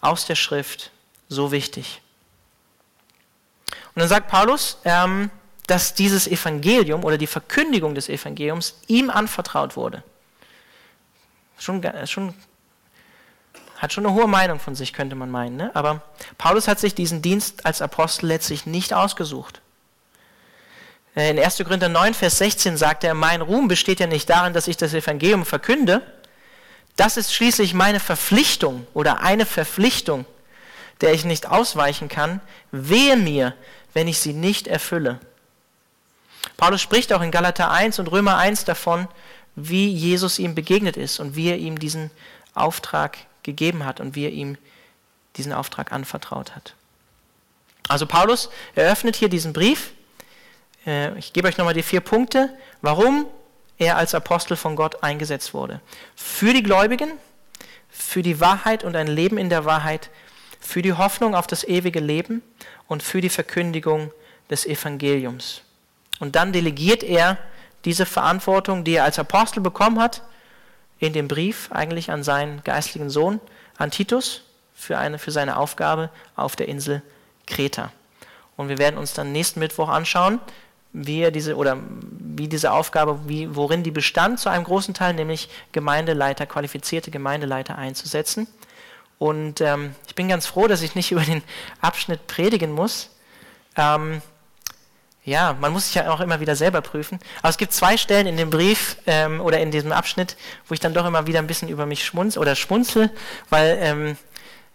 aus 0.00 0.26
der 0.26 0.34
Schrift 0.34 0.90
so 1.28 1.52
wichtig. 1.52 2.00
Und 3.94 4.00
dann 4.00 4.08
sagt 4.08 4.28
Paulus, 4.28 4.78
ähm, 4.84 5.30
dass 5.70 5.94
dieses 5.94 6.26
Evangelium 6.26 7.04
oder 7.04 7.16
die 7.16 7.28
Verkündigung 7.28 7.94
des 7.94 8.08
Evangeliums 8.08 8.74
ihm 8.88 9.08
anvertraut 9.08 9.76
wurde. 9.76 10.02
Schon, 11.60 11.80
schon, 12.06 12.34
hat 13.76 13.92
schon 13.92 14.04
eine 14.04 14.14
hohe 14.14 14.26
Meinung 14.26 14.58
von 14.58 14.74
sich, 14.74 14.92
könnte 14.92 15.14
man 15.14 15.30
meinen. 15.30 15.56
Ne? 15.56 15.70
Aber 15.74 16.02
Paulus 16.38 16.66
hat 16.66 16.80
sich 16.80 16.96
diesen 16.96 17.22
Dienst 17.22 17.66
als 17.66 17.82
Apostel 17.82 18.26
letztlich 18.26 18.66
nicht 18.66 18.92
ausgesucht. 18.92 19.60
Äh, 21.14 21.30
in 21.30 21.38
1. 21.38 21.58
Korinther 21.58 21.88
9, 21.88 22.14
Vers 22.14 22.38
16 22.38 22.76
sagt 22.76 23.04
er, 23.04 23.14
mein 23.14 23.40
Ruhm 23.40 23.68
besteht 23.68 24.00
ja 24.00 24.08
nicht 24.08 24.28
darin, 24.28 24.52
dass 24.52 24.66
ich 24.66 24.76
das 24.76 24.92
Evangelium 24.92 25.46
verkünde. 25.46 26.02
Das 26.96 27.16
ist 27.16 27.32
schließlich 27.32 27.74
meine 27.74 28.00
Verpflichtung 28.00 28.88
oder 28.92 29.20
eine 29.20 29.46
Verpflichtung, 29.46 30.26
der 31.00 31.12
ich 31.12 31.24
nicht 31.24 31.46
ausweichen 31.48 32.08
kann. 32.08 32.40
Wehe 32.72 33.16
mir, 33.16 33.54
wenn 33.94 34.08
ich 34.08 34.18
sie 34.18 34.32
nicht 34.32 34.66
erfülle. 34.66 35.20
Paulus 36.60 36.82
spricht 36.82 37.10
auch 37.14 37.22
in 37.22 37.30
Galater 37.30 37.70
1 37.70 38.00
und 38.00 38.08
Römer 38.08 38.36
1 38.36 38.66
davon, 38.66 39.08
wie 39.56 39.88
Jesus 39.88 40.38
ihm 40.38 40.54
begegnet 40.54 40.98
ist 40.98 41.18
und 41.18 41.34
wie 41.34 41.48
er 41.48 41.56
ihm 41.56 41.78
diesen 41.78 42.10
Auftrag 42.52 43.16
gegeben 43.42 43.86
hat 43.86 43.98
und 43.98 44.14
wie 44.14 44.26
er 44.26 44.30
ihm 44.30 44.58
diesen 45.38 45.54
Auftrag 45.54 45.90
anvertraut 45.90 46.54
hat. 46.54 46.74
Also 47.88 48.04
Paulus 48.04 48.50
eröffnet 48.74 49.16
hier 49.16 49.30
diesen 49.30 49.54
Brief. 49.54 49.92
Äh, 50.84 51.18
ich 51.18 51.32
gebe 51.32 51.48
euch 51.48 51.56
nochmal 51.56 51.72
die 51.72 51.82
vier 51.82 52.02
Punkte, 52.02 52.54
warum 52.82 53.24
er 53.78 53.96
als 53.96 54.14
Apostel 54.14 54.54
von 54.54 54.76
Gott 54.76 55.02
eingesetzt 55.02 55.54
wurde. 55.54 55.80
Für 56.14 56.52
die 56.52 56.62
Gläubigen, 56.62 57.12
für 57.88 58.20
die 58.20 58.38
Wahrheit 58.38 58.84
und 58.84 58.96
ein 58.96 59.06
Leben 59.06 59.38
in 59.38 59.48
der 59.48 59.64
Wahrheit, 59.64 60.10
für 60.60 60.82
die 60.82 60.92
Hoffnung 60.92 61.34
auf 61.34 61.46
das 61.46 61.64
ewige 61.64 62.00
Leben 62.00 62.42
und 62.86 63.02
für 63.02 63.22
die 63.22 63.30
Verkündigung 63.30 64.12
des 64.50 64.66
Evangeliums. 64.66 65.62
Und 66.20 66.36
dann 66.36 66.52
delegiert 66.52 67.02
er 67.02 67.38
diese 67.84 68.06
Verantwortung, 68.06 68.84
die 68.84 68.94
er 68.94 69.04
als 69.04 69.18
Apostel 69.18 69.60
bekommen 69.60 69.98
hat, 69.98 70.22
in 71.00 71.12
dem 71.12 71.26
Brief 71.28 71.72
eigentlich 71.72 72.10
an 72.10 72.22
seinen 72.22 72.62
geistlichen 72.62 73.10
Sohn, 73.10 73.40
an 73.76 73.90
Titus, 73.90 74.42
für, 74.74 74.98
eine, 74.98 75.18
für 75.18 75.30
seine 75.30 75.56
Aufgabe 75.56 76.10
auf 76.36 76.56
der 76.56 76.68
Insel 76.68 77.02
Kreta. 77.46 77.92
Und 78.56 78.68
wir 78.68 78.78
werden 78.78 78.98
uns 78.98 79.12
dann 79.12 79.32
nächsten 79.32 79.60
Mittwoch 79.60 79.88
anschauen, 79.88 80.40
wie 80.92 81.20
er 81.20 81.30
diese 81.30 81.56
oder 81.56 81.78
wie 82.00 82.48
diese 82.48 82.72
Aufgabe, 82.72 83.20
wie, 83.26 83.54
worin 83.54 83.82
die 83.82 83.90
bestand 83.90 84.40
zu 84.40 84.48
einem 84.48 84.64
großen 84.64 84.94
Teil, 84.94 85.14
nämlich 85.14 85.48
Gemeindeleiter, 85.72 86.46
qualifizierte 86.46 87.10
Gemeindeleiter 87.10 87.76
einzusetzen. 87.76 88.48
Und 89.18 89.60
ähm, 89.60 89.94
ich 90.06 90.14
bin 90.14 90.28
ganz 90.28 90.46
froh, 90.46 90.66
dass 90.66 90.82
ich 90.82 90.94
nicht 90.94 91.12
über 91.12 91.22
den 91.22 91.42
Abschnitt 91.80 92.26
predigen 92.26 92.72
muss. 92.72 93.10
Ähm, 93.76 94.22
ja, 95.30 95.56
man 95.60 95.72
muss 95.72 95.86
sich 95.86 95.94
ja 95.94 96.10
auch 96.10 96.20
immer 96.20 96.40
wieder 96.40 96.56
selber 96.56 96.80
prüfen. 96.80 97.20
Aber 97.38 97.50
es 97.50 97.56
gibt 97.56 97.72
zwei 97.72 97.96
Stellen 97.96 98.26
in 98.26 98.36
dem 98.36 98.50
Brief 98.50 98.96
ähm, 99.06 99.40
oder 99.40 99.60
in 99.60 99.70
diesem 99.70 99.92
Abschnitt, 99.92 100.36
wo 100.66 100.74
ich 100.74 100.80
dann 100.80 100.92
doch 100.92 101.06
immer 101.06 101.28
wieder 101.28 101.38
ein 101.38 101.46
bisschen 101.46 101.68
über 101.68 101.86
mich 101.86 102.04
schmunzel 102.04 102.42
oder 102.42 102.56
schmunzel, 102.56 103.10
weil, 103.48 103.78
ähm, 103.80 104.16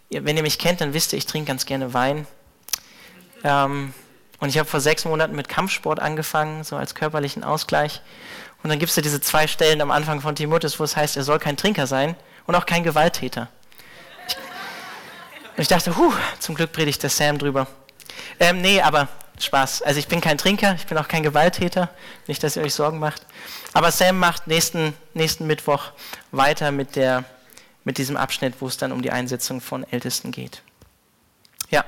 wenn 0.08 0.34
ihr 0.36 0.42
mich 0.42 0.58
kennt, 0.58 0.80
dann 0.80 0.94
wisst 0.94 1.12
ihr, 1.12 1.18
ich 1.18 1.26
trinke 1.26 1.48
ganz 1.48 1.66
gerne 1.66 1.92
Wein. 1.92 2.26
Ähm, 3.44 3.92
und 4.40 4.48
ich 4.48 4.58
habe 4.58 4.68
vor 4.68 4.80
sechs 4.80 5.04
Monaten 5.04 5.36
mit 5.36 5.50
Kampfsport 5.50 6.00
angefangen, 6.00 6.64
so 6.64 6.76
als 6.76 6.94
körperlichen 6.94 7.44
Ausgleich. 7.44 8.00
Und 8.62 8.70
dann 8.70 8.78
gibt 8.78 8.88
es 8.88 8.96
ja 8.96 9.02
diese 9.02 9.20
zwei 9.20 9.46
Stellen 9.46 9.82
am 9.82 9.90
Anfang 9.90 10.22
von 10.22 10.34
Timotheus, 10.34 10.80
wo 10.80 10.84
es 10.84 10.96
heißt, 10.96 11.18
er 11.18 11.22
soll 11.22 11.38
kein 11.38 11.58
Trinker 11.58 11.86
sein 11.86 12.16
und 12.46 12.54
auch 12.54 12.64
kein 12.64 12.82
Gewalttäter. 12.82 13.48
und 15.54 15.60
ich 15.60 15.68
dachte, 15.68 15.98
huh, 15.98 16.14
zum 16.38 16.54
Glück 16.54 16.72
predigt 16.72 17.02
der 17.02 17.10
Sam 17.10 17.36
drüber. 17.36 17.66
Ähm, 18.40 18.62
nee, 18.62 18.80
aber 18.80 19.08
Spaß. 19.38 19.82
Also 19.82 19.98
ich 19.98 20.08
bin 20.08 20.20
kein 20.20 20.38
Trinker, 20.38 20.74
ich 20.74 20.86
bin 20.86 20.98
auch 20.98 21.08
kein 21.08 21.22
Gewalttäter, 21.22 21.90
nicht, 22.26 22.42
dass 22.42 22.56
ihr 22.56 22.62
euch 22.62 22.74
Sorgen 22.74 22.98
macht. 22.98 23.26
Aber 23.72 23.90
Sam 23.90 24.18
macht 24.18 24.46
nächsten, 24.46 24.94
nächsten 25.14 25.46
Mittwoch 25.46 25.90
weiter 26.32 26.72
mit, 26.72 26.96
der, 26.96 27.24
mit 27.84 27.98
diesem 27.98 28.16
Abschnitt, 28.16 28.54
wo 28.60 28.66
es 28.66 28.76
dann 28.76 28.92
um 28.92 29.02
die 29.02 29.10
Einsetzung 29.10 29.60
von 29.60 29.84
Ältesten 29.90 30.32
geht. 30.32 30.62
Ja, 31.70 31.84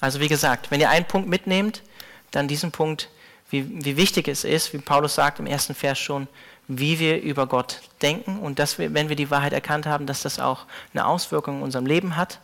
also 0.00 0.20
wie 0.20 0.28
gesagt, 0.28 0.70
wenn 0.70 0.80
ihr 0.80 0.90
einen 0.90 1.06
Punkt 1.06 1.28
mitnehmt, 1.28 1.82
dann 2.30 2.48
diesen 2.48 2.72
Punkt, 2.72 3.08
wie, 3.50 3.84
wie 3.84 3.96
wichtig 3.96 4.28
es 4.28 4.44
ist, 4.44 4.72
wie 4.72 4.78
Paulus 4.78 5.14
sagt 5.14 5.40
im 5.40 5.46
ersten 5.46 5.74
Vers 5.74 5.98
schon, 5.98 6.28
wie 6.68 7.00
wir 7.00 7.20
über 7.20 7.46
Gott 7.46 7.80
denken 8.00 8.38
und 8.38 8.60
dass 8.60 8.78
wir, 8.78 8.94
wenn 8.94 9.08
wir 9.08 9.16
die 9.16 9.30
Wahrheit 9.30 9.52
erkannt 9.52 9.86
haben, 9.86 10.06
dass 10.06 10.22
das 10.22 10.38
auch 10.38 10.66
eine 10.94 11.04
Auswirkung 11.04 11.58
in 11.58 11.62
unserem 11.62 11.86
Leben 11.86 12.16
hat. 12.16 12.38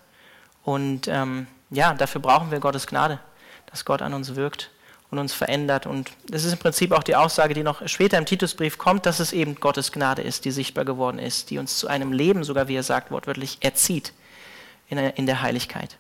Und 0.65 1.07
ähm, 1.07 1.47
ja, 1.71 1.95
dafür 1.95 2.21
brauchen 2.21 2.51
wir 2.51 2.59
Gottes 2.59 2.89
Gnade 2.89 3.21
dass 3.67 3.85
Gott 3.85 4.03
an 4.03 4.15
uns 4.15 4.35
wirkt 4.37 4.71
und 5.11 5.19
uns 5.19 5.33
verändert. 5.33 5.87
Und 5.87 6.11
das 6.29 6.45
ist 6.45 6.53
im 6.53 6.59
Prinzip 6.59 6.93
auch 6.93 7.03
die 7.03 7.17
Aussage, 7.17 7.55
die 7.55 7.63
noch 7.63 7.87
später 7.89 8.19
im 8.19 8.27
Titusbrief 8.27 8.79
kommt, 8.79 9.07
dass 9.07 9.21
es 9.21 9.33
eben 9.33 9.57
Gottes 9.57 9.93
Gnade 9.93 10.23
ist, 10.23 10.45
die 10.45 10.51
sichtbar 10.51 10.85
geworden 10.85 11.19
ist, 11.19 11.51
die 11.51 11.59
uns 11.59 11.79
zu 11.79 11.89
einem 11.89 12.13
Leben, 12.13 12.45
sogar 12.45 12.69
wie 12.69 12.77
er 12.77 12.83
sagt, 12.83 13.11
wortwörtlich 13.11 13.59
erzieht 13.61 14.13
in 14.89 15.27
der 15.27 15.43
Heiligkeit. 15.43 15.99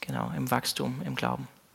genau, 0.00 0.30
im 0.36 0.50
Wachstum, 0.50 1.00
im 1.06 1.14
Glauben. 1.14 1.48